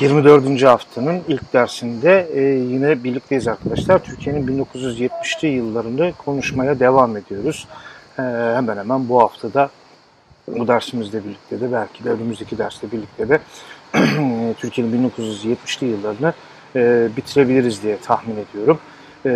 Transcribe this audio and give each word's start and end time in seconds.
24. 0.00 0.62
haftanın 0.62 1.20
ilk 1.28 1.52
dersinde 1.52 2.28
e, 2.34 2.42
yine 2.42 3.04
birlikteyiz 3.04 3.48
arkadaşlar. 3.48 3.98
Türkiye'nin 3.98 4.46
1970'li 4.46 5.48
yıllarını 5.48 6.12
konuşmaya 6.18 6.80
devam 6.80 7.16
ediyoruz. 7.16 7.68
E, 8.18 8.22
hemen 8.54 8.76
hemen 8.76 9.08
bu 9.08 9.22
haftada 9.22 9.70
bu 10.48 10.68
dersimizle 10.68 11.24
birlikte 11.24 11.60
de 11.60 11.72
belki 11.72 12.04
de 12.04 12.10
önümüzdeki 12.10 12.58
derste 12.58 12.92
birlikte 12.92 13.28
de 13.28 13.40
Türkiye'nin 14.58 15.10
1970'li 15.10 15.86
yıllarını 15.86 16.32
e, 16.76 17.08
bitirebiliriz 17.16 17.82
diye 17.82 17.96
tahmin 17.96 18.36
ediyorum. 18.36 18.78
E, 19.26 19.30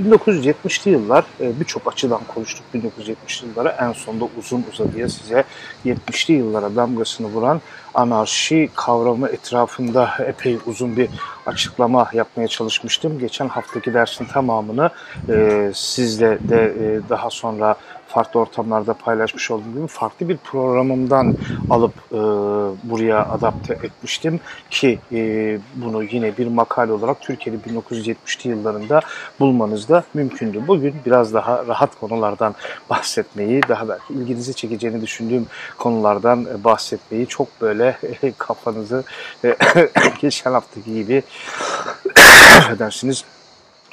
1970'li 0.00 0.90
yıllar 0.90 1.24
e, 1.40 1.60
birçok 1.60 1.92
açıdan 1.92 2.20
konuştuk 2.34 2.64
1970'li 2.74 3.48
yıllara. 3.48 3.76
En 3.80 3.92
sonunda 3.92 4.28
uzun 4.38 4.64
uzadıya 4.72 5.08
size 5.08 5.44
70'li 5.84 6.34
yıllara 6.34 6.76
damgasını 6.76 7.26
vuran 7.26 7.60
anarşi 7.94 8.70
kavramı 8.74 9.28
etrafında 9.28 10.10
epey 10.26 10.58
uzun 10.66 10.96
bir 10.96 11.08
açıklama 11.46 12.10
yapmaya 12.12 12.48
çalışmıştım. 12.48 13.18
Geçen 13.18 13.48
haftaki 13.48 13.94
dersin 13.94 14.24
tamamını 14.24 14.90
e, 15.28 15.70
sizle 15.74 16.38
de 16.48 16.74
e, 16.80 17.08
daha 17.08 17.30
sonra 17.30 17.76
farklı 18.12 18.40
ortamlarda 18.40 18.94
paylaşmış 18.94 19.50
olduğum 19.50 19.72
gibi 19.74 19.86
farklı 19.86 20.28
bir 20.28 20.36
programımdan 20.36 21.36
alıp 21.70 21.92
e, 22.12 22.18
buraya 22.90 23.28
adapte 23.28 23.74
etmiştim 23.74 24.40
ki 24.70 24.98
e, 25.12 25.58
bunu 25.74 26.02
yine 26.02 26.36
bir 26.36 26.46
makale 26.46 26.92
olarak 26.92 27.20
Türkiye'de 27.20 27.58
1970'li 27.70 28.50
yıllarında 28.50 29.00
bulmanız 29.40 29.88
da 29.88 30.04
mümkündü. 30.14 30.62
Bugün 30.66 30.94
biraz 31.06 31.34
daha 31.34 31.66
rahat 31.66 32.00
konulardan 32.00 32.54
bahsetmeyi, 32.90 33.62
daha 33.68 33.88
belki 33.88 34.12
ilginizi 34.12 34.54
çekeceğini 34.54 35.02
düşündüğüm 35.02 35.46
konulardan 35.78 36.46
bahsetmeyi 36.64 37.26
çok 37.26 37.60
böyle 37.60 37.98
kafanızı 38.38 39.04
e, 39.44 39.56
geçen 40.20 40.52
haftaki 40.52 40.94
gibi 40.94 41.22
affedersiniz 42.58 43.24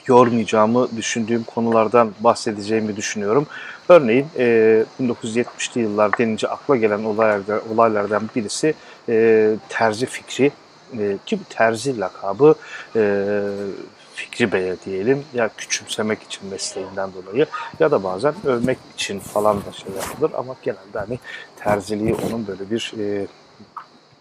yormayacağımı 0.09 0.87
düşündüğüm 0.97 1.43
konulardan 1.43 2.11
bahsedeceğimi 2.19 2.95
düşünüyorum. 2.95 3.47
Örneğin 3.89 4.27
e, 4.37 4.85
1970'li 5.01 5.81
yıllar 5.81 6.17
denince 6.17 6.47
akla 6.47 6.75
gelen 6.75 7.03
olaylardan, 7.03 7.61
olaylardan 7.73 8.29
birisi 8.35 8.73
e, 9.09 9.55
terzi 9.69 10.05
fikri 10.05 10.51
e, 10.99 11.17
ki 11.25 11.39
terzi 11.49 11.99
lakabı 11.99 12.55
e, 12.95 13.23
Fikri 14.13 14.51
Bey'e 14.51 14.75
diyelim 14.85 15.23
ya 15.33 15.49
küçümsemek 15.57 16.23
için 16.23 16.49
mesleğinden 16.49 17.09
dolayı 17.13 17.45
ya 17.79 17.91
da 17.91 18.03
bazen 18.03 18.33
övmek 18.45 18.77
için 18.93 19.19
falan 19.19 19.57
da 19.57 19.71
şey 19.71 19.91
yapılır 19.95 20.31
ama 20.37 20.55
genelde 20.61 20.99
hani 20.99 21.19
terziliği 21.55 22.15
onun 22.15 22.47
böyle 22.47 22.71
bir 22.71 22.93
e, 22.99 23.27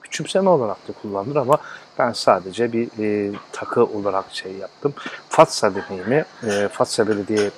küçümseme 0.03 0.51
olarak 0.51 0.89
da 0.89 0.93
kullanılır 1.03 1.37
ama 1.37 1.59
ben 1.99 2.13
sadece 2.13 2.73
bir 2.73 2.89
e, 2.99 3.33
takı 3.53 3.85
olarak 3.85 4.25
şey 4.33 4.53
yaptım. 4.53 4.95
Fatsa 5.29 5.73
deneyimi, 5.75 6.25
e, 6.47 6.69
Fatsa 6.69 7.09
Belediye 7.09 7.51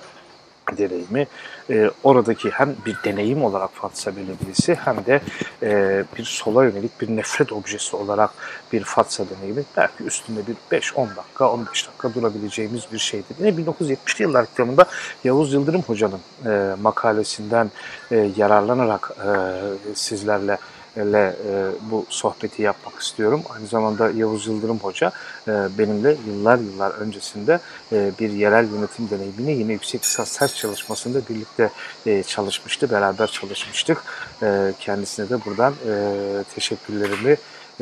deneyimi 0.79 1.27
e, 1.71 1.91
oradaki 2.03 2.51
hem 2.51 2.77
bir 2.87 2.97
deneyim 3.05 3.45
olarak 3.45 3.71
Fatsa 3.75 4.17
Belediyesi 4.17 4.75
hem 4.75 4.97
de 5.07 5.21
e, 5.63 6.05
bir 6.19 6.25
sola 6.25 6.65
yönelik 6.65 7.01
bir 7.01 7.17
nefret 7.17 7.53
objesi 7.53 7.97
olarak 7.97 8.31
bir 8.73 8.85
Fatsa 8.85 9.25
deneyimi 9.31 9.63
belki 9.77 10.05
üstünde 10.05 10.41
bir 10.47 10.81
5-10 10.81 11.17
dakika 11.17 11.51
15 11.53 11.87
dakika 11.87 12.15
durabileceğimiz 12.15 12.83
bir 12.93 12.99
şeydi. 12.99 13.25
Yine 13.39 13.49
1970'li 13.49 14.23
yıllar 14.23 14.47
kitabında 14.47 14.85
Yavuz 15.25 15.53
Yıldırım 15.53 15.83
Hoca'nın 15.83 16.21
e, 16.47 16.75
makalesinden 16.83 17.71
e, 18.11 18.31
yararlanarak 18.37 19.11
e, 19.11 19.31
sizlerle 19.95 20.59
ile 21.03 21.37
e, 21.49 21.71
bu 21.91 22.07
sohbeti 22.09 22.63
yapmak 22.63 23.03
istiyorum. 23.03 23.43
Aynı 23.55 23.67
zamanda 23.67 24.11
Yavuz 24.11 24.47
Yıldırım 24.47 24.79
Hoca 24.79 25.13
e, 25.49 25.53
benimle 25.79 26.17
yıllar 26.27 26.59
yıllar 26.59 26.91
öncesinde 26.91 27.61
e, 27.93 28.11
bir 28.21 28.31
yerel 28.31 28.73
yönetim 28.73 29.11
deneyimini 29.11 29.53
yine 29.53 29.73
yüksek 29.73 30.03
lisans 30.05 30.39
ters 30.39 30.57
çalışmasında 30.57 31.21
birlikte 31.29 31.71
çalışmıştı, 32.23 32.91
beraber 32.91 33.27
çalışmıştık. 33.27 34.03
Kendisine 34.81 35.29
de 35.29 35.45
buradan 35.45 35.75
e, 35.89 36.45
teşekkürlerimi 36.55 37.37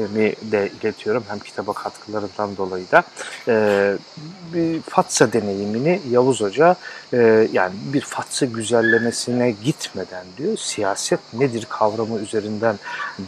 mi 0.06 0.34
de 0.42 0.70
iletiyorum 0.80 1.24
hem 1.28 1.38
kitaba 1.38 1.72
katkılarından 1.72 2.56
dolayı 2.56 2.90
da. 2.90 3.02
E, 3.48 3.96
bir 4.54 4.82
Fatsa 4.82 5.32
deneyimini 5.32 6.00
Yavuz 6.10 6.40
Hoca 6.40 6.76
e, 7.12 7.48
yani 7.52 7.74
bir 7.92 8.00
Fatsa 8.00 8.46
güzellemesine 8.46 9.54
gitmeden 9.64 10.24
diyor 10.36 10.56
siyaset 10.56 11.20
nedir 11.32 11.66
kavramı 11.68 12.18
üzerinden 12.18 12.78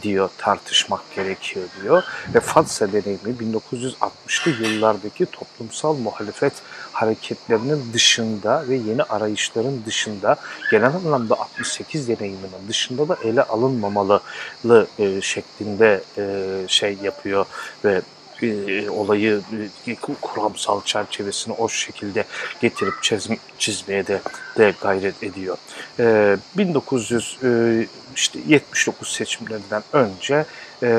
diyor 0.01 0.29
tartışmak 0.37 1.01
gerekiyor 1.15 1.65
diyor. 1.81 2.03
Ve 2.35 2.39
Fatsa 2.39 2.87
deneyimi 2.91 3.53
1960'lı 3.63 4.51
yıllardaki 4.67 5.25
toplumsal 5.25 5.97
muhalefet 5.97 6.53
hareketlerinin 6.91 7.93
dışında 7.93 8.63
ve 8.69 8.75
yeni 8.75 9.03
arayışların 9.03 9.85
dışında 9.85 10.35
genel 10.71 10.95
anlamda 10.95 11.35
68 11.39 12.07
deneyiminin 12.07 12.67
dışında 12.67 13.07
da 13.07 13.17
ele 13.23 13.43
alınmamalı 13.43 14.21
e, 14.99 15.21
şeklinde 15.21 16.01
e, 16.17 16.45
şey 16.67 16.97
yapıyor 17.03 17.45
ve 17.85 18.01
e, 18.43 18.89
olayı 18.89 19.41
e, 19.87 19.95
kuramsal 20.21 20.83
çerçevesini 20.83 21.53
o 21.53 21.69
şekilde 21.69 22.25
getirip 22.61 23.03
çizm, 23.03 23.33
çizmeye 23.59 24.07
de, 24.07 24.21
de 24.57 24.73
gayret 24.81 25.23
ediyor. 25.23 25.57
E, 25.99 26.37
1979 26.57 29.07
e, 29.07 29.11
seçimlerinden 29.11 29.83
önce 29.93 30.45
e, 30.83 30.89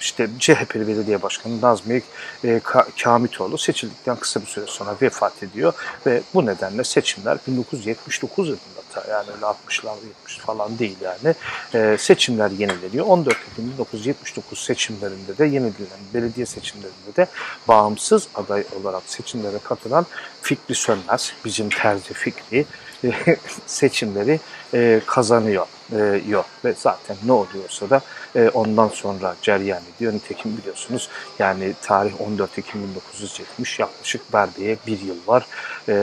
işte 0.00 0.28
CHP'li 0.38 0.88
belediye 0.88 1.22
başkanı 1.22 1.60
Nazmi 1.60 2.02
e, 2.44 2.60
Kamitoğlu 3.02 3.58
seçildikten 3.58 4.16
kısa 4.16 4.40
bir 4.40 4.46
süre 4.46 4.66
sonra 4.66 4.96
vefat 5.02 5.42
ediyor 5.42 5.72
ve 6.06 6.22
bu 6.34 6.46
nedenle 6.46 6.84
seçimler 6.84 7.38
1979 7.48 8.48
yılında 8.48 8.81
yani 9.10 9.30
öyle 9.34 9.44
60'lar 9.44 9.94
70 10.08 10.38
falan 10.38 10.78
değil 10.78 10.96
yani 11.02 11.34
e, 11.74 11.98
seçimler 11.98 12.50
yenileniyor. 12.50 13.06
14 13.06 13.36
Ekim 13.52 13.70
1979 13.72 14.58
seçimlerinde 14.58 15.38
de 15.38 15.44
yenilenen 15.44 16.02
belediye 16.14 16.46
seçimlerinde 16.46 17.16
de 17.16 17.26
bağımsız 17.68 18.28
aday 18.34 18.64
olarak 18.82 19.02
seçimlere 19.06 19.58
katılan 19.64 20.06
Fikri 20.42 20.74
Sönmez, 20.74 21.32
bizim 21.44 21.68
terzi 21.68 22.14
Fikri 22.14 22.66
seçimleri 23.66 24.40
e, 24.74 25.00
kazanıyor 25.06 25.66
e, 25.92 26.22
yok 26.28 26.46
ve 26.64 26.74
zaten 26.78 27.16
ne 27.24 27.32
oluyorsa 27.32 27.90
da 27.90 28.00
e, 28.36 28.48
ondan 28.48 28.88
sonra 28.88 29.36
ceryan 29.42 29.82
ediyor. 29.96 30.12
Nitekim 30.12 30.56
biliyorsunuz 30.56 31.08
yani 31.38 31.74
tarih 31.82 32.20
14 32.20 32.58
Ekim 32.58 32.82
1970 32.82 33.78
yaklaşık 33.78 34.32
Berbe'ye 34.32 34.76
bir 34.86 35.00
yıl 35.00 35.16
var. 35.26 35.46
E, 35.88 35.94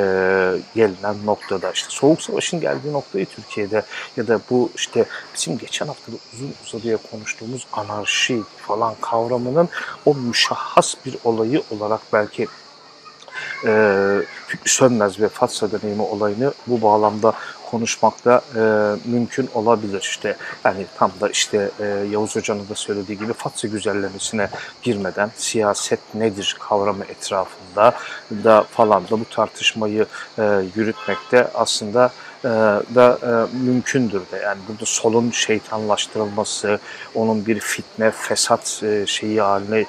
gelinen 0.75 1.25
noktada 1.25 1.71
işte 1.71 1.87
Soğuk 1.89 2.21
Savaş'ın 2.21 2.61
geldiği 2.61 2.93
noktayı 2.93 3.25
Türkiye'de 3.25 3.83
ya 4.17 4.27
da 4.27 4.39
bu 4.49 4.71
işte 4.75 5.05
bizim 5.35 5.57
geçen 5.57 5.87
haftada 5.87 6.17
uzun 6.33 6.53
uzadıya 6.65 6.97
konuştuğumuz 7.11 7.67
anarşi 7.73 8.41
falan 8.67 8.95
kavramının 9.01 9.69
o 10.05 10.15
müşahhas 10.15 10.95
bir 11.05 11.17
olayı 11.23 11.63
olarak 11.71 12.01
belki 12.13 12.47
e, 13.65 14.21
Sönmez 14.65 15.19
ve 15.19 15.29
Fatsa 15.29 15.71
deneyimi 15.71 16.01
olayını 16.01 16.53
bu 16.67 16.81
bağlamda 16.81 17.33
konuşmakta 17.71 18.41
e, 18.55 18.59
mümkün 19.09 19.49
olabilir. 19.53 19.99
İşte 20.01 20.37
yani 20.63 20.85
tam 20.97 21.11
da 21.21 21.29
işte 21.29 21.69
e, 21.79 21.85
Yavuz 21.85 22.35
Hoca'nın 22.35 22.69
da 22.69 22.75
söylediği 22.75 23.17
gibi 23.19 23.33
Fatsa 23.33 23.67
güzellemesine 23.67 24.49
girmeden 24.83 25.31
siyaset 25.35 25.99
nedir 26.13 26.57
kavramı 26.59 27.03
etrafında 27.03 27.93
da 28.43 28.63
falan 28.71 29.03
da 29.03 29.11
bu 29.11 29.25
tartışmayı 29.25 30.05
e, 30.39 30.43
yürütmekte 30.75 31.47
aslında 31.53 32.11
e, 32.43 32.49
da 32.95 33.19
e, 33.23 33.57
mümkündür 33.57 34.21
de. 34.31 34.37
Yani 34.37 34.59
burada 34.67 34.85
solun 34.85 35.31
şeytanlaştırılması, 35.31 36.79
onun 37.15 37.45
bir 37.45 37.59
fitne, 37.59 38.11
fesat 38.11 38.81
e, 38.83 39.05
şeyi 39.07 39.41
haline, 39.41 39.85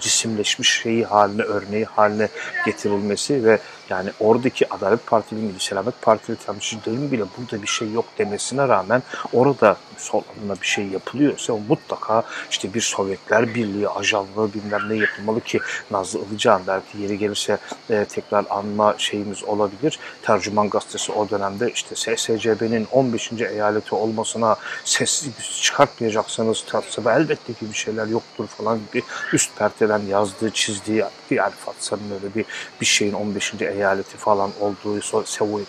cisimleşmiş 0.00 0.80
şeyi 0.82 1.04
haline, 1.04 1.42
örneği 1.42 1.84
haline 1.84 2.28
getirilmesi 2.66 3.44
ve 3.44 3.58
yani 3.90 4.10
oradaki 4.20 4.74
Adalet 4.74 5.06
Partili, 5.06 5.40
Milli 5.40 5.60
Selamet 5.60 6.02
Partili 6.02 6.36
temsilcilerin 6.36 7.12
bile 7.12 7.24
burada 7.38 7.62
bir 7.62 7.68
şey 7.68 7.92
yok 7.92 8.04
demesine 8.18 8.68
rağmen 8.68 9.02
orada 9.32 9.76
sol 9.96 10.22
adına 10.38 10.54
bir 10.62 10.66
şey 10.66 10.86
yapılıyorsa 10.86 11.56
mutlaka 11.68 12.22
işte 12.50 12.74
bir 12.74 12.80
Sovyetler 12.80 13.54
Birliği 13.54 13.88
ajanlığı 13.88 14.54
bilmem 14.54 14.88
ne 14.88 14.94
yapılmalı 14.94 15.40
ki 15.40 15.60
Nazlı 15.90 16.18
Ilıcan 16.18 16.62
belki 16.66 16.98
yeri 16.98 17.18
gelirse 17.18 17.58
e, 17.90 18.04
tekrar 18.04 18.44
anma 18.50 18.94
şeyimiz 18.98 19.44
olabilir. 19.44 19.98
Tercüman 20.22 20.70
Gazetesi 20.70 21.12
o 21.12 21.30
dönemde 21.30 21.70
işte 21.70 22.16
SSCB'nin 22.16 22.88
15. 22.92 23.32
eyaleti 23.32 23.94
olmasına 23.94 24.56
ses 24.84 25.26
çıkartmayacaksanız 25.62 26.64
tabi 26.66 27.08
elbette 27.08 27.52
ki 27.52 27.70
bir 27.70 27.76
şeyler 27.76 28.06
yoktur 28.06 28.46
falan 28.46 28.78
gibi 28.78 29.02
üst 29.32 29.56
perteden 29.58 30.02
yazdığı, 30.08 30.50
çizdiği 30.50 31.04
yani 31.30 31.52
Fatsa'nın 31.64 32.10
öyle 32.14 32.34
bir, 32.34 32.44
bir 32.80 32.86
şeyin 32.86 33.12
15. 33.12 33.54
eyaleti 33.60 33.75
eyaleti 33.76 34.16
falan 34.16 34.50
olduğu, 34.60 35.00
Sovyet, 35.24 35.68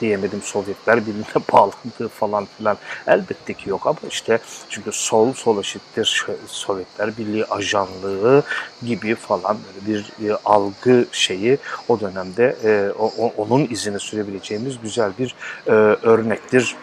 diyemedim 0.00 0.42
Sovyetler 0.42 1.06
Birliği'ne 1.06 1.24
bağlandığı 1.52 2.08
falan 2.08 2.48
filan 2.58 2.78
elbette 3.06 3.54
ki 3.54 3.70
yok. 3.70 3.86
Ama 3.86 3.98
işte 4.10 4.38
çünkü 4.70 4.92
sol 4.92 5.32
sol 5.32 5.60
eşittir 5.60 6.26
Sovyetler 6.46 7.16
Birliği 7.18 7.44
ajanlığı 7.44 8.42
gibi 8.86 9.14
falan 9.14 9.58
böyle 9.66 9.98
bir 9.98 10.28
e, 10.28 10.36
algı 10.44 11.06
şeyi 11.12 11.58
o 11.88 12.00
dönemde 12.00 12.56
e, 12.64 12.92
o, 12.98 13.32
onun 13.36 13.66
izini 13.70 14.00
sürebileceğimiz 14.00 14.80
güzel 14.82 15.12
bir 15.18 15.34
e, 15.66 15.70
örnektir 16.02 16.76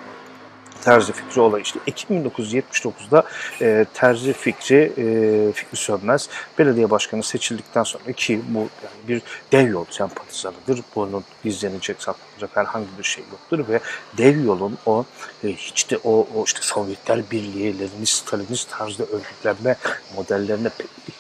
Terzi 0.82 1.14
Fikri 1.14 1.42
olayı 1.42 1.64
işte 1.64 1.80
Ekim 1.88 2.18
1979'da 2.18 3.24
e, 3.62 3.86
Terzi 3.94 4.34
Fikri 4.34 4.92
e, 4.98 5.52
Fikri 5.52 5.78
Sönmez 5.78 6.30
belediye 6.60 6.90
başkanı 6.90 7.24
seçildikten 7.24 7.84
sonra 7.84 8.12
ki 8.12 8.42
bu 8.48 8.60
yani 8.60 9.08
bir 9.08 9.22
dev 9.52 9.70
yol 9.70 9.86
sempatizanıdır. 9.90 10.82
Bunun 10.96 11.24
gizlenecek, 11.44 12.02
saklanacak 12.42 12.58
herhangi 12.58 12.98
bir 12.98 13.04
şey 13.04 13.24
yoktur 13.32 13.74
ve 13.74 13.80
dev 14.18 14.46
yolun 14.46 14.78
o 14.86 15.06
e, 15.44 15.48
hiç 15.48 15.92
de 15.92 15.98
o, 16.04 16.28
o 16.36 16.44
işte 16.46 16.60
Sovyetler 16.62 17.32
Birliği, 17.32 17.80
Leninist, 17.80 18.28
Stalinist 18.28 18.70
tarzda 18.70 19.04
örgütlenme 19.04 19.76
modellerine 20.16 20.70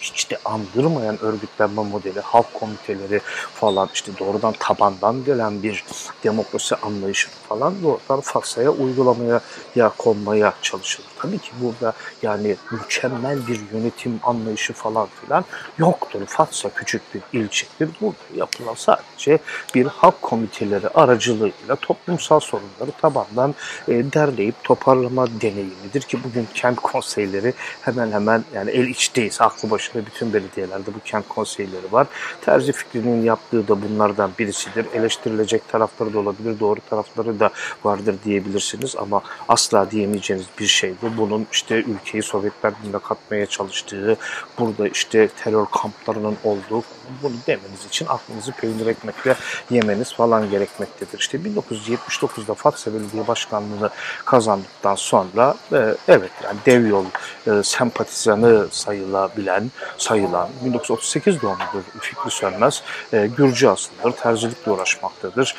hiç 0.02 0.32
de 0.32 0.38
andırmayan 0.46 1.22
örgütlenme 1.22 1.84
modeli, 1.84 2.20
halk 2.20 2.54
komiteleri 2.54 3.22
falan 3.54 3.90
işte 3.94 4.12
doğrudan 4.20 4.54
tabandan 4.60 5.26
gelen 5.26 5.64
bir 5.64 5.84
demokrasi 6.24 6.76
anlayışı 6.76 7.30
falan 7.50 7.74
doğrudan 7.84 8.22
Farsa'ya 8.22 8.70
uygulamaya 8.70 9.42
ya 9.76 9.92
konmaya 9.98 10.54
çalışılır. 10.62 11.11
Tabii 11.22 11.38
ki 11.38 11.52
burada 11.62 11.94
yani 12.22 12.56
mükemmel 12.72 13.48
bir 13.48 13.60
yönetim 13.74 14.20
anlayışı 14.24 14.74
falan 14.74 15.08
filan 15.22 15.46
yoktur. 15.78 16.26
Fatsa 16.26 16.70
küçük 16.70 17.02
bir 17.14 17.40
ilçedir. 17.40 17.90
Burada 18.02 18.18
yapılan 18.36 18.74
sadece 18.74 19.40
bir 19.76 19.86
halk 19.86 20.22
komiteleri 20.22 20.88
aracılığıyla 20.90 21.76
toplumsal 21.76 22.40
sorunları 22.40 22.92
tabandan 23.02 23.56
e, 23.88 24.14
derleyip 24.14 24.64
toparlama 24.64 25.28
deneyimidir 25.42 26.02
ki 26.02 26.24
bugün 26.24 26.48
kent 26.54 26.80
konseyleri 26.80 27.54
hemen 27.82 28.12
hemen 28.12 28.44
yani 28.54 28.72
el 28.72 28.88
içteyiz. 28.88 29.42
Aklı 29.42 29.70
başında 29.70 30.06
bütün 30.06 30.34
belediyelerde 30.34 30.94
bu 30.94 31.00
kent 31.06 31.28
konseyleri 31.28 31.92
var. 31.92 32.08
Terzi 32.42 32.72
fikrinin 32.72 33.24
yaptığı 33.24 33.68
da 33.68 33.82
bunlardan 33.82 34.32
birisidir. 34.40 34.86
Eleştirilecek 34.94 35.68
tarafları 35.68 36.14
da 36.14 36.20
olabilir, 36.20 36.60
doğru 36.60 36.80
tarafları 36.90 37.40
da 37.40 37.50
vardır 37.84 38.16
diyebilirsiniz 38.26 38.96
ama 38.96 39.22
asla 39.50 39.92
diyemeyeceğiniz 39.92 40.46
bir 40.60 40.68
şeydi. 40.68 40.98
Bunun 41.18 41.48
işte 41.52 41.76
ülkeyi 41.76 42.24
Sovyetler 42.24 42.74
Birliği'ne 42.80 43.00
katmaya 43.00 43.46
çalıştığı, 43.46 44.18
burada 44.60 44.88
işte 44.88 45.28
terör 45.28 45.66
kamplarının 45.66 46.38
olduğu, 46.44 46.84
bunu 47.24 47.34
demeniz 47.48 47.86
için 47.88 48.06
aklınızı 48.06 48.52
peynir 48.52 48.88
ekmekle 48.88 49.36
yemeniz 49.70 50.14
falan 50.14 50.50
gerekmektedir. 50.50 51.20
İşte 51.20 51.38
1979'da 51.38 52.54
Fatsa 52.54 52.94
Belediye 52.94 53.28
Başkanlığı'nı 53.28 53.90
kazandıktan 54.26 54.96
sonra 54.96 55.56
e, 55.74 55.96
evet 56.08 56.32
yani 56.44 56.58
dev 56.66 56.88
yol 56.88 57.06
e, 57.48 57.64
sempatizanı 57.64 58.68
sayılabilen, 58.72 59.72
sayılan 59.98 60.50
1938 60.66 61.42
doğumludur 61.42 61.84
Fikri 62.00 62.32
Sönmez. 62.32 62.84
E, 63.14 63.28
Gürcü 63.38 63.68
asıllıdır, 63.68 64.12
terzilikle 64.12 64.72
uğraşmaktadır. 64.72 65.56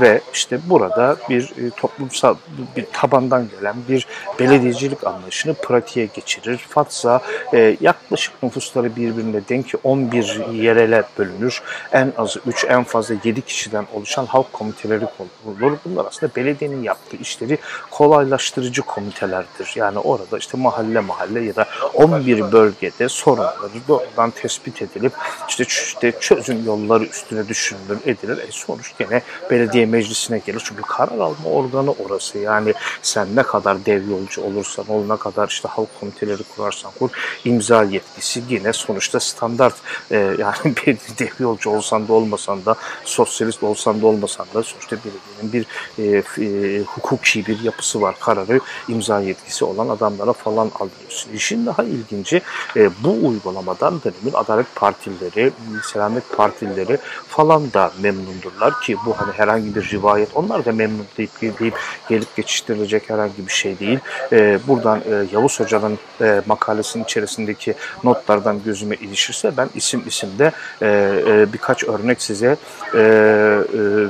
Ve 0.00 0.20
işte 0.32 0.58
burada 0.70 1.16
bir 1.28 1.70
toplumsal 1.70 2.34
bir 2.76 2.86
tabandan 2.92 3.48
gelen 3.48 3.76
bir 3.88 4.06
belediyecilik 4.40 5.06
anlayışını 5.06 5.54
pratiğe 5.54 6.06
geçirir. 6.06 6.58
Fatsa 6.68 7.20
e, 7.54 7.76
yaklaşık 7.80 8.42
nüfusları 8.42 8.96
birbirine 8.96 9.40
denk 9.48 9.74
11 9.84 10.40
yerele 10.52 11.02
bölünür. 11.18 11.62
En 11.92 12.12
azı 12.18 12.40
3, 12.46 12.66
en 12.68 12.84
fazla 12.84 13.14
7 13.24 13.42
kişiden 13.42 13.86
oluşan 13.92 14.26
halk 14.26 14.52
komiteleri 14.52 15.04
kurulur. 15.16 15.78
Bunlar 15.84 16.06
aslında 16.06 16.34
belediyenin 16.36 16.82
yaptığı 16.82 17.16
işleri 17.16 17.58
kolaylaştırıcı 17.90 18.82
komitelerdir. 18.82 19.72
Yani 19.74 19.98
orada 19.98 20.38
işte 20.38 20.58
mahalle 20.58 21.00
mahalle 21.00 21.40
ya 21.40 21.56
da 21.56 21.66
11 21.94 22.52
bölgede 22.52 23.08
sorunları 23.08 23.88
doğrudan 23.88 24.30
tespit 24.30 24.82
edilip 24.82 25.12
işte, 25.48 25.64
işte 25.64 26.12
çözüm 26.20 26.64
yolları 26.64 27.04
üstüne 27.04 27.48
düşünülür, 27.48 27.98
edilir. 28.06 28.38
E 28.38 28.46
sonuç 28.50 28.92
gene 28.98 29.22
belediye 29.50 29.86
meclisine 29.86 30.38
gelir. 30.46 30.62
Çünkü 30.64 30.82
karar 30.82 31.18
alma 31.18 31.50
organı 31.50 31.92
orası. 31.92 32.38
Yani 32.38 32.74
sen 33.02 33.36
ne 33.36 33.42
kadar 33.42 33.86
dev 33.86 34.03
yolcu 34.10 34.42
olursan 34.42 34.88
ol, 34.88 35.06
ne 35.06 35.16
kadar 35.16 35.48
işte 35.48 35.68
halk 35.68 35.88
komiteleri 36.00 36.42
kurarsan 36.56 36.92
kur, 36.98 37.10
imza 37.44 37.82
yetkisi 37.82 38.42
yine 38.48 38.72
sonuçta 38.72 39.20
standart 39.20 39.74
e, 40.10 40.16
yani 40.16 40.56
bir 40.86 40.98
dev 41.18 41.32
yolcu 41.38 41.70
olsan 41.70 42.08
da 42.08 42.12
olmasan 42.12 42.64
da, 42.64 42.74
sosyalist 43.04 43.62
olsan 43.62 44.02
da 44.02 44.06
olmasan 44.06 44.46
da 44.54 44.62
sonuçta 44.62 44.96
belediyenin 44.96 45.52
bir 45.52 45.66
e, 45.98 46.22
e, 46.44 46.82
hukuki 46.82 47.46
bir 47.46 47.60
yapısı 47.60 48.00
var. 48.00 48.16
Kararı 48.20 48.60
imza 48.88 49.20
yetkisi 49.20 49.64
olan 49.64 49.88
adamlara 49.88 50.32
falan 50.32 50.70
alıyorsun. 50.74 51.32
İşin 51.32 51.66
daha 51.66 51.82
ilginci 51.82 52.42
e, 52.76 52.90
bu 53.04 53.28
uygulamadan 53.28 54.00
dönemin 54.04 54.32
Adalet 54.34 54.74
Partileri, 54.74 55.52
Selamet 55.92 56.36
Partileri 56.36 56.98
falan 57.28 57.72
da 57.72 57.92
memnundurlar 58.00 58.80
ki 58.80 58.96
bu 59.06 59.18
hani 59.18 59.32
herhangi 59.32 59.74
bir 59.74 59.90
rivayet 59.90 60.28
onlar 60.34 60.64
da 60.64 60.72
memnun 60.72 61.06
deyip, 61.18 61.60
deyip 61.60 61.74
gelip 62.08 62.36
geçiştirilecek 62.36 63.10
herhangi 63.10 63.46
bir 63.46 63.52
şey 63.52 63.78
değil. 63.78 63.93
E, 64.32 64.58
buradan 64.68 64.98
e, 64.98 65.26
Yavuz 65.32 65.60
Hoca'nın 65.60 65.98
e, 66.20 66.42
makalesinin 66.46 67.04
içerisindeki 67.04 67.74
notlardan 68.04 68.62
gözüme 68.64 68.94
ilişirse 68.94 69.52
ben 69.56 69.68
isim 69.74 70.02
isimde 70.06 70.52
e, 70.82 70.86
e, 71.26 71.52
birkaç 71.52 71.84
örnek 71.84 72.22
size 72.22 72.56
e, 72.94 72.98
e, 72.98 73.04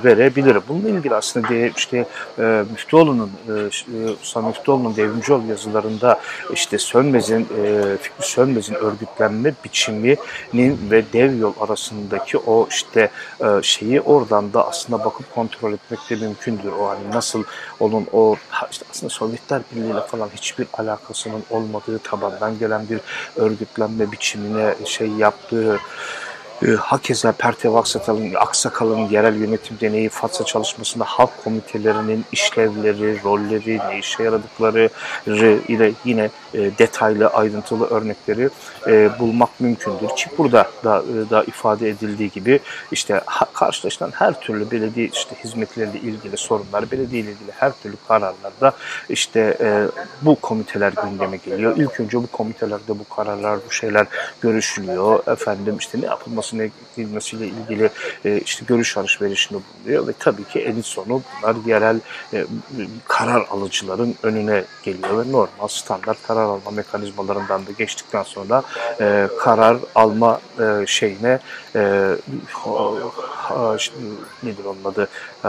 verebilirim. 0.04 0.62
Bununla 0.68 0.88
ilgili 0.88 1.14
aslında 1.14 1.48
de, 1.48 1.72
işte 1.76 2.06
e, 2.38 2.64
Müftüoğlu'nun 2.70 3.30
e, 3.48 3.52
Sami 4.22 4.46
Müftüoğlu'nun 4.46 4.96
devrimci 4.96 5.32
yol 5.32 5.44
yazılarında 5.44 6.20
işte 6.52 6.78
Sönmez'in 6.78 7.40
e, 7.40 7.96
Fikri 8.02 8.26
Sönmez'in 8.26 8.74
örgütlenme 8.74 9.52
biçiminin 9.64 10.80
ve 10.90 11.12
dev 11.12 11.38
yol 11.38 11.52
arasındaki 11.60 12.38
o 12.38 12.68
işte 12.70 13.10
e, 13.40 13.46
şeyi 13.62 14.00
oradan 14.00 14.52
da 14.52 14.68
aslında 14.68 15.04
bakıp 15.04 15.34
kontrol 15.34 15.72
etmek 15.72 16.10
de 16.10 16.26
mümkündür. 16.26 16.72
O 16.72 16.88
hani 16.88 17.10
nasıl 17.12 17.44
onun 17.80 18.06
o 18.12 18.36
işte 18.70 18.84
aslında 18.90 19.10
Sovyetler 19.10 19.60
ile 19.72 20.00
falan 20.00 20.28
hiçbir 20.34 20.66
alakasının 20.72 21.44
olmadığı 21.50 21.98
tabandan 21.98 22.58
gelen 22.58 22.88
bir 22.88 23.00
örgütlenme 23.36 24.12
biçimine 24.12 24.74
şey 24.84 25.08
yaptığı 25.08 25.80
hakeza 26.78 27.32
Pertev 27.32 27.74
Aksakal'ın, 27.74 28.34
Aksakal'ın 28.34 28.98
yerel 28.98 29.34
yönetim 29.34 29.76
deneyi 29.80 30.08
FATSA 30.08 30.44
çalışmasında 30.44 31.04
halk 31.04 31.44
komitelerinin 31.44 32.24
işlevleri, 32.32 33.22
rolleri, 33.24 33.78
ne 33.78 33.98
işe 33.98 34.22
yaradıkları 34.22 34.90
ile 35.68 35.92
yine 36.04 36.30
e, 36.54 36.78
detaylı, 36.78 37.26
ayrıntılı 37.26 37.86
örnekleri 37.86 38.48
e, 38.86 39.18
bulmak 39.18 39.60
mümkündür. 39.60 40.08
Ki 40.16 40.30
burada 40.38 40.70
da, 40.84 41.02
e, 41.02 41.30
da 41.30 41.44
ifade 41.44 41.88
edildiği 41.88 42.30
gibi 42.30 42.60
işte 42.92 43.20
karşılaşılan 43.54 44.10
her 44.10 44.40
türlü 44.40 44.70
belediye 44.70 45.06
işte 45.06 45.36
hizmetleriyle 45.44 45.98
ilgili 45.98 46.36
sorunlar, 46.36 46.90
belediye 46.90 47.22
ile 47.22 47.30
ilgili 47.30 47.52
her 47.52 47.72
türlü 47.82 47.96
kararlarda 48.08 48.72
işte 49.08 49.58
bu 50.22 50.36
komiteler 50.40 50.92
gündeme 51.04 51.36
geliyor. 51.36 51.76
İlk 51.76 52.00
önce 52.00 52.18
bu 52.18 52.26
komitelerde 52.26 52.88
bu 52.88 53.14
kararlar, 53.16 53.58
bu 53.66 53.72
şeyler 53.72 54.06
görüşülüyor. 54.40 55.22
Efendim 55.26 55.76
işte 55.78 56.00
ne 56.00 56.06
yapılması, 56.06 56.43
ne 56.52 56.70
edilmesiyle 56.94 57.46
ilgili 57.46 57.90
e, 58.24 58.40
işte 58.40 58.64
görüş 58.68 58.96
alışverişinde 58.96 59.58
bulunuyor 59.58 60.06
ve 60.06 60.12
tabii 60.18 60.44
ki 60.44 60.60
en 60.60 60.80
sonu 60.80 61.22
bunlar 61.42 61.56
yerel 61.66 62.00
e, 62.32 62.46
karar 63.08 63.46
alıcıların 63.50 64.14
önüne 64.22 64.64
geliyor 64.82 65.26
ve 65.26 65.32
normal 65.32 65.68
standart 65.68 66.22
karar 66.26 66.44
alma 66.44 66.70
mekanizmalarından 66.70 67.66
da 67.66 67.70
geçtikten 67.78 68.22
sonra 68.22 68.62
e, 69.00 69.28
karar 69.40 69.76
alma 69.94 70.40
e, 70.60 70.86
şeyine 70.86 71.38
e, 71.76 72.10
işte, 73.78 73.94
nedir 74.42 74.64
onun 74.64 74.92
adı? 74.92 75.08
E, 75.44 75.48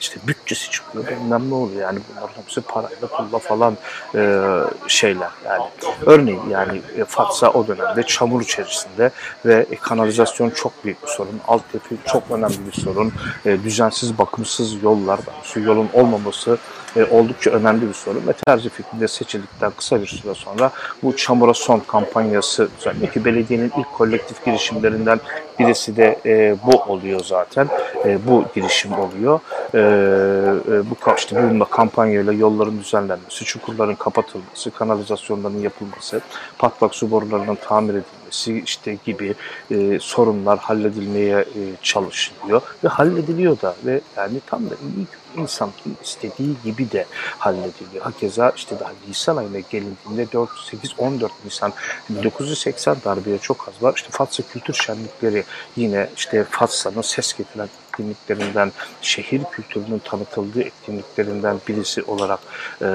işte 0.00 0.20
bütçesi 0.26 0.70
çıkıyor. 0.70 1.06
Bilmem 1.06 1.50
ne 1.50 1.54
oluyor 1.54 1.80
yani 1.80 1.98
bunların 2.10 2.42
hepsi 2.42 2.60
parayla 2.60 3.08
pulla 3.08 3.38
falan 3.38 3.76
e, 4.14 4.40
şeyler 4.88 5.30
yani. 5.44 5.64
Örneğin 6.06 6.50
yani 6.50 6.82
e, 6.96 7.04
Fatsa 7.04 7.50
o 7.50 7.66
dönemde 7.68 8.02
çamur 8.02 8.42
içerisinde 8.42 9.10
ve 9.44 9.66
kanalizasyon 9.80 10.50
çok 10.50 10.84
büyük 10.84 11.02
bir 11.02 11.08
sorun 11.08 11.40
altyapı 11.48 11.94
çok 12.06 12.30
önemli 12.30 12.66
bir 12.66 12.80
sorun. 12.80 13.12
Düzensiz 13.44 14.18
bakımsız 14.18 14.82
yollar 14.82 15.20
yolun 15.56 15.88
olmaması 15.92 16.58
e, 16.96 17.04
oldukça 17.04 17.50
önemli 17.50 17.88
bir 17.88 17.94
sorun 17.94 18.26
ve 18.26 18.32
tercih 18.46 18.70
fikrinde 18.70 19.08
seçildikten 19.08 19.70
kısa 19.70 20.00
bir 20.00 20.06
süre 20.06 20.34
sonra 20.34 20.70
bu 21.02 21.16
çamura 21.16 21.54
son 21.54 21.80
kampanyası 21.80 22.68
ki 23.12 23.24
belediyenin 23.24 23.72
ilk 23.78 23.92
kolektif 23.92 24.44
girişimlerinden 24.44 25.20
birisi 25.58 25.96
de 25.96 26.18
e, 26.26 26.56
bu 26.66 26.92
oluyor 26.92 27.20
zaten. 27.24 27.68
E, 28.04 28.18
bu 28.26 28.44
girişim 28.54 28.92
oluyor. 28.92 29.40
E, 29.74 29.78
e, 29.78 30.90
bu 30.90 30.94
işte 31.18 31.42
bununla 31.42 31.64
kampanyayla 31.64 32.32
yolların 32.32 32.78
düzenlenmesi, 32.78 33.44
çukurların 33.44 33.94
kapatılması, 33.94 34.70
kanalizasyonların 34.70 35.58
yapılması, 35.58 36.20
patlak 36.58 36.94
su 36.94 37.10
borularının 37.10 37.58
tamir 37.68 37.94
edilmesi, 37.94 38.62
işte 38.64 38.98
gibi 39.04 39.34
e, 39.70 39.98
sorunlar 40.00 40.58
halledilmeye 40.58 41.38
e, 41.38 41.60
çalışılıyor 41.82 42.62
ve 42.84 42.88
hallediliyor 42.88 43.60
da 43.60 43.74
ve 43.84 44.00
yani 44.16 44.40
tam 44.46 44.70
da 44.70 44.74
iyi 44.74 45.06
insan 45.36 45.70
istediği 46.02 46.54
gibi 46.64 46.90
de 46.90 47.06
hallediliyor. 47.38 48.04
Hakeza 48.04 48.52
işte 48.56 48.80
daha 48.80 48.92
Nisan 49.08 49.36
ayına 49.36 49.58
gelindiğinde 49.58 50.32
4, 50.32 50.50
8, 50.70 50.90
14 50.98 51.32
Nisan 51.44 51.72
1980 52.08 52.96
darbeye 53.04 53.38
çok 53.38 53.68
az 53.68 53.82
var. 53.82 53.92
İşte 53.96 54.08
Fatsa 54.10 54.42
Kültür 54.52 54.74
Şenlikleri 54.74 55.44
yine 55.76 56.08
işte 56.16 56.44
Fatsa'nın 56.50 57.02
ses 57.02 57.32
getiren 57.32 57.68
etkinliklerinden, 57.94 58.72
şehir 59.02 59.42
kültürünün 59.44 59.98
tanıtıldığı 59.98 60.62
etkinliklerinden 60.62 61.60
birisi 61.68 62.02
olarak 62.02 62.40
e, 62.82 62.86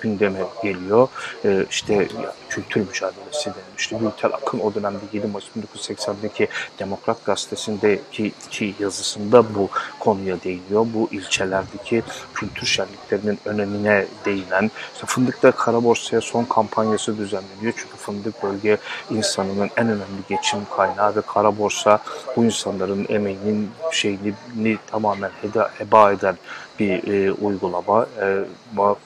gündeme 0.00 0.40
geliyor. 0.62 1.08
E, 1.44 1.66
işte 1.70 1.94
ya, 1.94 2.34
kültür 2.48 2.80
mücadelesi 2.80 3.50
denilmişti. 3.50 3.96
Gülter 3.98 4.30
Akın 4.30 4.60
o 4.60 4.74
dönemde 4.74 4.98
7 5.12 5.26
Mayıs 5.26 5.46
1980'deki 5.76 6.48
Demokrat 6.78 7.24
Gazetesi'ndeki 7.24 8.32
ki 8.50 8.74
yazısında 8.78 9.54
bu 9.54 9.68
konuya 10.00 10.42
değiniyor. 10.42 10.86
Bu 10.94 11.08
ilçelerdeki 11.12 12.02
kültür 12.34 12.66
şenliklerinin 12.66 13.38
önemine 13.44 14.06
değinen, 14.24 14.70
işte 14.94 15.06
Fındık'ta 15.06 15.52
Kara 15.52 15.84
Borsa'ya 15.84 16.20
son 16.20 16.44
kampanyası 16.44 17.18
düzenleniyor. 17.18 17.72
Çünkü 17.76 17.96
Fındık 17.96 18.42
bölge 18.42 18.78
insanının 19.10 19.70
en 19.76 19.86
önemli 19.86 20.22
geçim 20.28 20.58
kaynağı 20.76 21.16
ve 21.16 21.20
Kara 21.20 21.58
Borsa 21.58 21.98
bu 22.36 22.44
insanların 22.44 23.06
emeğinin 23.08 23.70
şeyini 24.06 24.78
tamamen 24.86 25.30
heda, 25.42 25.70
heba 25.78 26.12
eden 26.12 26.36
bir 26.78 27.12
e, 27.12 27.32
uygulama. 27.32 28.06
E, 28.20 28.44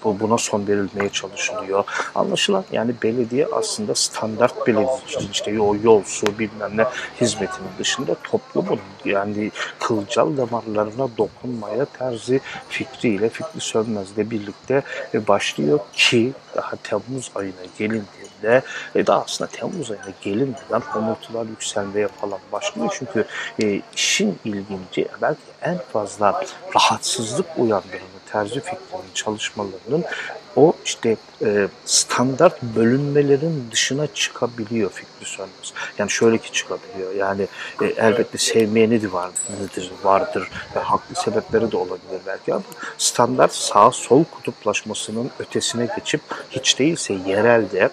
buna 0.05 0.39
son 0.39 0.67
verilmeye 0.67 1.09
çalışılıyor. 1.09 1.85
Anlaşılan 2.15 2.65
yani 2.73 2.95
belediye 3.03 3.47
aslında 3.47 3.95
standart 3.95 4.67
belediye 4.67 5.31
işte 5.33 5.51
yol, 5.51 5.83
yol 5.83 6.03
su 6.05 6.39
bilmem 6.39 6.77
ne 6.77 6.85
hizmetinin 7.21 7.71
dışında 7.79 8.15
toplumun 8.25 8.81
yani 9.05 9.51
kılcal 9.81 10.37
damarlarına 10.37 11.09
dokunmaya 11.19 11.85
terzi 11.85 12.41
fikriyle 12.69 13.29
Fikri 13.29 13.61
Sönmez'le 13.61 14.31
birlikte 14.31 14.83
e, 15.15 15.29
başlıyor 15.29 15.79
ki 15.93 16.33
daha 16.57 16.77
Temmuz 16.77 17.31
ayına 17.35 17.65
gelindiğinde 17.79 18.20
e, 18.95 19.07
daha 19.07 19.23
aslında 19.23 19.51
Temmuz 19.51 19.91
ayına 19.91 20.05
gelinmeden 20.23 20.81
homurtular 20.81 21.47
yükselmeye 21.47 22.09
falan 22.09 22.39
başlıyor. 22.53 22.97
Çünkü 22.99 23.25
e, 23.63 23.83
işin 23.95 24.39
ilginci 24.45 25.09
belki 25.23 25.41
en 25.63 25.79
fazla 25.93 26.45
rahatsızlık 26.75 27.47
uyandıran 27.59 28.11
tercih 28.33 28.61
fikrinin 28.61 29.13
çalışmalarının 29.15 30.05
o 30.57 30.75
işte 30.85 31.17
e, 31.45 31.69
standart 31.85 32.63
bölünmelerin 32.63 33.69
dışına 33.73 34.07
çıkabiliyor 34.07 34.91
Fikri 34.91 35.25
Sönmez. 35.25 35.73
Yani 35.99 36.11
şöyle 36.11 36.39
ki 36.39 36.53
çıkabiliyor. 36.53 37.15
Yani 37.15 37.47
e, 37.83 37.87
elbette 37.87 38.39
sevmeyeni 38.39 39.03
de 39.03 39.13
vardır, 39.13 39.91
vardır 40.03 40.51
ve 40.77 40.81
haklı 40.81 41.15
sebepleri 41.15 41.73
de 41.73 41.77
olabilir 41.77 42.21
belki 42.27 42.55
ama 42.55 42.63
standart 42.99 43.55
sağ 43.55 43.91
sol 43.91 44.25
kutuplaşmasının 44.25 45.31
ötesine 45.39 45.89
geçip 45.97 46.21
hiç 46.51 46.79
değilse 46.79 47.15
yerelde 47.27 47.91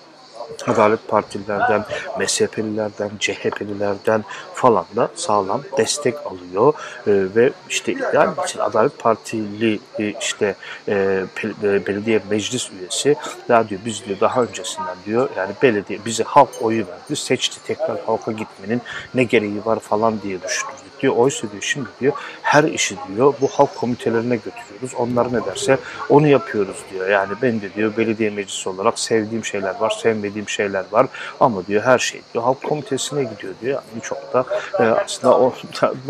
Adalet 0.68 1.08
Partililerden, 1.08 1.86
MSP'lilerden, 2.20 3.12
CHP'lilerden 3.20 4.24
falan 4.54 4.86
da 4.96 5.10
sağlam 5.16 5.62
destek 5.78 6.16
alıyor. 6.26 6.74
E, 7.08 7.12
ve 7.36 7.52
işte 7.70 7.96
yani 8.14 8.34
için 8.46 8.60
Adalet 8.60 9.00
Partili 9.00 9.80
e, 10.00 10.14
işte 10.22 10.56
e, 10.88 11.24
belediye 11.62 12.22
meclis 12.30 12.72
üyesi 12.72 13.16
daha 13.50 13.70
diyor 13.70 13.82
biz 13.86 14.06
diyor 14.06 14.20
daha 14.20 14.42
öncesinden 14.42 14.96
diyor 15.06 15.30
yani 15.38 15.52
belediye 15.64 16.00
bizi 16.06 16.24
halk 16.24 16.50
oyu 16.62 16.88
verdi 16.88 17.16
seçti 17.16 17.64
tekrar 17.68 18.00
halka 18.06 18.32
gitmenin 18.32 18.82
ne 19.14 19.24
gereği 19.24 19.66
var? 19.66 19.80
falan 19.80 20.22
diye 20.22 20.42
düşündük 20.44 20.87
diyor. 21.02 21.16
Oysa 21.16 21.52
diyor 21.52 21.64
şimdi 21.64 21.90
diyor 22.02 22.14
her 22.42 22.64
işi 22.64 22.96
diyor 23.16 23.34
bu 23.42 23.48
halk 23.48 23.76
komitelerine 23.76 24.36
götürüyoruz. 24.36 24.94
Onlar 24.98 25.34
ne 25.34 25.46
derse 25.46 25.78
onu 26.10 26.28
yapıyoruz 26.28 26.78
diyor. 26.92 27.10
Yani 27.10 27.34
ben 27.42 27.62
de 27.62 27.74
diyor 27.74 27.98
belediye 27.98 28.30
meclisi 28.30 28.70
olarak 28.70 29.00
sevdiğim 29.00 29.46
şeyler 29.46 29.76
var, 29.80 29.90
sevmediğim 29.90 30.50
şeyler 30.50 30.86
var. 30.92 31.08
Ama 31.40 31.68
diyor 31.68 31.84
her 31.84 32.00
şey 32.00 32.22
diyor 32.34 32.44
halk 32.44 32.64
komitesine 32.64 33.24
gidiyor 33.24 33.54
diyor. 33.62 33.82
Yani 33.94 34.02
çok 34.02 34.34
da 34.34 34.46
e, 34.80 34.84
aslında 34.84 35.38
o 35.38 35.54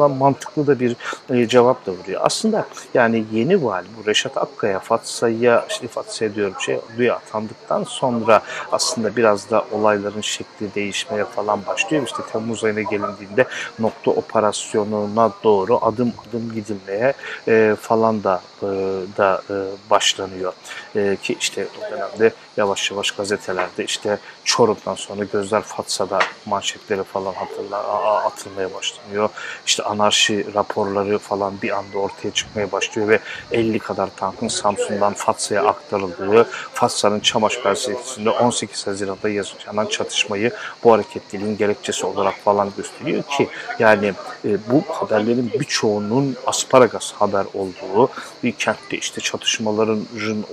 mantıklı 0.09 0.67
da 0.67 0.79
bir 0.79 0.95
e, 1.29 1.47
cevap 1.47 1.85
da 1.85 1.91
vuruyor. 1.91 2.21
Aslında 2.23 2.65
yani 2.93 3.25
yeni 3.31 3.65
vali 3.65 3.87
bu 3.97 4.09
Reşat 4.09 4.37
Akkaya 4.37 4.79
Fatsa'ya 4.79 5.65
işte 5.69 5.87
Fatsa'ya 5.87 6.35
diyorum 6.35 6.53
şey 6.59 6.79
duya 6.97 7.15
atandıktan 7.15 7.83
sonra 7.83 8.41
aslında 8.71 9.15
biraz 9.15 9.49
da 9.49 9.65
olayların 9.71 10.21
şekli 10.21 10.75
değişmeye 10.75 11.25
falan 11.25 11.65
başlıyor. 11.65 12.03
İşte 12.05 12.23
Temmuz 12.31 12.63
ayına 12.63 12.81
gelindiğinde 12.81 13.45
nokta 13.79 14.11
operasyon 14.11 14.76
pozisyonuna 14.77 15.31
doğru 15.43 15.85
adım 15.85 16.13
adım 16.29 16.53
gidilmeye 16.53 17.13
e, 17.47 17.75
falan 17.81 18.23
da 18.23 18.41
e, 18.61 18.65
da 19.17 19.41
e, 19.49 19.55
başlanıyor. 19.89 20.53
E, 20.95 21.17
ki 21.21 21.37
işte 21.39 21.67
o 21.77 21.91
dönemde 21.91 22.33
yavaş 22.57 22.91
yavaş 22.91 23.11
gazetelerde 23.11 23.85
işte 23.85 24.19
Çorum'dan 24.43 24.95
sonra 24.95 25.23
Gözler 25.23 25.61
Fatsa'da 25.61 26.19
manşetleri 26.45 27.03
falan 27.03 27.33
hatırla, 27.33 27.77
atılmaya 28.25 28.73
başlanıyor. 28.73 29.29
İşte 29.65 29.83
anarşi 29.83 30.53
raporları 30.53 31.17
falan 31.17 31.53
bir 31.61 31.77
anda 31.77 31.97
ortaya 31.97 32.31
çıkmaya 32.31 32.71
başlıyor 32.71 33.07
ve 33.07 33.19
50 33.51 33.79
kadar 33.79 34.09
tankın 34.15 34.47
Samsun'dan 34.47 35.13
Fatsa'ya 35.13 35.65
aktarıldığı, 35.65 36.47
Fatsa'nın 36.73 37.19
Çamaş 37.19 37.61
gazetesinde 37.61 38.29
18 38.29 38.87
Haziran'da 38.87 39.29
yaşanan 39.29 39.85
çatışmayı 39.85 40.51
bu 40.83 40.93
hareketliliğin 40.93 41.57
gerekçesi 41.57 42.05
olarak 42.05 42.35
falan 42.35 42.71
gösteriyor 42.77 43.23
ki 43.23 43.49
yani 43.79 44.13
e, 44.45 44.66
bu 44.69 44.83
haberlerin 44.87 45.51
birçoğunun 45.59 46.35
asparagas 46.45 47.11
haber 47.11 47.45
olduğu 47.53 48.09
bir 48.43 48.51
kentte 48.51 48.97
işte 48.97 49.21
çatışmaların 49.21 49.99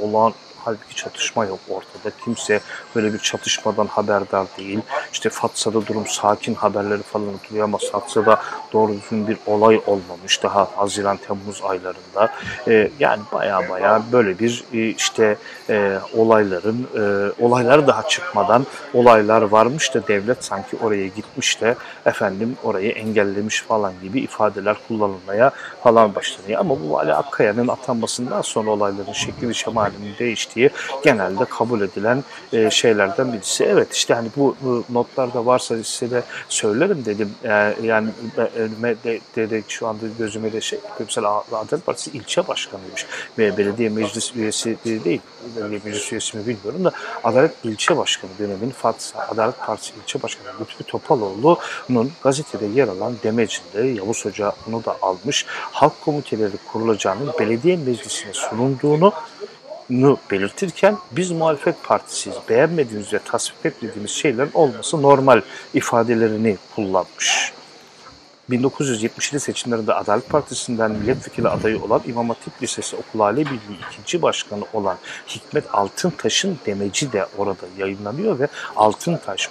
olan 0.00 0.32
Halbuki 0.64 0.94
çatışma 0.94 1.44
yok 1.44 1.58
ortada. 1.68 2.16
Kimse 2.24 2.60
böyle 2.96 3.12
bir 3.12 3.18
çatışmadan 3.18 3.86
haberdar 3.86 4.46
değil. 4.58 4.80
İşte 5.12 5.30
Fatsa'da 5.30 5.86
durum 5.86 6.06
sakin 6.06 6.54
haberleri 6.54 7.02
falan 7.02 7.34
atılıyor 7.34 7.64
ama 7.64 7.78
Fatsa'da 7.92 8.40
doğru 8.72 8.92
düzgün 8.92 9.28
bir 9.28 9.36
olay 9.46 9.80
olmamış 9.86 10.42
daha 10.42 10.68
Haziran-Temmuz 10.76 11.62
aylarında. 11.62 12.32
Ee, 12.68 12.90
yani 12.98 13.22
baya 13.32 13.68
baya 13.70 14.02
böyle 14.12 14.38
bir 14.38 14.64
e, 14.72 14.88
işte 14.88 15.36
e, 15.70 15.98
olayların 16.16 16.88
e, 16.96 17.32
olaylar 17.44 17.86
daha 17.86 18.08
çıkmadan 18.08 18.66
olaylar 18.94 19.42
varmış 19.42 19.94
da 19.94 20.08
devlet 20.08 20.44
sanki 20.44 20.76
oraya 20.82 21.06
gitmiş 21.06 21.60
de 21.60 21.76
efendim 22.06 22.56
orayı 22.64 22.90
engellemiş 22.90 23.62
falan 23.62 23.92
gibi 24.02 24.20
ifadeler 24.20 24.76
kullanılmaya 24.88 25.50
falan 25.82 26.14
başlanıyor. 26.14 26.60
Ama 26.60 26.76
bu 26.80 26.98
Ali 26.98 27.14
Akkaya'nın 27.14 27.68
atanmasından 27.68 28.42
sonra 28.42 28.70
olayların 28.70 29.12
şekli 29.12 29.54
şemalinin 29.54 30.18
değişti 30.18 30.53
diye 30.54 30.70
genelde 31.04 31.44
kabul 31.44 31.80
edilen 31.80 32.24
e, 32.52 32.70
şeylerden 32.70 33.32
birisi. 33.32 33.64
Evet 33.64 33.92
işte 33.92 34.14
hani 34.14 34.28
bu, 34.36 34.56
bu 34.62 34.84
notlarda 34.92 35.46
varsa 35.46 35.84
size 35.84 36.10
de 36.10 36.22
söylerim 36.48 37.04
dedim. 37.04 37.30
E, 37.44 37.74
yani 37.82 38.08
önüme 38.56 38.94
de, 39.04 39.20
de, 39.36 39.50
de 39.50 39.62
şu 39.68 39.86
anda 39.86 40.06
gözüme 40.18 40.52
de 40.52 40.60
şey 40.60 40.78
mesela 41.00 41.44
Adalet 41.52 41.86
Partisi 41.86 42.10
ilçe 42.10 42.48
başkanıymış 42.48 43.06
ve 43.38 43.56
belediye 43.56 43.88
meclis 43.88 44.36
üyesi 44.36 44.76
değil. 44.84 45.20
Belediye 45.56 45.80
meclis 45.84 46.12
üyesi 46.12 46.36
mi 46.36 46.46
bilmiyorum 46.46 46.84
da 46.84 46.92
Adalet 47.24 47.52
ilçe 47.64 47.96
başkanı 47.96 48.30
dönemin 48.38 48.70
Fatsa 48.70 49.18
Adalet 49.28 49.58
Partisi 49.58 49.92
ilçe 50.02 50.22
başkanı 50.22 50.48
Lütfü 50.60 50.84
Topaloğlu'nun 50.84 52.12
gazetede 52.22 52.66
yer 52.66 52.88
alan 52.88 53.14
demecinde 53.22 53.82
Yavuz 53.82 54.24
Hoca 54.24 54.52
onu 54.68 54.84
da 54.84 54.96
almış. 55.02 55.46
Halk 55.48 56.00
komiteleri 56.04 56.56
kurulacağının 56.72 57.32
belediye 57.38 57.76
meclisine 57.76 58.32
sunulduğunu 58.32 59.12
belirtirken 60.30 60.96
biz 61.12 61.30
muhalefet 61.30 61.84
partisiyiz. 61.84 62.38
Beğenmediğimiz 62.48 63.12
ve 63.12 63.18
tasvip 63.18 63.66
etmediğimiz 63.66 64.10
şeylerin 64.10 64.50
olması 64.54 65.02
normal 65.02 65.40
ifadelerini 65.74 66.56
kullanmış. 66.74 67.53
1977 68.50 69.40
seçimlerinde 69.40 69.94
Adalet 69.94 70.28
Partisi'nden 70.28 70.90
milletvekili 70.90 71.48
adayı 71.48 71.82
olan 71.82 72.02
İmam 72.06 72.28
Hatip 72.28 72.62
Lisesi 72.62 72.96
Okul 72.96 73.20
Aile 73.20 73.40
Birliği 73.40 73.78
ikinci 73.92 74.22
başkanı 74.22 74.64
olan 74.72 74.96
Hikmet 75.28 75.64
Altıntaş'ın 75.72 76.58
demeci 76.66 77.12
de 77.12 77.26
orada 77.38 77.66
yayınlanıyor 77.78 78.38
ve 78.38 78.48
Altıntaş 78.76 79.50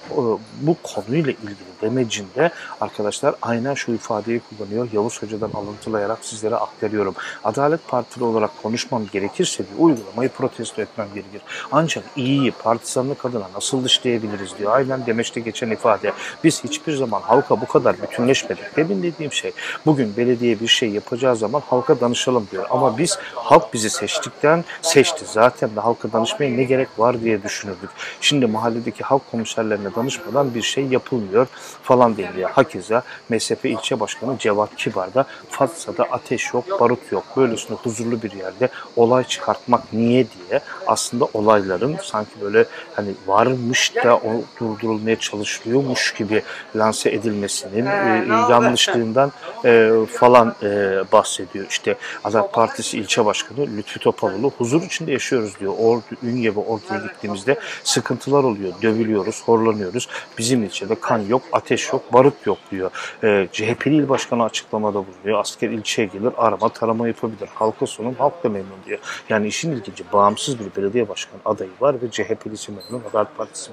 bu 0.62 0.78
konuyla 0.84 1.32
ilgili 1.32 1.74
demecinde 1.82 2.52
arkadaşlar 2.82 3.36
aynen 3.42 3.74
şu 3.74 3.92
ifadeyi 3.92 4.42
kullanıyor. 4.50 4.88
Yavuz 4.94 5.22
Hoca'dan 5.22 5.52
alıntılayarak 5.54 6.18
sizlere 6.22 6.56
aktarıyorum. 6.56 7.16
Adalet 7.44 7.88
Partili 7.88 8.24
olarak 8.24 8.64
konuşmam 8.64 9.06
gerekirse 9.12 9.64
bir 9.64 9.84
uygulamayı 9.84 10.30
protesto 10.30 10.82
etmem 10.82 11.08
gerekir. 11.14 11.42
Ancak 11.72 12.04
iyiyi 12.16 12.52
partizanlık 12.52 13.26
adına 13.26 13.50
nasıl 13.56 13.84
dışlayabiliriz 13.84 14.58
diyor. 14.58 14.72
Aynen 14.76 15.06
demeçte 15.06 15.40
geçen 15.40 15.70
ifade. 15.70 16.12
Biz 16.44 16.64
hiçbir 16.64 16.96
zaman 16.96 17.22
halka 17.22 17.62
bu 17.62 17.68
kadar 17.68 18.02
bütünleşmedik 18.02 18.78
Demin 18.84 19.04
dediğim 19.04 19.34
şey 19.34 19.52
bugün 19.86 20.18
belediye 20.18 20.60
bir 20.60 20.68
şey 20.68 20.90
yapacağı 20.90 21.36
zaman 21.36 21.62
halka 21.70 22.00
danışalım 22.00 22.48
diyor. 22.52 22.66
Ama 22.70 22.98
biz 22.98 23.18
halk 23.36 23.74
bizi 23.74 23.90
seçtikten 23.90 24.64
seçti. 24.82 25.26
Zaten 25.26 25.76
de 25.76 25.80
halka 25.80 26.12
danışmaya 26.12 26.52
ne 26.52 26.64
gerek 26.64 26.88
var 26.98 27.22
diye 27.22 27.44
düşünürdük. 27.44 27.90
Şimdi 28.22 28.46
mahalledeki 28.46 29.04
halk 29.04 29.32
komiserlerine 29.32 29.96
danışmadan 29.96 30.56
bir 30.56 30.62
şey 30.62 30.86
yapılmıyor 30.86 31.48
falan 31.84 32.18
deniliyor. 32.18 32.50
Hakeza 32.50 33.04
MSP 33.30 33.66
ilçe 33.66 34.00
başkanı 34.00 34.38
Cevat 34.38 34.76
Kibar 34.76 35.14
da 35.14 35.26
Fatsa'da 35.50 36.04
ateş 36.04 36.54
yok, 36.54 36.80
barut 36.80 37.12
yok. 37.12 37.24
Böylesine 37.38 37.78
huzurlu 37.78 38.22
bir 38.22 38.32
yerde 38.32 38.70
olay 38.96 39.24
çıkartmak 39.24 39.94
niye 39.94 40.26
diye 40.26 40.60
aslında 40.88 41.28
olayların 41.34 41.98
sanki 42.04 42.32
böyle 42.42 42.66
hani 42.96 43.10
varmış 43.28 43.96
da 43.96 44.16
o 44.16 44.32
durdurulmaya 44.60 45.20
çalışılıyormuş 45.20 46.14
gibi 46.14 46.42
lanse 46.76 47.10
edilmesinin 47.10 47.86
e, 47.86 48.26
yanlışlığından 48.74 49.32
e, 49.66 49.92
falan 50.12 50.56
e, 50.64 50.68
bahsediyor. 51.12 51.66
İşte 51.70 51.96
Adalet 52.24 52.54
Partisi 52.54 52.98
ilçe 52.98 53.26
başkanı 53.26 53.68
Lütfü 53.78 54.00
Topaloğlu 54.00 54.52
huzur 54.58 54.82
içinde 54.82 55.12
yaşıyoruz 55.12 55.60
diyor. 55.60 55.74
Ordu, 55.80 56.04
Ünye 56.24 56.56
ve 56.56 56.60
Ordu'ya 56.60 57.00
gittiğimizde 57.00 57.60
sıkıntılar 57.84 58.44
oluyor. 58.44 58.74
Dövülüyoruz, 58.82 59.44
horlanıyoruz. 59.46 60.08
Bizim 60.38 60.64
ilçede 60.64 60.96
kan 61.00 61.20
yok, 61.20 61.42
ateş 61.52 61.94
yok, 61.94 62.14
barut 62.14 62.46
yok 62.46 62.58
diyor. 62.72 62.92
E, 63.24 63.48
CHP'li 63.52 63.96
il 63.96 64.10
başkanı 64.10 64.44
açıklamada 64.44 64.94
bulunuyor. 64.94 65.40
Asker 65.40 65.70
ilçeye 65.70 66.08
gelir, 66.08 66.32
arama, 66.38 66.70
tarama 66.70 67.08
yapabilir. 67.08 67.50
Halka 67.54 67.86
sunum, 67.86 68.16
halk 68.16 68.44
da 68.44 68.50
memnun 68.50 68.78
diyor. 68.86 69.00
Yani 69.30 69.48
işin 69.48 69.72
ilginci 69.72 70.04
bağımsız 70.14 70.60
bir 70.60 70.82
belediye 70.82 71.10
başkanı 71.10 71.42
adayı 71.46 71.70
var 71.82 71.96
ve 72.02 72.12
CHP'lisi 72.12 72.72
memnun, 72.72 73.04
Adalet 73.10 73.38
Partisi 73.38 73.72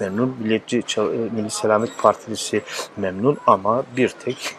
memnun, 0.00 0.36
Milliyetçi 0.40 0.82
Çal- 0.86 1.06
Milli 1.32 1.50
Selamet 1.50 1.98
Partilisi 1.98 2.62
memnun 2.96 3.38
ama 3.46 3.84
bir 3.96 4.10
tek 4.24 4.56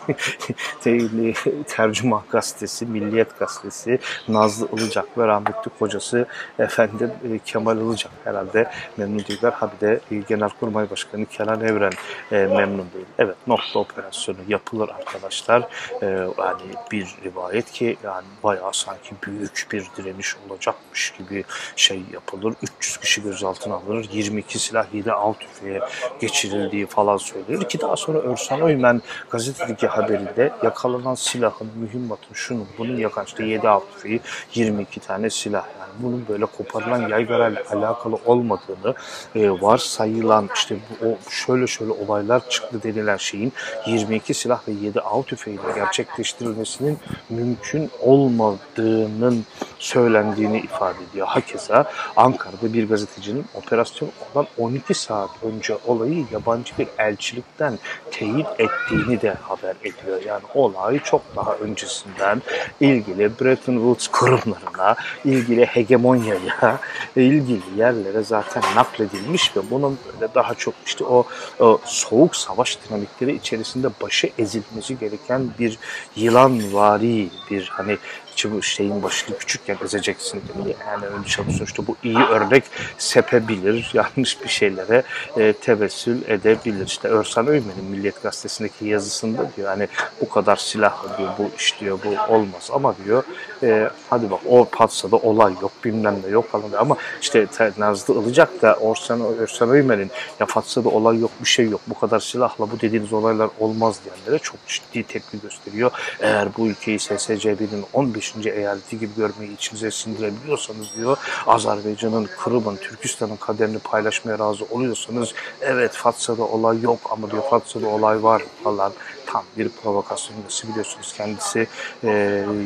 te- 0.82 1.34
Tercüman 1.68 2.22
Gazetesi, 2.30 2.86
Milliyet 2.86 3.40
Gazetesi, 3.40 4.00
Nazlı 4.28 4.68
Ilıcak 4.78 5.18
ve 5.18 5.28
rahmetli 5.28 5.72
kocası 5.80 6.26
efendim 6.60 7.12
e, 7.34 7.40
Kemal 7.40 7.78
Ilıcak 7.78 8.12
herhalde 8.24 8.72
memnun 8.98 9.20
değiller. 9.20 9.52
Ha 9.52 9.72
bir 9.76 9.88
de 9.88 10.00
e, 10.12 10.16
Genelkurmay 10.16 10.90
Başkanı 10.90 11.26
Kenan 11.26 11.62
Evren 11.62 11.94
e, 12.32 12.36
memnun 12.36 12.88
değil. 12.94 13.06
Evet 13.20 13.36
nokta 13.48 13.80
operasyonu 13.80 14.38
yapılır 14.48 14.90
arkadaşlar. 14.90 15.68
Yani 16.02 16.62
bir 16.92 17.16
rivayet 17.24 17.72
ki 17.72 17.98
yani 18.04 18.26
bayağı 18.44 18.74
sanki 18.74 19.16
büyük 19.24 19.68
bir 19.72 19.86
direniş 19.98 20.36
olacakmış 20.50 21.14
gibi 21.18 21.44
şey 21.76 22.02
yapılır. 22.14 22.54
300 22.78 22.98
kişi 22.98 23.24
gözaltına 23.24 23.76
alınır. 23.76 24.08
22 24.12 24.60
silah 24.60 24.94
7 24.94 25.12
av 25.12 25.34
tüfeğe 25.34 25.82
geçirildiği 26.20 26.86
falan 26.86 27.18
söylüyor 27.18 27.70
ki 27.70 27.82
daha 27.82 27.96
sonra 27.96 28.18
Örsan 28.20 28.62
Öymen 28.62 29.02
gazetedeki 29.48 29.88
haberinde 29.88 30.52
yakalanan 30.64 31.16
silahın, 31.16 31.70
mühimmatın, 31.76 32.34
şunun 32.34 32.68
bunun 32.78 32.98
yakan 32.98 33.26
işte 33.26 33.46
7 33.46 33.70
av 33.70 33.80
tüfeği 33.94 34.20
22 34.54 35.00
tane 35.00 35.30
silah 35.30 35.66
yani 35.80 35.92
bunun 36.00 36.26
böyle 36.30 36.46
koparılan 36.46 37.10
yaygarayla 37.10 37.64
alakalı 37.72 38.20
olmadığını 38.26 38.96
e, 39.36 39.50
varsayılan 39.50 40.50
işte 40.56 40.76
bu, 40.76 41.08
o 41.08 41.18
şöyle 41.30 41.68
şöyle 41.68 41.92
olaylar 41.92 42.50
çıktı 42.50 42.84
denilen 42.84 43.18
şeyin 43.18 43.54
22 43.86 44.34
silah 44.34 44.68
ve 44.68 44.72
7 44.72 45.02
av 45.02 45.24
tüfeğiyle 45.24 45.74
gerçekleştirilmesinin 45.76 47.00
mümkün 47.30 47.90
olmadığının 48.02 49.46
söylendiğini 49.80 50.60
ifade 50.60 50.98
ediyor. 51.12 51.28
Hakeza 51.28 51.92
Ankara'da 52.16 52.74
bir 52.74 52.90
gazetecinin 52.90 53.46
operasyon 53.54 54.10
olan 54.36 54.48
12 54.58 54.94
saat 54.94 55.30
önce 55.44 55.78
olayı 55.88 56.26
yabancı 56.32 56.78
bir 56.78 56.88
elçilikten 56.98 57.80
teyit 58.12 58.48
ettiğini 58.60 59.22
de 59.22 59.37
haber 59.42 59.76
ediyor. 59.82 60.22
Yani 60.26 60.42
olay 60.54 61.00
çok 61.00 61.22
daha 61.36 61.56
öncesinden 61.56 62.42
ilgili 62.80 63.40
Bretton 63.40 63.74
Woods 63.74 64.08
kurumlarına, 64.08 64.96
ilgili 65.26 65.66
hegemonyaya, 65.66 66.80
ilgili 67.16 67.62
yerlere 67.78 68.24
zaten 68.24 68.64
nakledilmiş 68.76 69.58
ve 69.58 69.62
bunun 69.72 70.00
böyle 70.06 70.34
daha 70.34 70.54
çok 70.54 70.74
işte 70.86 71.04
o, 71.04 71.26
o 71.60 71.80
soğuk 71.86 72.36
savaş 72.36 72.78
dinamikleri 72.90 73.36
içerisinde 73.36 73.88
başı 74.02 74.30
ezilmesi 74.38 75.00
gereken 75.00 75.50
bir 75.60 75.78
yılanvari 76.16 77.30
bir 77.52 77.70
hani 77.72 77.98
bu 78.46 78.62
şeyin 78.62 79.04
başını 79.04 79.38
küçükken 79.38 79.78
ezeceksin 79.84 80.38
mi? 80.40 80.76
Yani 80.88 81.06
öyle 81.06 81.26
çalışıyor. 81.28 81.68
İşte 81.68 81.88
bu 81.88 81.96
iyi 82.04 82.18
örnek 82.18 82.64
sepebilir, 82.98 83.92
yanlış 83.94 84.44
bir 84.44 84.50
şeylere 84.50 85.04
e, 85.38 85.54
tevessül 85.54 86.22
edebilir. 86.30 86.88
İşte 86.88 87.08
Örsan 87.08 87.48
Öymen'in 87.48 87.86
Milliyet 87.90 88.24
Gazetesi'ndeki 88.24 88.86
yazısında 88.86 89.52
diyor 89.58 89.68
hani 89.68 89.88
bu 90.22 90.30
kadar 90.30 90.56
silah 90.56 91.18
diyor, 91.18 91.30
bu 91.38 91.50
iş 91.58 91.80
diyor, 91.80 92.00
bu 92.06 92.34
olmaz 92.34 92.70
ama 92.74 92.96
diyor 93.06 93.24
e, 93.64 93.90
hadi 94.10 94.32
bak 94.32 94.40
o 94.50 94.66
Patsa'da 94.72 95.16
olay 95.16 95.54
yok, 95.62 95.72
bilmem 95.86 96.16
ne 96.26 96.30
yok 96.30 96.50
falan 96.52 96.70
diyor. 96.70 96.82
ama 96.82 96.98
işte 97.22 97.48
te- 97.48 97.72
Nazlı 97.78 98.22
Ilıcak 98.22 98.62
da 98.62 98.74
Orsan, 98.76 99.22
Örsan 99.22 99.70
Öymen'in 99.70 100.12
ya 100.40 100.46
Patsa'da 100.46 100.90
olay 100.90 101.20
yok, 101.20 101.32
bir 101.42 101.48
şey 101.48 101.70
yok, 101.70 101.82
bu 101.88 102.00
kadar 102.00 102.20
silahla 102.20 102.72
bu 102.72 102.82
dediğiniz 102.82 103.14
olaylar 103.14 103.50
olmaz 103.60 104.00
diyenlere 104.06 104.40
çok 104.44 104.68
ciddi 104.68 105.04
tepki 105.04 105.42
gösteriyor. 105.42 105.92
Eğer 106.20 106.48
bu 106.58 106.68
ülkeyi 106.68 107.00
SSCB'nin 107.00 107.86
15 107.94 108.27
eyaleti 108.36 109.00
gibi 109.00 109.12
görmeyi 109.18 109.54
içinize 109.54 109.92
sindirebiliyorsanız 109.92 110.88
diyor, 110.98 111.18
Azerbaycan'ın, 111.48 112.30
Kırım'ın, 112.40 112.76
Türkistan'ın 112.76 113.36
kaderini 113.36 113.80
paylaşmaya 113.80 114.40
razı 114.40 114.66
oluyorsanız, 114.66 115.34
evet 115.62 115.92
Fatsa'da 115.92 116.44
olay 116.44 116.82
yok 116.82 117.00
ama 117.10 117.32
diyor 117.32 117.44
Fatsa'da 117.50 117.88
olay 117.88 118.24
var 118.24 118.44
falan. 118.64 118.94
Tam 119.28 119.44
bir 119.58 119.70
provokasyon 119.70 120.38
yası 120.44 120.68
biliyorsunuz 120.68 121.14
kendisi 121.18 121.68
e, 122.04 122.10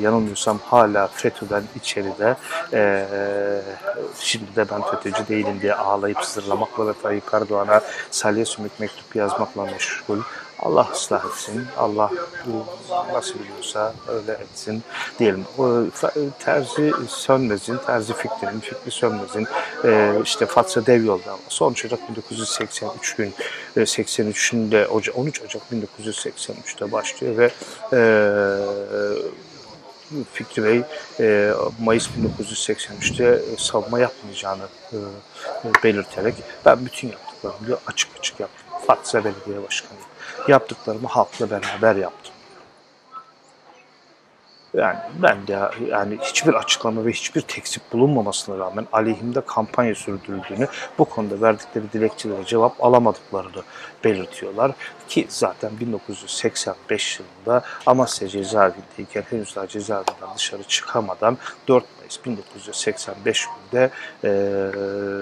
yanılmıyorsam 0.01 0.59
hala 0.65 1.07
FETÖ'den 1.07 1.63
içeride 1.75 2.35
e, 2.73 3.05
şimdi 4.19 4.55
de 4.55 4.65
ben 4.69 4.81
FETÖ'cü 4.81 5.27
değilim 5.27 5.61
diye 5.61 5.73
ağlayıp 5.73 6.25
zırlamakla 6.25 6.87
ve 6.87 6.93
Tayyip 7.01 7.33
Erdoğan'a 7.33 7.81
salya 8.11 8.45
sümük 8.45 8.79
mektup 8.79 9.15
yazmakla 9.15 9.65
meşgul. 9.65 10.19
Allah 10.61 10.87
ıslah 10.93 11.25
etsin. 11.25 11.65
Allah 11.77 12.09
nasıl 13.13 13.39
biliyorsa 13.39 13.93
öyle 14.07 14.31
etsin 14.31 14.83
diyelim. 15.19 15.45
Terzi 16.39 16.93
Sönmez'in, 17.07 17.77
Terzi 17.77 18.13
Fikri'nin, 18.13 18.59
Fikri 18.59 18.91
Sönmez'in 18.91 19.47
e, 19.83 20.13
işte 20.23 20.45
Fatsa 20.45 20.85
Dev 20.85 21.03
Yolda 21.03 21.37
sonuç 21.49 21.85
Ocak 21.85 22.09
1983 22.09 23.15
gün 23.15 23.33
e, 23.77 23.79
83'ünde 23.79 24.85
Oca- 24.85 25.11
13 25.11 25.41
Ocak 25.41 25.71
1983'te 26.51 26.91
başlıyor 26.91 27.37
ve 27.37 27.51
e, 27.93 28.01
Fikri 30.33 30.63
Bey 30.63 30.81
e, 31.19 31.53
Mayıs 31.79 32.09
1983'te 32.39 33.25
e, 33.25 33.57
savunma 33.57 33.99
yapmayacağını 33.99 34.63
e, 34.93 34.97
belirterek 35.83 36.35
ben 36.65 36.85
bütün 36.85 37.07
yaptıklarımı 37.07 37.77
açık 37.87 38.09
açık 38.19 38.39
yaptım. 38.39 38.67
Fatsa 38.87 39.23
Belediye 39.23 39.63
Başkanı. 39.63 39.99
Yaptıklarımı 40.47 41.07
halkla 41.07 41.49
beraber 41.49 41.95
yaptım. 41.95 42.30
Yani 44.73 44.97
ben 45.21 45.47
de 45.47 45.59
yani 45.87 46.17
hiçbir 46.21 46.53
açıklama 46.53 47.05
ve 47.05 47.11
hiçbir 47.11 47.41
tekzip 47.41 47.81
bulunmamasına 47.93 48.57
rağmen 48.57 48.87
aleyhimde 48.91 49.41
kampanya 49.41 49.95
sürdürüldüğünü, 49.95 50.67
bu 50.97 51.05
konuda 51.05 51.41
verdikleri 51.41 51.91
dilekçelere 51.93 52.45
cevap 52.45 52.83
alamadıklarını 52.83 53.63
belirtiyorlar. 54.03 54.71
Ki 55.07 55.25
zaten 55.29 55.79
1985 55.79 57.19
yılında 57.19 57.63
Amasya 57.85 58.27
cezaevindeyken 58.27 59.23
henüz 59.29 59.55
daha 59.55 59.67
cezaevinden 59.67 60.35
dışarı 60.35 60.63
çıkamadan 60.63 61.37
4 61.67 61.85
Mayıs 62.11 62.25
1985 62.25 63.47
günde 63.71 63.89
e, 64.23 64.31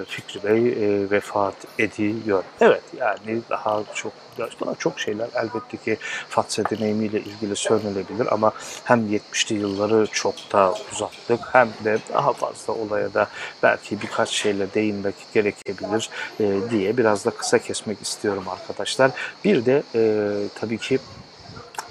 Fikri 0.05 0.43
Bey 0.43 0.67
e, 0.67 1.11
vefat 1.11 1.55
ediyor. 1.79 2.43
Evet 2.61 2.83
yani 2.99 3.41
daha 3.49 3.83
çok 3.95 4.13
daha 4.39 4.75
çok 4.75 4.99
şeyler 4.99 5.29
elbette 5.35 5.77
ki 5.77 5.97
Fatsa 6.29 6.63
deneyimiyle 6.69 7.19
ilgili 7.19 7.55
söylenebilir 7.55 8.33
ama 8.33 8.51
hem 8.83 8.99
70'li 8.99 9.55
yılları 9.55 10.07
çok 10.11 10.35
da 10.51 10.73
uzattık 10.91 11.39
hem 11.51 11.69
de 11.83 11.97
daha 12.13 12.33
fazla 12.33 12.73
olaya 12.73 13.13
da 13.13 13.27
belki 13.63 14.01
birkaç 14.01 14.29
şeyle 14.29 14.73
değinmek 14.73 15.15
gerekebilir 15.33 16.09
e, 16.39 16.57
diye 16.69 16.97
biraz 16.97 17.25
da 17.25 17.31
kısa 17.31 17.59
kesmek 17.59 18.01
istiyorum 18.01 18.43
arkadaşlar. 18.49 19.11
Bir 19.45 19.65
de 19.65 19.83
e, 19.95 20.31
tabii 20.59 20.77
ki 20.77 20.99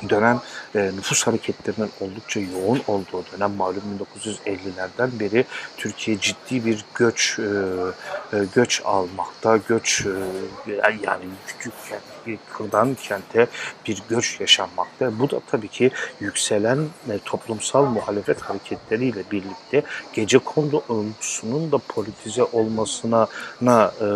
dönem 0.08 0.40
e, 0.74 0.90
nüfus 0.96 1.26
hareketlerinin 1.26 1.90
oldukça 2.00 2.40
yoğun 2.40 2.80
olduğu 2.86 3.24
dönem 3.32 3.52
malum 3.56 3.82
1950'lerden 4.16 5.20
beri 5.20 5.44
Türkiye 5.76 6.20
ciddi 6.20 6.64
bir 6.64 6.84
göç 6.94 7.38
e, 7.38 8.38
göç 8.54 8.82
almakta, 8.84 9.56
göç 9.56 10.06
yani 11.02 11.24
küçük 11.46 11.72
bir 12.26 12.38
kırdan 12.52 12.94
kente 12.94 13.46
bir 13.86 14.02
göç 14.08 14.40
yaşanmakta. 14.40 15.18
Bu 15.18 15.30
da 15.30 15.40
tabii 15.50 15.68
ki 15.68 15.90
yükselen 16.20 16.78
toplumsal 17.24 17.84
muhalefet 17.84 18.40
hareketleriyle 18.40 19.22
birlikte 19.32 19.82
gece 20.12 20.38
kondu 20.38 20.82
olgusunun 20.88 21.72
da 21.72 21.78
politize 21.78 22.44
olmasına 22.44 23.26
na, 23.60 23.92
e, 24.00 24.06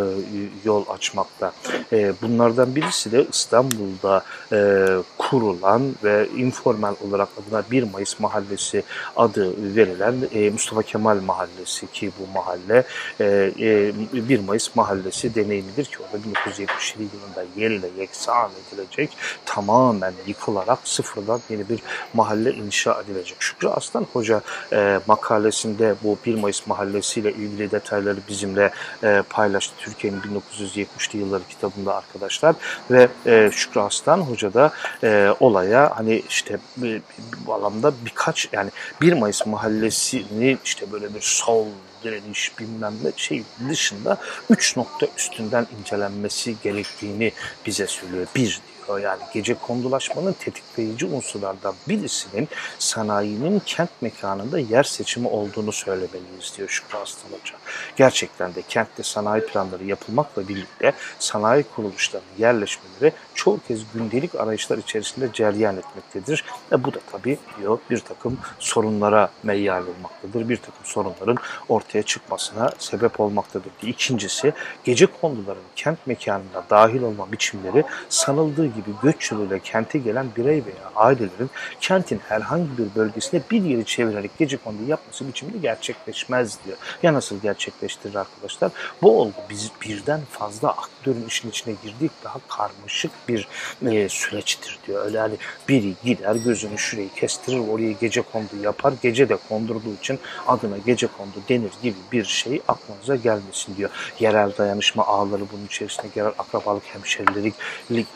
yol 0.64 0.88
açmakta. 0.88 1.52
E, 1.92 2.12
bunlardan 2.22 2.76
birisi 2.76 3.12
de 3.12 3.26
İstanbul'da 3.32 4.24
e, 4.52 4.86
kurulan 5.18 5.71
ve 6.04 6.28
informal 6.36 6.94
olarak 7.08 7.28
adına 7.40 7.62
1 7.70 7.82
Mayıs 7.82 8.20
Mahallesi 8.20 8.82
adı 9.16 9.74
verilen 9.76 10.14
e, 10.34 10.50
Mustafa 10.50 10.82
Kemal 10.82 11.20
Mahallesi 11.20 11.86
ki 11.92 12.10
bu 12.18 12.38
mahalle 12.38 12.84
e, 13.20 13.52
e, 13.60 14.28
1 14.28 14.40
Mayıs 14.40 14.76
Mahallesi 14.76 15.34
deneyimidir 15.34 15.84
ki 15.84 15.96
orada 15.98 16.24
1977 16.24 17.02
yılında 17.16 17.44
yerle 17.56 17.86
yeksan 17.98 18.50
edilecek 18.68 19.10
tamamen 19.46 20.12
yıkılarak 20.26 20.78
sıfırdan 20.84 21.40
yeni 21.50 21.68
bir 21.68 21.80
mahalle 22.14 22.52
inşa 22.52 23.00
edilecek. 23.00 23.36
Şükrü 23.38 23.68
Aslan 23.68 24.06
Hoca 24.12 24.40
e, 24.72 25.00
makalesinde 25.06 25.94
bu 26.02 26.18
1 26.26 26.34
Mayıs 26.34 26.66
Mahallesi 26.66 27.20
ile 27.20 27.32
ilgili 27.32 27.70
detayları 27.70 28.18
bizimle 28.28 28.70
e, 29.04 29.22
paylaştı. 29.30 29.74
Türkiye'nin 29.78 30.20
1970'li 30.20 31.18
yılları 31.18 31.42
kitabında 31.48 31.94
arkadaşlar 31.94 32.54
ve 32.90 33.08
e, 33.26 33.50
Şükrü 33.52 33.80
Aslan 33.80 34.18
Hoca 34.18 34.54
da 34.54 34.72
e, 35.02 35.34
olaya 35.62 35.96
hani 35.96 36.22
işte 36.28 36.58
e, 36.82 37.00
bu 37.46 37.54
alanda 37.54 37.92
birkaç 38.04 38.48
yani 38.52 38.70
1 39.00 39.12
Mayıs 39.12 39.46
Mahallesi'ni 39.46 40.58
işte 40.64 40.92
böyle 40.92 41.14
bir 41.14 41.20
sol 41.20 41.66
direniş 42.04 42.58
bilmem 42.58 42.94
ne 43.04 43.12
şey 43.16 43.42
dışında 43.68 44.16
3 44.50 44.76
nokta 44.76 45.06
üstünden 45.16 45.66
incelenmesi 45.80 46.54
gerektiğini 46.62 47.32
bize 47.66 47.86
söylüyor. 47.86 48.26
Bir 48.36 48.60
yani 49.02 49.22
gece 49.34 49.54
kondulaşmanın 49.54 50.32
tetikleyici 50.32 51.06
unsurlardan 51.06 51.74
birisinin 51.88 52.48
sanayinin 52.78 53.62
kent 53.66 53.90
mekanında 54.00 54.58
yer 54.58 54.82
seçimi 54.82 55.28
olduğunu 55.28 55.72
söylemeliyiz 55.72 56.52
diyor 56.56 56.68
Şükrü 56.68 56.98
Aslan 56.98 57.38
Hoca. 57.40 57.54
Gerçekten 57.96 58.54
de 58.54 58.62
kentte 58.68 59.02
sanayi 59.02 59.46
planları 59.46 59.84
yapılmakla 59.84 60.48
birlikte 60.48 60.92
sanayi 61.18 61.62
kuruluşlarının 61.62 62.28
yerleşmeleri 62.38 63.12
çoğu 63.34 63.60
kez 63.68 63.80
gündelik 63.94 64.34
arayışlar 64.34 64.78
içerisinde 64.78 65.28
ceryan 65.32 65.76
etmektedir. 65.76 66.44
E 66.72 66.84
bu 66.84 66.94
da 66.94 66.98
tabii 67.12 67.38
diyor 67.58 67.78
bir 67.90 67.98
takım 67.98 68.38
sorunlara 68.58 69.30
meyyal 69.42 69.82
olmaktadır. 69.82 70.48
Bir 70.48 70.56
takım 70.56 70.84
sorunların 70.84 71.36
ortaya 71.68 72.02
çıkmasına 72.02 72.70
sebep 72.78 73.20
olmaktadır. 73.20 73.72
İkincisi 73.82 74.52
gece 74.84 75.06
konduların 75.06 75.62
kent 75.76 76.06
mekanına 76.06 76.64
dahil 76.70 77.02
olma 77.02 77.32
biçimleri 77.32 77.84
sanıldığı 78.08 78.66
gibi 78.66 78.90
göç 79.02 79.32
yoluyla 79.32 79.58
kente 79.58 79.98
gelen 79.98 80.26
birey 80.36 80.64
veya 80.64 80.92
ailelerin 80.96 81.50
kentin 81.80 82.20
herhangi 82.28 82.78
bir 82.78 82.94
bölgesine 82.94 83.42
bir 83.50 83.62
yeri 83.62 83.84
çevirerek 83.84 84.30
gece 84.38 84.56
kondu 84.56 84.82
yapması 84.88 85.28
biçiminde 85.28 85.58
gerçekleşmez 85.58 86.58
diyor. 86.64 86.76
Ya 87.02 87.14
nasıl 87.14 87.40
gerçekleştirir 87.40 88.14
arkadaşlar? 88.14 88.72
Bu 89.02 89.20
olgu 89.20 89.32
biz 89.50 89.70
birden 89.82 90.20
fazla 90.30 90.68
aktörün 90.68 91.26
işin 91.26 91.50
içine 91.50 91.74
girdik 91.82 92.12
daha 92.24 92.38
karmaşık 92.48 93.10
bir 93.28 93.48
e, 93.90 94.08
süreçtir 94.08 94.78
diyor. 94.86 95.04
Öyle 95.04 95.18
hani 95.18 95.34
biri 95.68 95.94
gider 96.04 96.34
gözünü 96.34 96.78
şurayı 96.78 97.08
kestirir 97.14 97.58
oraya 97.58 97.92
gece 97.92 98.22
kondu 98.22 98.56
yapar. 98.62 98.94
Gece 99.02 99.28
de 99.28 99.36
kondurduğu 99.48 99.94
için 100.00 100.18
adına 100.46 100.78
gece 100.78 101.06
kondu 101.06 101.36
denir 101.48 101.72
gibi 101.82 101.96
bir 102.12 102.24
şey 102.24 102.62
aklınıza 102.68 103.16
gelmesin 103.16 103.76
diyor. 103.76 103.90
Yerel 104.20 104.56
dayanışma 104.58 105.06
ağları 105.06 105.42
bunun 105.52 105.66
içerisine 105.66 106.10
girer. 106.14 106.32
Akrabalık, 106.38 106.84
hemşerilik 106.84 107.54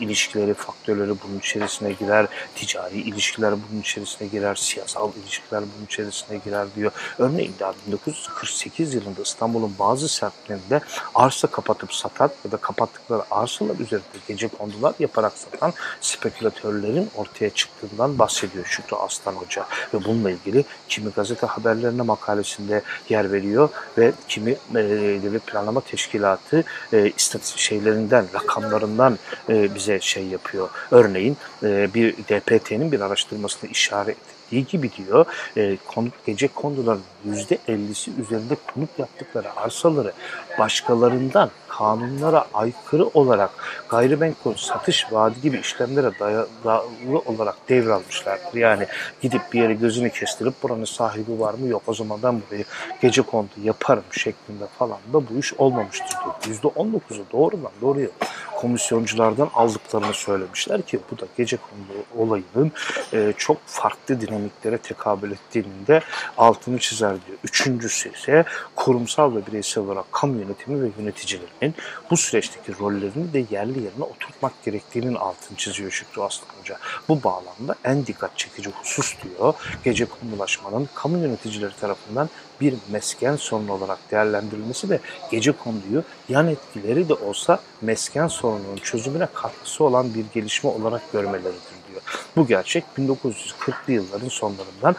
ilişkileri, 0.00 0.54
faktörleri 0.54 1.10
bunun 1.24 1.38
içerisine 1.38 1.92
girer. 1.92 2.26
Ticari 2.54 2.96
ilişkiler 2.96 3.52
bunun 3.52 3.80
içerisine 3.80 4.28
girer. 4.28 4.54
Siyasal 4.54 5.10
ilişkiler 5.22 5.62
bunun 5.62 5.86
içerisine 5.86 6.38
girer 6.44 6.66
diyor. 6.76 6.92
Örneğin 7.18 7.54
daha 7.60 7.72
1948 7.86 8.94
yılında 8.94 9.22
İstanbul'un 9.22 9.74
bazı 9.78 10.08
semtlerinde 10.08 10.80
arsa 11.14 11.48
kapatıp 11.48 11.94
satan 11.94 12.30
ya 12.44 12.52
da 12.52 12.56
kapattıkları 12.56 13.22
arsalar 13.30 13.78
üzerinde 13.78 14.18
gece 14.28 14.48
kondular 14.48 14.94
yaparak 14.98 15.32
satan 15.34 15.72
spekülatörlerin 16.00 17.10
ortaya 17.16 17.50
çıktığından 17.50 18.18
bahsediyor 18.18 18.64
Şükrü 18.64 18.96
Aslan 18.96 19.32
Hoca. 19.32 19.66
Ve 19.94 20.04
bununla 20.04 20.30
ilgili 20.30 20.64
kimi 20.88 21.10
gazete 21.10 21.46
haberlerine 21.46 22.02
makalesinde 22.02 22.82
yer 23.08 23.32
veriyor 23.32 23.68
ve 23.98 24.12
kimi 24.28 24.50
e, 24.50 24.74
devlet 25.22 25.46
planlama 25.46 25.80
teşkilatı 25.80 26.64
e, 26.92 27.12
istatistik 27.16 27.58
şeylerinden, 27.58 28.26
rakamlarından 28.34 29.18
e, 29.48 29.74
bize 29.74 30.00
şey 30.00 30.26
yapıyor. 30.26 30.68
Örneğin 30.90 31.36
e, 31.62 31.94
bir 31.94 32.16
DPT'nin 32.16 32.92
bir 32.92 33.00
araştırmasını 33.00 33.70
işaret 33.70 34.35
ettiği 34.46 34.66
gibi 34.66 34.90
diyor 34.92 35.26
e, 35.56 35.76
konut, 35.94 36.12
gece 36.26 36.48
konduların 36.48 37.02
%50'si 37.28 38.10
üzerinde 38.20 38.56
konut 38.74 38.98
yaptıkları 38.98 39.56
arsaları 39.56 40.12
başkalarından 40.58 41.50
kanunlara 41.68 42.46
aykırı 42.54 43.06
olarak 43.06 43.50
gayrimenkul 43.88 44.54
satış 44.54 45.12
vaadi 45.12 45.40
gibi 45.40 45.58
işlemlere 45.58 46.10
dayalı 46.18 47.18
olarak 47.26 47.68
devralmışlardır. 47.68 48.54
Yani 48.54 48.86
gidip 49.22 49.40
bir 49.52 49.62
yere 49.62 49.74
gözünü 49.74 50.10
kestirip 50.10 50.62
buranın 50.62 50.84
sahibi 50.84 51.40
var 51.40 51.54
mı 51.54 51.68
yok 51.68 51.82
o 51.86 51.94
zaman 51.94 52.18
ben 52.22 52.42
burayı 52.46 52.64
gece 53.02 53.22
kondu 53.22 53.50
yaparım 53.64 54.04
şeklinde 54.10 54.66
falan 54.78 54.98
da 55.12 55.28
bu 55.28 55.38
iş 55.38 55.54
olmamıştır 55.54 56.16
diyor. 56.24 56.58
%19'u 56.62 57.24
doğrudan 57.32 57.70
doğruya 57.80 58.08
komisyonculardan 58.56 59.50
aldıklarını 59.54 60.14
söylemişler 60.14 60.82
ki 60.82 61.00
bu 61.10 61.18
da 61.18 61.26
gece 61.36 61.56
kondu 61.56 62.04
olayının 62.16 62.72
e, 63.12 63.32
çok 63.38 63.66
farklı 63.66 64.20
dinamiklere 64.20 64.78
tekabül 64.78 65.32
ettiğinin 65.32 65.86
de 65.86 66.00
altını 66.38 66.78
çizer 66.78 67.10
diyor. 67.26 67.38
Üçüncüsü 67.44 68.12
ise 68.12 68.44
kurumsal 68.76 69.34
ve 69.34 69.46
bireysel 69.46 69.84
olarak 69.84 70.12
kamu 70.12 70.40
yönetimi 70.40 70.82
ve 70.82 70.90
yöneticilerinin 70.98 71.74
bu 72.10 72.16
süreçteki 72.16 72.78
rollerini 72.78 73.32
de 73.32 73.44
yerli 73.50 73.82
yerine 73.82 74.04
oturtmak 74.04 74.64
gerektiğinin 74.64 75.14
altını 75.14 75.56
çiziyor 75.56 75.90
Şükrü 75.90 76.22
Aslan 76.22 76.48
Hoca. 76.60 76.78
Bu 77.08 77.22
bağlamda 77.22 77.74
en 77.84 78.06
dikkat 78.06 78.38
çekici 78.38 78.70
husus 78.70 79.16
diyor, 79.22 79.54
gece 79.84 80.04
konulaşmanın 80.04 80.88
kamu 80.94 81.18
yöneticileri 81.18 81.76
tarafından 81.80 82.28
bir 82.60 82.74
mesken 82.90 83.36
sorunu 83.36 83.72
olarak 83.72 83.98
değerlendirilmesi 84.10 84.90
ve 84.90 85.00
gece 85.30 85.52
konduyu 85.52 86.02
yan 86.28 86.48
etkileri 86.48 87.08
de 87.08 87.14
olsa 87.14 87.60
mesken 87.80 88.28
sorununun 88.28 88.76
çözümüne 88.76 89.28
katkısı 89.34 89.84
olan 89.84 90.14
bir 90.14 90.24
gelişme 90.34 90.70
olarak 90.70 91.12
görmeleridir 91.12 91.76
diyor. 91.90 92.02
Bu 92.36 92.46
gerçek 92.46 92.84
1940'lı 92.98 93.92
yılların 93.92 94.28
sonlarından 94.28 94.96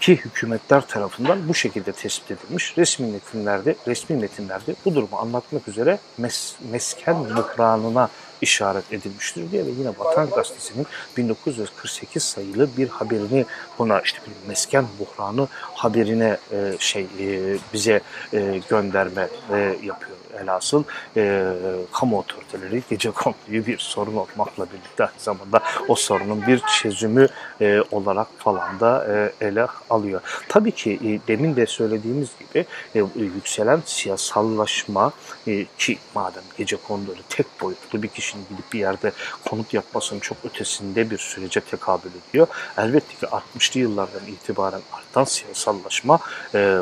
ki 0.00 0.16
hükümetler 0.16 0.86
tarafından 0.86 1.48
bu 1.48 1.54
şekilde 1.54 1.92
tespit 1.92 2.30
edilmiş. 2.30 2.78
Resmi 2.78 3.12
metinlerde, 3.12 3.76
resmi 3.86 4.16
metinlerde 4.16 4.74
bu 4.84 4.94
durumu 4.94 5.16
anlatmak 5.16 5.68
üzere 5.68 5.98
mes, 6.18 6.54
mesken 6.70 7.24
buhranına 7.24 8.08
işaret 8.42 8.92
edilmiştir 8.92 9.50
diye 9.50 9.66
ve 9.66 9.70
yine 9.70 9.88
Vatan 9.98 10.30
Gazetesi'nin 10.30 10.86
1948 11.16 12.22
sayılı 12.22 12.68
bir 12.76 12.88
haberini 12.88 13.46
buna 13.78 14.00
işte 14.00 14.18
bir 14.26 14.48
mesken 14.48 14.86
buhranı 14.98 15.48
haberine 15.52 16.38
e, 16.52 16.76
şey 16.78 17.06
e, 17.20 17.58
bize 17.72 18.00
e, 18.32 18.60
gönderme 18.70 19.28
e, 19.52 19.56
yapıyor 19.82 20.17
elhasıl 20.42 20.84
e, 21.16 21.52
kamu 21.92 22.18
otoriteleri 22.18 22.82
gece 22.90 23.10
konduyu 23.22 23.66
bir 23.66 23.78
sorun 23.78 24.16
olmakla 24.16 24.66
birlikte 24.66 25.04
aynı 25.04 25.20
zamanda 25.20 25.60
o 25.88 25.94
sorunun 25.94 26.46
bir 26.46 26.62
çözümü 26.82 27.28
e, 27.60 27.80
olarak 27.90 28.26
falan 28.38 28.80
da 28.80 29.06
e, 29.40 29.46
ele 29.46 29.66
alıyor. 29.90 30.20
Tabii 30.48 30.72
ki 30.72 30.98
e, 31.04 31.28
demin 31.28 31.56
de 31.56 31.66
söylediğimiz 31.66 32.28
gibi 32.38 32.66
e, 32.94 33.04
yükselen 33.16 33.82
siyasallaşma 33.86 35.12
e, 35.46 35.66
ki 35.78 35.98
madem 36.14 36.42
gece 36.58 36.76
konduları 36.76 37.22
tek 37.28 37.46
boyutlu 37.62 38.02
bir 38.02 38.08
kişinin 38.08 38.44
gidip 38.50 38.72
bir 38.72 38.78
yerde 38.78 39.12
konut 39.48 39.74
yapmasının 39.74 40.20
çok 40.20 40.36
ötesinde 40.44 41.10
bir 41.10 41.18
sürece 41.18 41.60
tekabül 41.60 42.10
ediyor. 42.28 42.46
Elbette 42.78 43.14
ki 43.14 43.26
60'lı 43.26 43.80
yıllardan 43.80 44.26
itibaren 44.26 44.80
artan 44.92 45.24
siyasallaşma 45.24 46.18
e, 46.54 46.58
e, 46.58 46.78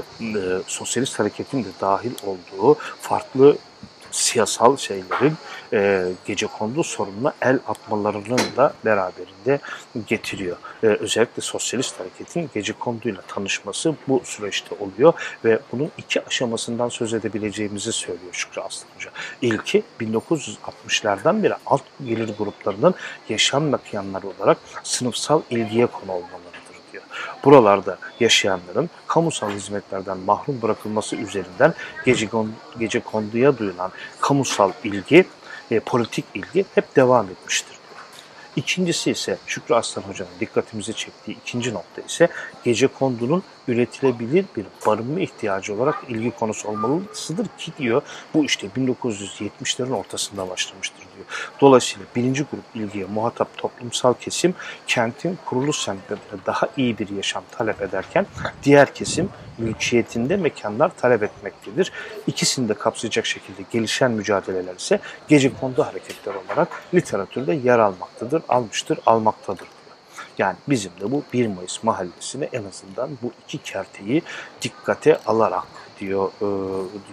sosyalist 0.67 1.19
hareketin 1.19 1.65
de 1.65 1.69
dahil 1.81 2.13
olduğu 2.27 2.79
farklı 3.01 3.46
siyasal 4.17 4.77
şeylerin 4.77 5.35
e, 5.73 6.07
gece 6.27 6.47
kondu 6.47 6.85
sorununa 6.85 7.33
el 7.43 7.59
atmalarının 7.69 8.39
da 8.57 8.75
beraberinde 8.85 9.61
getiriyor. 10.07 10.57
E, 10.83 10.87
özellikle 10.87 11.43
sosyalist 11.43 12.01
hareketin 12.01 12.51
gece 12.55 12.73
konduyla 12.73 13.23
tanışması 13.23 13.95
bu 14.09 14.23
süreçte 14.25 14.75
oluyor 14.75 15.13
ve 15.45 15.59
bunun 15.73 15.91
iki 15.99 16.27
aşamasından 16.27 16.89
söz 16.89 17.15
edebileceğimizi 17.15 17.93
söylüyor 17.93 18.33
Şükrü 18.33 18.61
Aslan 18.61 18.89
Hoca. 18.97 19.11
İlki 19.43 19.83
1960'lardan 20.01 21.43
beri 21.43 21.55
alt 21.67 21.83
gelir 22.05 22.31
gruplarının 22.39 22.95
yaşam 23.29 23.65
mekanları 23.65 24.27
olarak 24.27 24.59
sınıfsal 24.83 25.43
ilgiye 25.51 25.87
konu 25.87 26.13
olmaları 26.13 26.46
buralarda 27.47 27.99
yaşayanların 28.21 28.91
kamusal 29.07 29.51
hizmetlerden 29.51 30.19
mahrum 30.19 30.63
bırakılması 30.63 31.17
üzerinden 31.17 31.75
gece, 32.05 32.29
gece 32.79 33.01
konduya 33.01 33.59
duyulan 33.59 33.91
kamusal 34.21 34.73
ilgi, 34.85 35.25
e, 35.71 35.81
politik 35.81 36.25
ilgi 36.35 36.65
hep 36.75 36.97
devam 36.97 37.27
etmiştir. 37.27 37.77
İkincisi 38.57 39.11
ise 39.11 39.39
Şükrü 39.47 39.75
Aslan 39.75 40.03
Hoca'nın 40.03 40.31
dikkatimizi 40.41 40.95
çektiği 40.95 41.33
ikinci 41.33 41.75
nokta 41.75 42.03
ise 42.03 42.29
gece 42.65 42.87
kondunun 42.87 43.43
üretilebilir 43.69 44.45
bir 44.57 44.67
barınma 44.87 45.21
ihtiyacı 45.21 45.75
olarak 45.75 45.95
ilgi 46.09 46.31
konusu 46.31 46.69
olmalısıdır 46.69 47.47
ki 47.59 47.73
diyor 47.79 48.03
bu 48.35 48.45
işte 48.45 48.67
1970'lerin 48.77 49.93
ortasında 49.93 50.51
başlamıştır 50.51 50.99
diyor. 50.99 51.27
Dolayısıyla 51.61 52.07
birinci 52.17 52.43
grup 52.43 52.65
ilgiye 52.75 53.05
muhatap 53.05 53.59
toplumsal 53.59 54.15
kesim 54.15 54.55
kentin 54.87 55.39
kuruluş 55.45 55.77
semtlerinde 55.77 56.47
daha 56.47 56.69
iyi 56.77 56.99
bir 56.99 57.09
yaşam 57.09 57.43
talep 57.51 57.83
ederken 57.83 58.27
diğer 58.63 58.95
kesim 58.95 59.29
mülkiyetinde 59.59 60.37
mekanlar 60.37 60.97
talep 60.97 61.23
etmektedir. 61.23 61.93
İkisini 62.27 62.69
de 62.69 62.75
kapsayacak 62.75 63.27
şekilde 63.27 63.63
gelişen 63.71 64.11
mücadeleler 64.11 64.75
ise 64.75 65.01
gece 65.29 65.55
kondu 65.55 65.85
hareketler 65.85 66.35
olarak 66.35 66.69
literatürde 66.95 67.55
yer 67.55 67.79
almaktadır, 67.79 68.43
almıştır, 68.49 68.99
almaktadır. 69.07 69.69
Yani 70.39 70.57
bizim 70.69 70.91
de 71.01 71.11
bu 71.11 71.23
1 71.33 71.47
Mayıs 71.47 71.85
mahallesine 71.85 72.49
en 72.53 72.65
azından 72.65 73.11
bu 73.23 73.33
iki 73.45 73.59
kerteyi 73.59 74.23
dikkate 74.63 75.19
alarak 75.27 75.67
diyor 76.01 76.29
e, 76.29 76.49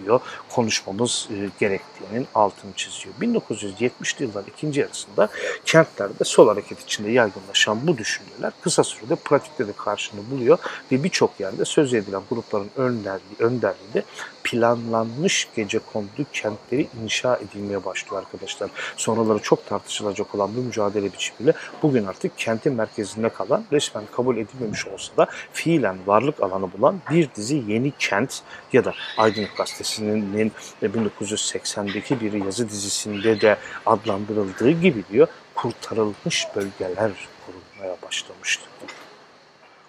diyor 0.04 0.20
konuşmamız 0.48 1.28
e, 1.30 1.50
gerektiğinin 1.60 2.26
altını 2.34 2.72
çiziyor. 2.76 3.14
1970'li 3.20 4.24
yılların 4.24 4.50
ikinci 4.56 4.80
yarısında 4.80 5.28
kentlerde 5.64 6.24
sol 6.24 6.48
hareket 6.48 6.80
içinde 6.80 7.10
yaygınlaşan 7.10 7.86
bu 7.86 7.98
düşünceler 7.98 8.52
kısa 8.60 8.84
sürede 8.84 9.14
pratikte 9.14 9.68
de 9.68 9.72
karşını 9.72 10.30
buluyor 10.30 10.58
ve 10.92 11.04
birçok 11.04 11.40
yerde 11.40 11.64
söz 11.64 11.94
edilen 11.94 12.22
grupların 12.30 12.70
önderliği, 12.76 13.36
önderliğinde 13.38 14.04
planlanmış 14.44 15.48
gece 15.56 15.78
kondu 15.78 16.26
kentleri 16.32 16.88
inşa 17.02 17.36
edilmeye 17.36 17.84
başlıyor 17.84 18.22
arkadaşlar. 18.22 18.70
Sonraları 18.96 19.38
çok 19.38 19.66
tartışılacak 19.66 20.34
olan 20.34 20.56
bu 20.56 20.60
mücadele 20.60 21.12
biçimiyle 21.12 21.56
bugün 21.82 22.06
artık 22.06 22.38
kentin 22.38 22.72
merkezinde 22.72 23.28
kalan 23.28 23.64
resmen 23.72 24.04
kabul 24.16 24.36
edilmemiş 24.36 24.86
olsa 24.86 25.16
da 25.16 25.26
fiilen 25.52 25.96
varlık 26.06 26.42
alanı 26.42 26.72
bulan 26.72 27.00
bir 27.10 27.28
dizi 27.36 27.62
yeni 27.68 27.92
kent 27.98 28.42
ya 28.72 28.84
da 28.84 28.94
Aydınlık 29.18 29.56
Gazetesi'nin 29.56 30.52
1980'deki 30.82 32.20
bir 32.20 32.32
yazı 32.32 32.68
dizisinde 32.68 33.40
de 33.40 33.56
adlandırıldığı 33.86 34.70
gibi 34.70 35.04
diyor 35.12 35.28
kurtarılmış 35.54 36.46
bölgeler 36.56 37.12
kurulmaya 37.46 37.96
başlamıştı 38.02 38.64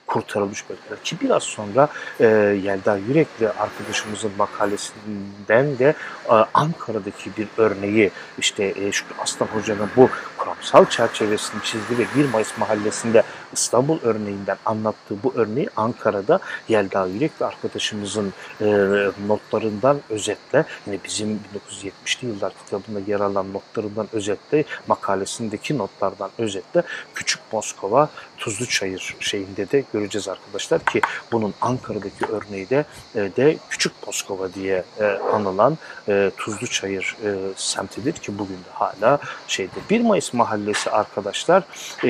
kurtarılmış 0.07 0.69
bölgeler. 0.69 1.03
Ki 1.03 1.17
biraz 1.21 1.43
sonra 1.43 1.87
e, 2.19 2.25
Yelda 2.63 2.97
Yürekli 2.97 3.49
arkadaşımızın 3.49 4.31
makalesinden 4.37 5.79
de 5.79 5.95
e, 6.29 6.33
Ankara'daki 6.53 7.37
bir 7.37 7.47
örneği 7.57 8.11
işte 8.37 8.73
e, 8.75 8.91
Şükrü 8.91 9.15
Aslan 9.21 9.47
Hoca'nın 9.47 9.89
bu 9.95 10.09
kuramsal 10.37 10.85
çerçevesini 10.85 11.63
çizdi 11.63 11.97
ve 11.97 12.23
1 12.23 12.29
Mayıs 12.29 12.57
mahallesinde 12.57 13.23
İstanbul 13.53 13.99
örneğinden 14.03 14.57
anlattığı 14.65 15.23
bu 15.23 15.33
örneği 15.35 15.69
Ankara'da 15.75 16.39
Yelda 16.69 17.07
Yürekli 17.07 17.45
arkadaşımızın 17.45 18.33
e, 18.61 18.65
notlarından 19.27 19.99
özetle 20.09 20.65
yine 20.87 20.99
bizim 21.03 21.39
1970'li 21.69 22.27
yıllar 22.27 22.53
kitabında 22.65 23.11
yer 23.11 23.19
alan 23.19 23.53
notlarından 23.53 24.07
özetle 24.13 24.63
makalesindeki 24.87 25.77
notlardan 25.77 26.29
özetle 26.37 26.83
Küçük 27.15 27.41
Moskova 27.53 28.09
Tuzlu 28.37 28.65
Çayır 28.65 29.15
şeyinde 29.19 29.71
de 29.71 29.83
göreceğiz 29.93 30.27
arkadaşlar 30.27 30.85
ki 30.85 31.01
bunun 31.31 31.53
Ankara'daki 31.61 32.25
örneği 32.25 32.69
de 32.69 32.85
e, 33.15 33.19
de 33.19 33.57
Küçük 33.69 33.91
Moskova 34.07 34.53
diye 34.53 34.83
e, 34.99 35.03
anılan 35.05 35.77
e, 36.07 36.31
Tuzlu 36.37 36.67
Çayır 36.67 37.17
e, 37.23 37.35
semtidir 37.55 38.13
ki 38.13 38.39
bugün 38.39 38.55
de 38.55 38.69
hala 38.73 39.19
şeyde. 39.47 39.71
1 39.89 40.01
Mayıs 40.01 40.33
mahallesi 40.33 40.89
arkadaşlar 40.89 41.63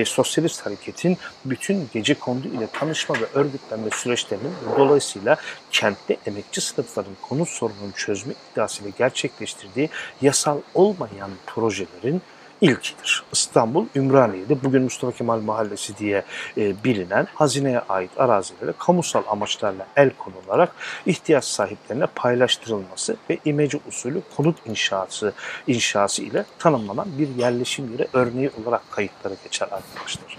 sosyalist 0.06 0.66
hareketin 0.66 1.18
bütün 1.46 1.90
gece 1.94 2.14
kondu 2.14 2.48
ile 2.48 2.68
tanışma 2.68 3.16
ve 3.16 3.26
örgütlenme 3.34 3.90
süreçlerinin 3.90 4.54
dolayısıyla 4.78 5.38
kentte 5.72 6.18
emekçi 6.26 6.62
sınıfların 6.62 7.16
konu 7.22 7.46
sorununu 7.46 7.92
çözme 7.96 8.34
iddiasıyla 8.52 8.92
gerçekleştirdiği 8.98 9.90
yasal 10.22 10.58
olmayan 10.74 11.32
projelerin 11.46 12.22
ilkidir. 12.62 13.24
İstanbul 13.32 13.86
Ümraniye'de 13.96 14.64
bugün 14.64 14.84
Mustafa 14.84 15.18
Kemal 15.18 15.40
Mahallesi 15.40 15.98
diye 15.98 16.24
e, 16.58 16.84
bilinen 16.84 17.28
hazineye 17.34 17.80
ait 17.80 18.12
arazilere 18.18 18.74
kamusal 18.80 19.24
amaçlarla 19.28 19.88
el 19.96 20.10
konularak 20.10 20.76
ihtiyaç 21.06 21.46
sahiplerine 21.46 22.06
paylaştırılması 22.06 23.18
ve 23.30 23.38
imece 23.46 23.80
usulü 23.88 24.22
konut 24.38 24.56
inşası 24.66 25.34
inşası 25.68 26.24
ile 26.24 26.46
tanımlanan 26.60 27.08
bir 27.18 27.28
yerleşim 27.36 27.92
yeri 27.92 28.08
örneği 28.14 28.52
olarak 28.64 28.92
kayıtlara 28.92 29.34
geçer 29.44 29.68
arkadaşlar. 29.72 30.38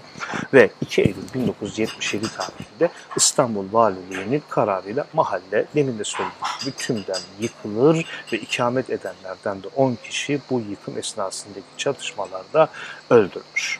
Ve 0.53 0.69
2 0.81 1.01
Eylül 1.01 1.33
1977 1.35 2.25
tarihinde 2.37 2.89
İstanbul 3.17 3.65
Valiliği'nin 3.71 4.43
kararıyla 4.49 5.05
mahalle 5.13 5.65
demin 5.75 5.99
de 5.99 6.03
söylediğim 6.03 6.41
gibi 6.61 6.75
tümden 6.75 7.21
yıkılır 7.39 8.05
ve 8.33 8.37
ikamet 8.37 8.89
edenlerden 8.89 9.63
de 9.63 9.67
10 9.75 9.95
kişi 10.03 10.41
bu 10.49 10.61
yıkım 10.69 10.97
esnasındaki 10.97 11.65
çatışmalarda 12.07 12.69
öldürülür. 13.09 13.79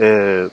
Ee, 0.00 0.44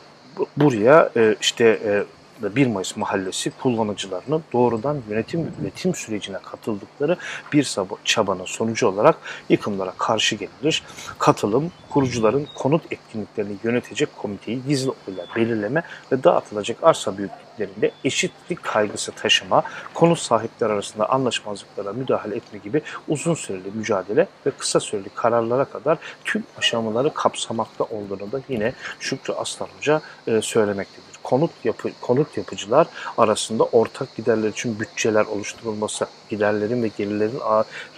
buraya 0.58 1.10
e, 1.16 1.36
işte 1.42 1.66
e, 1.66 2.04
1 2.50 2.68
Mayıs 2.68 2.98
Mahallesi 2.98 3.52
kullanıcılarının 3.52 4.44
doğrudan 4.54 5.02
yönetim 5.10 5.46
ve 5.46 5.50
üretim 5.62 5.96
sürecine 5.96 6.38
katıldıkları 6.38 7.18
bir 7.54 7.76
çabanın 8.04 8.46
sonucu 8.46 8.88
olarak 8.88 9.16
yıkımlara 9.50 9.94
karşı 9.98 10.36
gelinir. 10.36 10.84
Katılım, 11.20 11.72
kurucuların 11.90 12.48
konut 12.56 12.92
etkinliklerini 12.92 13.56
yönetecek 13.64 14.18
komiteyi 14.18 14.64
gizli 14.68 14.92
oyla 15.08 15.26
belirleme 15.36 15.84
ve 16.12 16.24
dağıtılacak 16.24 16.78
arsa 16.84 17.18
büyüklüklerinde 17.18 17.92
eşitlik 18.04 18.64
kaygısı 18.64 19.12
taşıma, 19.12 19.64
konut 19.94 20.20
sahipleri 20.20 20.74
arasında 20.74 21.10
anlaşmazlıklara 21.10 21.94
müdahale 21.94 22.36
etme 22.36 22.60
gibi 22.60 22.82
uzun 23.08 23.34
süreli 23.34 23.72
mücadele 23.74 24.28
ve 24.46 24.52
kısa 24.52 24.80
süreli 24.80 25.10
kararlara 25.16 25.66
kadar 25.66 25.98
tüm 26.26 26.44
aşamaları 26.58 27.14
kapsamakta 27.14 27.84
olduğunu 27.84 28.32
da 28.32 28.42
yine 28.50 28.74
Şükrü 29.00 29.34
Aslan 29.34 29.68
Hoca 29.78 30.02
e, 30.28 30.42
söylemektedir 30.42 31.11
konut 31.32 31.52
yapı 31.64 31.90
konut 32.02 32.38
yapıcılar 32.38 32.88
arasında 33.18 33.64
ortak 33.64 34.16
giderler 34.16 34.50
için 34.50 34.80
bütçeler 34.80 35.26
oluşturulması, 35.26 36.08
giderlerin 36.30 36.84
ve 36.84 36.90
gelirlerin 36.98 37.40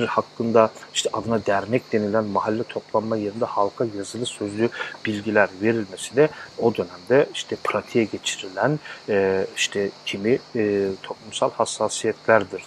hakkında 0.07 0.69
işte 0.93 1.09
adına 1.13 1.45
dernek 1.45 1.93
denilen 1.93 2.25
mahalle 2.25 2.63
toplanma 2.63 3.17
yerinde 3.17 3.45
halka 3.45 3.85
yazılı 3.97 4.25
sözlü 4.25 4.69
bilgiler 5.05 5.49
verilmesi 5.61 6.15
de 6.15 6.29
o 6.61 6.75
dönemde 6.75 7.29
işte 7.33 7.55
pratiğe 7.63 8.05
geçirilen 8.05 8.79
e, 9.09 9.47
işte 9.55 9.89
kimi 10.05 10.39
e, 10.55 10.89
toplumsal 11.03 11.51
hassasiyetlerdir 11.51 12.63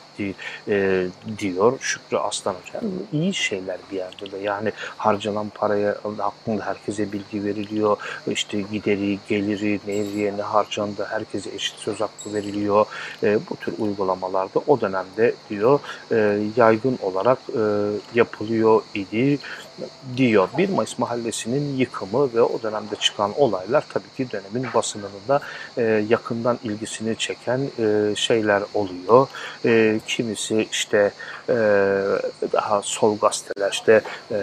e, 0.68 1.07
diyor 1.38 1.79
Şükrü 1.81 2.16
Aslan 2.16 2.55
Hoca. 2.55 2.81
İyi 3.12 3.35
şeyler 3.35 3.79
bir 3.92 3.96
yerde 3.96 4.33
de 4.33 4.38
yani 4.38 4.72
harcanan 4.96 5.48
paraya 5.48 5.96
hakkında 6.18 6.66
herkese 6.66 7.12
bilgi 7.12 7.44
veriliyor. 7.44 7.96
İşte 8.31 8.61
gideri, 8.61 9.18
geliri, 9.29 9.81
nereye 9.87 10.37
ne 10.37 10.42
harcandı 10.42 11.07
herkese 11.11 11.50
eşit 11.50 11.76
söz 11.79 12.00
hakkı 12.00 12.35
veriliyor. 12.35 12.87
E, 13.22 13.38
bu 13.50 13.57
tür 13.57 13.74
uygulamalarda 13.79 14.61
o 14.66 14.81
dönemde 14.81 15.35
diyor 15.50 15.81
e, 16.12 16.38
yaygın 16.57 16.98
olarak 17.02 17.38
e, 17.48 17.62
yapılıyor 18.14 18.83
idi 18.94 19.38
diyor. 20.16 20.48
1 20.58 20.68
Mayıs 20.68 20.98
Mahallesi'nin 20.98 21.76
yıkımı 21.76 22.34
ve 22.34 22.42
o 22.42 22.62
dönemde 22.62 22.96
çıkan 23.00 23.40
olaylar 23.40 23.84
tabii 23.92 24.10
ki 24.16 24.32
dönemin 24.32 24.72
basınının 24.74 25.10
da 25.28 25.40
e, 25.76 25.82
yakından 26.08 26.58
ilgisini 26.64 27.16
çeken 27.16 27.60
e, 27.78 28.14
şeyler 28.16 28.62
oluyor. 28.74 29.28
E, 29.64 30.00
kimisi 30.06 30.68
işte 30.72 31.12
daha 32.52 32.82
sol 32.82 33.18
gazeteler 33.18 33.72
işte 33.72 34.00
e, 34.30 34.34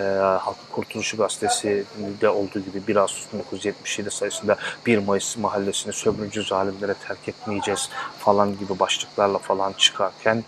Halk 0.41 0.57
Kurtuluşu 0.71 1.17
Gazetesi 1.17 1.83
de 2.21 2.29
olduğu 2.29 2.59
gibi 2.59 2.87
1 2.87 2.95
Ağustos 2.95 3.25
1977 3.33 4.11
sayısında 4.11 4.55
1 4.85 4.97
Mayıs 4.97 5.37
Mahallesi'ni 5.37 5.93
sömürücü 5.93 6.43
zalimlere 6.43 6.93
terk 7.07 7.27
etmeyeceğiz 7.27 7.89
falan 8.19 8.57
gibi 8.59 8.79
başlıklarla 8.79 9.37
falan 9.37 9.73
çıkarken 9.73 10.43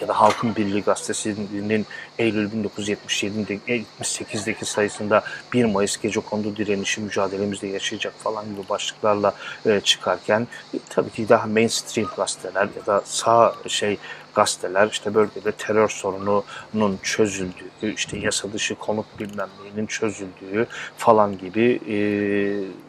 ya 0.00 0.08
da 0.08 0.20
Halkın 0.20 0.56
Birliği 0.56 0.82
Gazetesi'nin 0.82 1.86
Eylül 2.18 2.50
1977'de 2.50 3.82
78'deki 4.24 4.64
sayısında 4.64 5.22
1 5.52 5.64
Mayıs 5.64 5.96
gece 5.96 6.20
kondu 6.20 6.56
direnişi 6.56 7.00
mücadelemizde 7.00 7.66
yaşayacak 7.66 8.14
falan 8.18 8.44
gibi 8.44 8.68
başlıklarla 8.68 9.34
e, 9.66 9.80
çıkarken 9.80 10.46
e, 10.74 10.78
tabii 10.90 11.10
ki 11.10 11.28
daha 11.28 11.46
mainstream 11.46 12.08
gazeteler 12.16 12.68
ya 12.76 12.86
da 12.86 13.02
sağ 13.04 13.54
şey 13.68 13.98
gazeteler 14.38 14.88
işte 14.88 15.14
bölgede 15.14 15.52
terör 15.52 15.88
sorununun 15.88 16.98
çözüldüğü, 17.02 17.94
işte 17.94 18.18
yasa 18.18 18.52
dışı 18.52 18.74
konut 18.74 19.06
bilmem 19.18 19.48
neyinin 19.62 19.86
çözüldüğü 19.86 20.66
falan 20.96 21.38
gibi 21.38 21.80
e, 21.88 21.96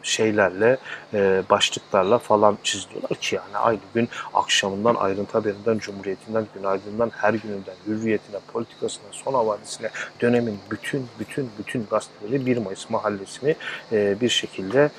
şeylerle, 0.02 0.78
e, 1.14 1.42
başlıklarla 1.50 2.18
falan 2.18 2.58
çiziyorlar 2.62 3.18
ki 3.20 3.36
yani 3.36 3.56
aynı 3.56 3.80
gün 3.94 4.08
akşamından 4.34 4.94
ayrıntı 4.94 5.32
haberinden, 5.32 5.78
cumhuriyetinden, 5.78 6.46
günaydından, 6.54 7.10
her 7.16 7.34
gününden, 7.34 7.74
hürriyetine, 7.86 8.38
politikasına, 8.52 9.04
son 9.12 9.34
havadisine 9.34 9.90
dönemin 10.20 10.58
bütün 10.70 11.06
bütün 11.18 11.50
bütün 11.58 11.86
gazeteleri 11.90 12.46
1 12.46 12.56
Mayıs 12.56 12.90
mahallesini 12.90 13.56
e, 13.92 14.20
bir 14.20 14.28
şekilde 14.28 14.90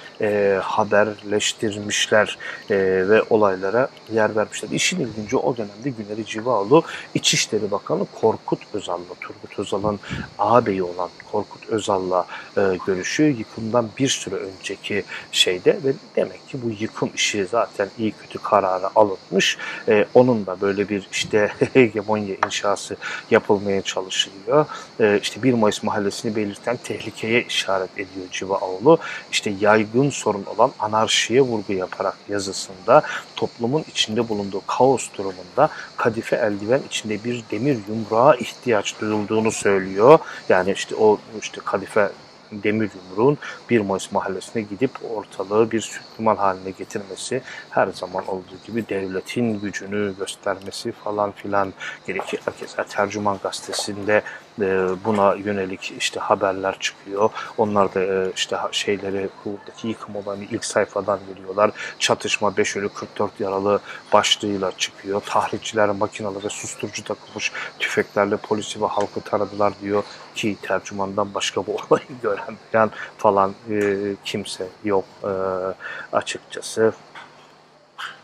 haberleştirmişler 0.61 2.37
ve 2.69 3.23
olaylara 3.29 3.89
yer 4.13 4.35
vermişler. 4.35 4.69
İşin 4.71 4.99
ilginci 4.99 5.37
o 5.37 5.57
dönemde 5.57 5.89
Güneri 5.89 6.25
Civaoğlu 6.41 6.83
İçişleri 7.13 7.71
Bakanı 7.71 8.05
Korkut 8.21 8.59
Özal'la, 8.73 9.13
Turgut 9.21 9.59
Özal'ın 9.59 9.99
ağabeyi 10.39 10.83
olan 10.83 11.09
Korkut 11.31 11.69
Özal'la 11.69 12.25
e, 12.57 12.61
görüşü 12.85 13.23
yıkımdan 13.23 13.89
bir 13.99 14.07
süre 14.07 14.35
önceki 14.35 15.03
şeyde 15.31 15.79
ve 15.83 15.93
demek 16.15 16.47
ki 16.47 16.57
bu 16.63 16.69
yıkım 16.79 17.09
işi 17.15 17.45
zaten 17.45 17.89
iyi 17.99 18.11
kötü 18.11 18.39
kararı 18.39 18.87
alınmış. 18.95 19.57
E, 19.87 20.05
onun 20.13 20.45
da 20.45 20.61
böyle 20.61 20.89
bir 20.89 21.07
işte 21.11 21.51
hegemonya 21.73 22.35
inşası 22.45 22.97
yapılmaya 23.31 23.81
çalışılıyor. 23.81 24.65
E, 24.99 25.19
işte 25.21 25.43
1 25.43 25.53
Mayıs 25.53 25.83
mahallesini 25.83 26.35
belirten 26.35 26.77
tehlikeye 26.83 27.43
işaret 27.43 27.93
ediyor 27.93 28.25
Civaoğlu. 28.31 28.97
İşte 29.31 29.53
yaygın 29.59 30.09
sorun 30.09 30.45
olan 30.45 30.71
anarşiye 30.79 31.41
vurgu 31.41 31.73
yaparak 31.73 32.17
yazısında 32.29 33.01
toplumun 33.35 33.85
içinde 33.91 34.29
bulunduğu 34.29 34.61
kaos 34.67 35.09
durumunda 35.17 35.69
kadife 35.97 36.30
eldiven 36.35 36.81
içinde 36.87 37.23
bir 37.23 37.43
demir 37.51 37.77
yumruğa 37.89 38.35
ihtiyaç 38.35 39.01
duyulduğunu 39.01 39.51
söylüyor. 39.51 40.19
Yani 40.49 40.71
işte 40.71 40.95
o 40.95 41.19
işte 41.41 41.61
kadife 41.65 42.11
demir 42.51 42.89
yumruğun 42.95 43.37
1 43.69 43.81
Mayıs 43.81 44.11
mahallesine 44.11 44.61
gidip 44.61 44.91
ortalığı 45.15 45.71
bir 45.71 45.81
sütliman 45.81 46.35
haline 46.35 46.71
getirmesi 46.71 47.41
her 47.69 47.87
zaman 47.87 48.27
olduğu 48.27 48.57
gibi 48.67 48.89
devletin 48.89 49.59
gücünü 49.59 50.17
göstermesi 50.17 50.91
falan 50.91 51.31
filan 51.31 51.73
gerekir. 52.07 52.39
Keza 52.59 52.83
Tercüman 52.83 53.37
Gazetesi'nde 53.43 54.21
buna 55.05 55.35
yönelik 55.35 55.93
işte 55.99 56.19
haberler 56.19 56.79
çıkıyor. 56.79 57.29
Onlar 57.57 57.93
da 57.93 58.01
e, 58.01 58.31
işte 58.35 58.57
şeyleri 58.71 59.29
buradaki 59.45 59.87
yıkım 59.87 60.15
olayını 60.15 60.43
ilk 60.43 60.65
sayfadan 60.65 61.19
veriyorlar. 61.31 61.71
Çatışma 61.99 62.57
5 62.57 62.77
ölü 62.77 62.89
44 62.89 63.39
yaralı 63.39 63.79
başlığıyla 64.13 64.71
çıkıyor. 64.77 65.21
Tahrikçiler 65.25 65.89
makinalı 65.89 66.43
ve 66.43 66.49
susturucu 66.49 67.03
takılmış 67.03 67.51
tüfeklerle 67.79 68.37
polisi 68.37 68.81
ve 68.81 68.85
halkı 68.85 69.21
taradılar 69.21 69.73
diyor 69.81 70.03
ki 70.35 70.57
tercümandan 70.61 71.33
başka 71.33 71.67
bu 71.67 71.75
olayı 71.89 72.07
gören 72.21 72.91
falan 73.17 73.55
e, 73.69 73.95
kimse 74.25 74.67
yok 74.83 75.05
açıkçası. 76.13 76.93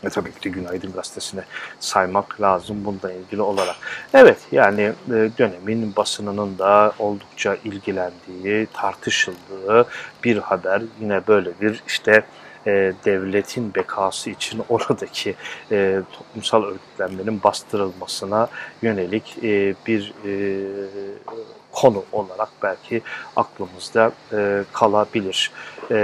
Ve 0.04 0.08
tabii 0.08 0.32
ki 0.32 0.42
de 0.42 0.48
Günaydın 0.48 0.92
Gazetesi'ne 0.92 1.44
saymak 1.80 2.40
lazım 2.40 2.84
bununla 2.84 3.12
ilgili 3.12 3.42
olarak. 3.42 3.76
Evet 4.14 4.38
yani 4.52 4.80
e, 5.08 5.30
dönemin 5.38 5.96
basınının 5.96 6.58
da 6.58 6.92
oldukça 6.98 7.56
ilgilendiği, 7.64 8.66
tartışıldığı 8.72 9.86
bir 10.24 10.36
haber. 10.36 10.82
Yine 11.00 11.26
böyle 11.26 11.50
bir 11.60 11.82
işte 11.86 12.24
e, 12.66 12.92
devletin 13.04 13.74
bekası 13.74 14.30
için 14.30 14.62
oradaki 14.68 15.34
e, 15.70 16.00
toplumsal 16.12 16.64
örgütlenmenin 16.64 17.42
bastırılmasına 17.42 18.48
yönelik 18.82 19.38
e, 19.42 19.74
bir 19.86 20.14
e, 20.24 20.32
konu 21.72 22.04
olarak 22.12 22.48
belki 22.62 23.02
aklımızda 23.36 24.12
e, 24.32 24.64
kalabilir. 24.72 25.50
E, 25.90 25.98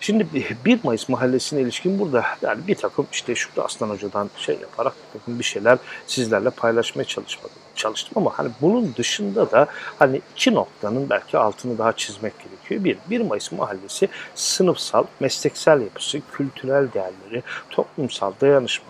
Şimdi 0.00 0.26
1 0.64 0.80
Mayıs 0.84 1.08
mahallesine 1.08 1.60
ilişkin 1.60 1.98
burada 1.98 2.24
yani 2.42 2.66
bir 2.66 2.74
takım 2.74 3.06
işte 3.12 3.34
Şükrü 3.34 3.62
Aslan 3.62 3.90
Hoca'dan 3.90 4.30
şey 4.36 4.58
yaparak 4.60 4.92
bir 4.92 5.18
takım 5.18 5.38
bir 5.38 5.44
şeyler 5.44 5.78
sizlerle 6.06 6.50
paylaşmaya 6.50 7.04
çalışmadım, 7.04 7.56
çalıştım 7.74 8.12
ama 8.16 8.38
hani 8.38 8.50
bunun 8.60 8.94
dışında 8.94 9.50
da 9.50 9.66
hani 9.98 10.20
iki 10.34 10.54
noktanın 10.54 11.10
belki 11.10 11.38
altını 11.38 11.78
daha 11.78 11.92
çizmek 11.92 12.32
gerekiyor. 12.38 12.84
Bir, 12.84 12.98
1 13.10 13.20
Mayıs 13.20 13.52
mahallesi 13.52 14.08
sınıfsal, 14.34 15.04
mesleksel 15.20 15.80
yapısı, 15.80 16.20
kültürel 16.32 16.92
değerleri, 16.92 17.42
toplumsal 17.70 18.32
dayanışma 18.40 18.88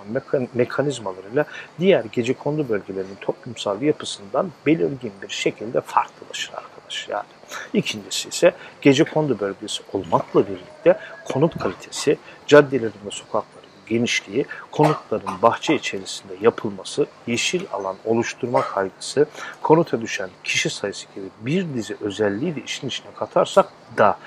mekanizmalarıyla 0.54 1.44
diğer 1.78 2.04
gece 2.12 2.34
kondu 2.34 2.68
bölgelerinin 2.68 3.16
toplumsal 3.20 3.82
yapısından 3.82 4.50
belirgin 4.66 5.12
bir 5.22 5.28
şekilde 5.28 5.80
farklılaşır 5.80 6.52
arkadaş 6.54 7.08
yani. 7.08 7.35
İkincisi 7.72 8.28
ise 8.28 8.52
gece 8.80 9.04
kondu 9.04 9.40
bölgesi 9.40 9.82
olmakla 9.92 10.46
birlikte 10.46 10.98
konut 11.24 11.58
kalitesi, 11.58 12.18
caddelerin 12.46 12.92
ve 13.06 13.10
sokakların 13.10 13.66
genişliği, 13.86 14.46
konutların 14.70 15.42
bahçe 15.42 15.74
içerisinde 15.74 16.32
yapılması, 16.40 17.06
yeşil 17.26 17.62
alan 17.72 17.96
oluşturma 18.04 18.60
kaygısı, 18.60 19.26
konuta 19.62 20.00
düşen 20.00 20.30
kişi 20.44 20.70
sayısı 20.70 21.06
gibi 21.14 21.26
bir 21.40 21.74
dizi 21.74 21.96
özelliği 22.00 22.56
de 22.56 22.62
işin 22.62 22.88
içine 22.88 23.12
katarsak 23.18 23.68
da 23.98 24.18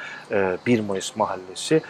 1 0.66 0.80
Mayıs 0.80 1.16
mahallesi 1.16 1.82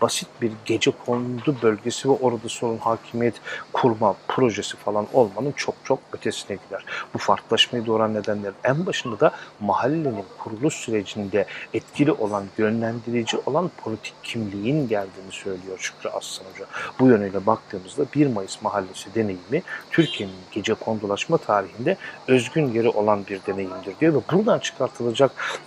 basit 0.00 0.28
bir 0.42 0.52
gece 0.64 0.90
kondu 1.06 1.56
bölgesi 1.62 2.08
ve 2.08 2.12
orada 2.12 2.48
sorun 2.48 2.78
hakimiyet 2.78 3.34
kurma 3.72 4.14
projesi 4.28 4.76
falan 4.76 5.06
olmanın 5.12 5.52
çok 5.56 5.74
çok 5.84 5.98
ötesine 6.12 6.56
gider. 6.66 6.84
Bu 7.14 7.18
farklılaşmayı 7.18 7.86
doğuran 7.86 8.14
nedenler 8.14 8.52
en 8.64 8.86
başında 8.86 9.20
da 9.20 9.30
mahallenin 9.60 10.24
kuruluş 10.38 10.74
sürecinde 10.74 11.46
etkili 11.74 12.12
olan, 12.12 12.44
yönlendirici 12.58 13.38
olan 13.46 13.70
politik 13.84 14.14
kimliğin 14.22 14.88
geldiğini 14.88 15.32
söylüyor 15.32 15.78
Şükrü 15.78 16.08
Aslan 16.08 16.46
Hoca. 16.52 16.66
Bu 17.00 17.06
yönüyle 17.06 17.46
baktığımızda 17.46 18.04
1 18.14 18.26
Mayıs 18.26 18.62
mahallesi 18.62 19.14
deneyimi 19.14 19.62
Türkiye'nin 19.90 20.34
gece 20.52 20.74
kondulaşma 20.74 21.38
tarihinde 21.38 21.96
özgün 22.28 22.72
yeri 22.72 22.88
olan 22.88 23.26
bir 23.26 23.40
deneyimdir 23.46 23.98
diyor 24.00 24.14
ve 24.14 24.20
buradan 24.32 24.58
çıkartılacak 24.58 25.60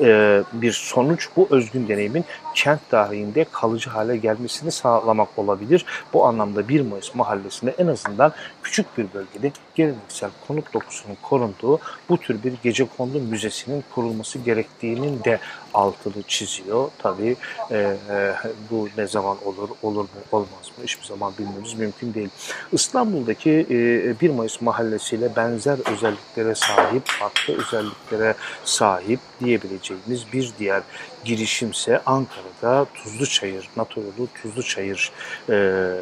bir 0.54 0.72
sonuç 0.72 1.30
bu 1.36 1.48
özgün 1.50 1.88
deneyimin 1.88 2.26
kent 2.56 2.90
tarihinde 2.90 3.46
kalıcı 3.52 3.71
hale 3.80 4.18
gelmesini 4.18 4.72
sağlamak 4.72 5.30
olabilir. 5.38 5.86
Bu 6.14 6.26
anlamda 6.26 6.68
1 6.68 6.82
Mayıs 6.82 7.16
mahallesinde 7.16 7.76
en 7.78 7.88
azından 7.88 8.34
küçük 8.64 8.98
bir 8.98 9.14
bölgede 9.14 9.52
geleneksel 9.76 10.30
konut 10.48 10.74
dokusunun 10.74 11.18
korunduğu 11.22 11.80
bu 12.10 12.18
tür 12.18 12.44
bir 12.44 12.54
gece 12.64 12.88
kondu 12.98 13.20
müzesinin 13.20 13.84
kurulması 13.96 14.40
gerektiğinin 14.40 15.24
de 15.24 15.40
altını 15.74 16.24
çiziyor. 16.28 16.90
Tabii 16.98 17.36
e, 17.72 17.78
e, 17.78 18.34
bu 18.72 18.90
ne 18.98 19.08
zaman 19.08 19.38
olur, 19.46 19.70
olur 19.84 20.04
mu, 20.04 20.10
olmaz 20.32 20.72
mı 20.78 20.84
hiçbir 20.84 21.06
zaman 21.06 21.34
bilmemiz 21.40 21.74
mümkün 21.74 22.14
değil. 22.14 22.30
İstanbul'daki 22.72 23.66
e, 23.70 24.22
1 24.22 24.30
Mayıs 24.30 24.62
mahallesiyle 24.62 25.36
benzer 25.36 25.78
özelliklere 25.94 26.56
sahip, 26.56 27.04
farklı 27.06 27.58
özelliklere 27.58 28.36
sahip 28.66 29.20
diyebileceğimiz 29.40 30.34
bir 30.34 30.52
diğer 30.60 30.84
girişimse 31.26 32.02
Ankara'da 32.06 32.86
Tuzluçayır, 32.86 33.70
Natoroğlu 33.78 34.28
Tuzluçayır 34.42 35.12
e, 35.50 35.96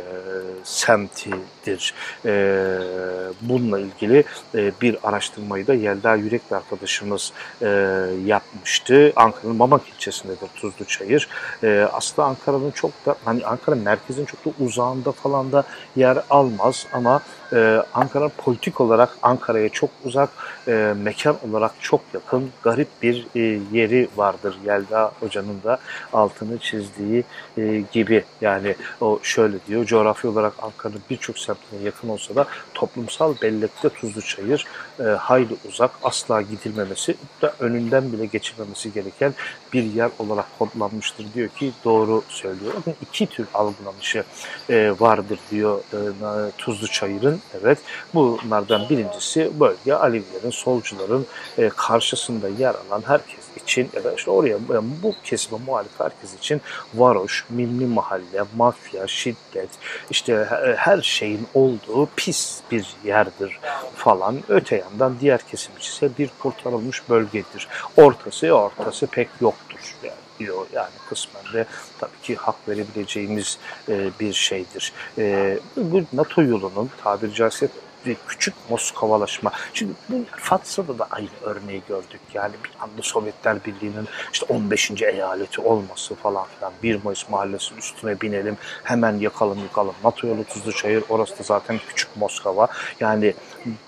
semtidir. 0.64 1.94
E, 2.26 2.32
bununla 3.72 3.80
ilgili 3.80 4.24
e, 4.56 4.72
bir 4.82 4.98
araştırmayı 5.04 5.68
da 5.68 5.74
Yelda 5.74 6.16
Yürekli 6.16 6.56
arkadaşımız 6.56 7.34
e, 7.62 7.68
yapmıştı. 8.26 9.14
Ankara'nın 9.16 9.56
Mamak 9.56 9.82
ilçesindedir 9.90 10.48
Tuzluçayır. 10.56 11.28
E, 11.64 11.88
aslında 11.94 12.28
Ankara'nın 12.28 12.72
çok 12.72 12.92
da 13.06 13.16
hani 13.26 13.46
Ankara 13.46 13.76
merkezin 13.76 14.26
çok 14.26 14.46
da 14.46 14.64
uzağında 14.64 15.12
falan 15.12 15.52
da 15.52 15.64
yer 15.96 16.18
almaz 16.30 16.88
ama 16.94 17.22
e, 17.54 17.84
Ankara 17.94 18.30
politik 18.38 18.82
olarak 18.82 19.18
Ankara'ya 19.22 19.70
çok 19.70 19.90
uzak, 20.06 20.30
e, 20.68 20.94
mekan 21.04 21.36
olarak 21.50 21.72
çok 21.80 22.02
yakın, 22.14 22.52
garip 22.64 22.88
bir 23.02 23.28
e, 23.36 23.60
yeri 23.72 24.08
vardır. 24.18 24.58
Yelda 24.66 25.12
Hoca'nın 25.20 25.64
da 25.64 25.80
altını 26.14 26.58
çizdiği 26.58 27.24
e, 27.58 27.84
gibi. 27.92 28.24
Yani 28.42 28.76
o 29.02 29.20
şöyle 29.24 29.58
diyor, 29.68 29.86
coğrafi 29.86 30.28
olarak 30.28 30.54
Ankara'nın 30.62 31.02
birçok 31.10 31.40
semtine 31.40 31.84
yakın 31.84 32.10
olsa 32.10 32.36
da 32.36 32.48
toplumsal 32.74 33.36
bellekte 33.42 33.90
Tuzlu 33.90 34.22
Çayır 34.22 34.66
e, 35.00 35.04
hayli 35.04 35.56
uzak, 35.70 35.92
asla 36.04 36.42
gidilmemesi, 36.42 37.16
da 37.42 37.54
önünden 37.60 38.14
bile 38.14 38.26
geçilmemesi 38.26 38.94
gereken 38.94 39.34
bir 39.74 39.84
yer 39.84 40.10
olarak 40.20 40.46
kodlanmıştır 40.60 41.26
diyor 41.34 41.50
ki 41.50 41.72
doğru 41.86 42.24
söylüyor. 42.30 42.74
Bakın 42.78 42.96
iki 43.02 43.28
tür 43.28 43.48
algılanışı 43.54 44.24
e, 44.70 44.94
vardır 45.00 45.40
diyor 45.52 45.80
e, 45.94 46.52
Tuzlu 46.58 46.88
Evet 47.62 47.78
bunlardan 48.14 48.90
birincisi 48.90 49.52
bölge 49.60 49.94
Alevilerin, 49.94 50.50
solcuların 50.50 51.26
e, 51.58 51.70
karşısında 51.70 52.48
yer 52.50 52.76
alan 52.76 53.04
herkes 53.08 53.40
için 53.64 53.90
ya 53.94 54.04
da 54.04 54.14
işte 54.14 54.32
oraya 54.32 54.58
yani 54.74 54.90
bu 55.04 55.16
kesime 55.24 55.60
muhalif 55.66 56.00
herkes 56.00 56.34
için 56.34 56.62
varoş, 56.94 57.46
milli 57.50 57.86
mahalle, 57.86 58.44
mafya, 58.58 59.08
şiddet, 59.08 59.70
işte 60.10 60.48
her 60.78 61.02
şeyin 61.02 61.48
olduğu 61.54 62.10
pis 62.16 62.60
bir 62.72 62.88
yerdir 63.06 63.60
falan. 63.96 64.40
Öte 64.50 64.76
yandan 64.76 65.16
diğer 65.22 65.42
kesim 65.42 65.72
ise 65.80 66.10
bir 66.18 66.30
kurtarılmış 66.40 67.10
bölgedir. 67.10 67.68
Ortası 67.98 68.52
ortası 68.52 69.08
pek 69.08 69.30
yoktur. 69.42 69.96
Yani 70.04 70.29
diyor 70.40 70.66
yani 70.74 70.90
kısmen 71.10 71.44
de 71.54 71.66
tabii 72.00 72.22
ki 72.24 72.36
hak 72.36 72.56
verebileceğimiz 72.68 73.58
e, 73.90 74.10
bir 74.20 74.34
şeydir. 74.34 74.94
E, 75.18 75.58
bu 75.78 76.04
NATO 76.14 76.42
yolunun 76.42 76.90
tabiri 77.04 77.34
caizse 77.34 77.70
bir 78.06 78.18
küçük 78.28 78.54
Moskovalaşma. 78.70 79.52
Şimdi 79.74 79.94
bu 80.10 80.24
Fatsa'da 80.38 81.00
da 81.00 81.08
aynı 81.12 81.30
örneği 81.42 81.82
gördük. 81.88 82.22
Yani 82.34 82.54
bir 82.64 82.72
anda 82.80 83.02
Sovyetler 83.02 83.66
Birliği'nin 83.66 84.08
işte 84.34 84.46
15. 84.54 85.02
eyaleti 85.02 85.62
olması 85.62 86.16
falan 86.16 86.46
filan. 86.58 86.74
1 86.84 87.04
Mayıs 87.04 87.30
mahallesinin 87.30 87.80
üstüne 87.80 88.22
binelim, 88.22 88.58
hemen 88.84 89.18
yakalım 89.18 89.60
yakalım. 89.60 89.94
NATO 90.04 90.28
yolu 90.28 90.44
Tuzlu 90.44 90.74
Çayır, 90.74 91.04
orası 91.10 91.40
da 91.40 91.44
zaten 91.44 91.80
küçük 91.88 92.18
Moskova. 92.18 92.68
Yani 93.00 93.34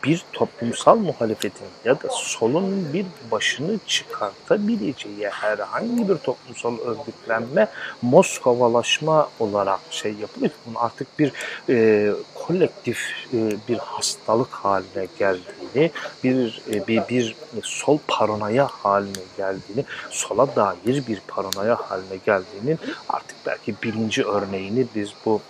bir 0.03 0.25
toplumsal 0.33 0.97
muhalefetin 0.97 1.67
ya 1.85 1.95
da 1.95 2.07
solun 2.11 2.93
bir 2.93 3.05
başını 3.31 3.79
çıkartabileceği 3.87 5.29
herhangi 5.29 6.09
bir 6.09 6.15
toplumsal 6.15 6.77
örgütlenme 6.79 7.67
Moskovalaşma 8.01 9.29
olarak 9.39 9.79
şey 9.91 10.13
yapılıyor. 10.13 10.51
Bunun 10.65 10.75
artık 10.75 11.19
bir 11.19 11.31
e, 11.69 12.09
kolektif 12.35 12.99
e, 13.33 13.51
bir 13.67 13.77
hastalık 13.77 14.49
haline 14.51 15.07
geldiğini, 15.19 15.91
bir 16.23 16.61
e, 16.73 16.87
bir 16.87 17.01
bir 17.07 17.35
sol 17.63 17.97
paranoya 18.07 18.67
haline 18.67 19.23
geldiğini, 19.37 19.85
sola 20.09 20.55
dair 20.55 21.07
bir 21.07 21.21
paranoya 21.27 21.75
haline 21.75 22.17
geldiğinin 22.25 22.79
artık 23.09 23.37
belki 23.45 23.75
birinci 23.83 24.23
örneğini 24.23 24.85
biz 24.95 25.13
bu 25.25 25.41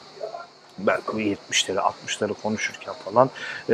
belki 0.77 1.11
70'leri 1.11 1.77
60'ları 1.77 2.33
konuşurken 2.33 2.93
falan 2.93 3.29
e, 3.69 3.73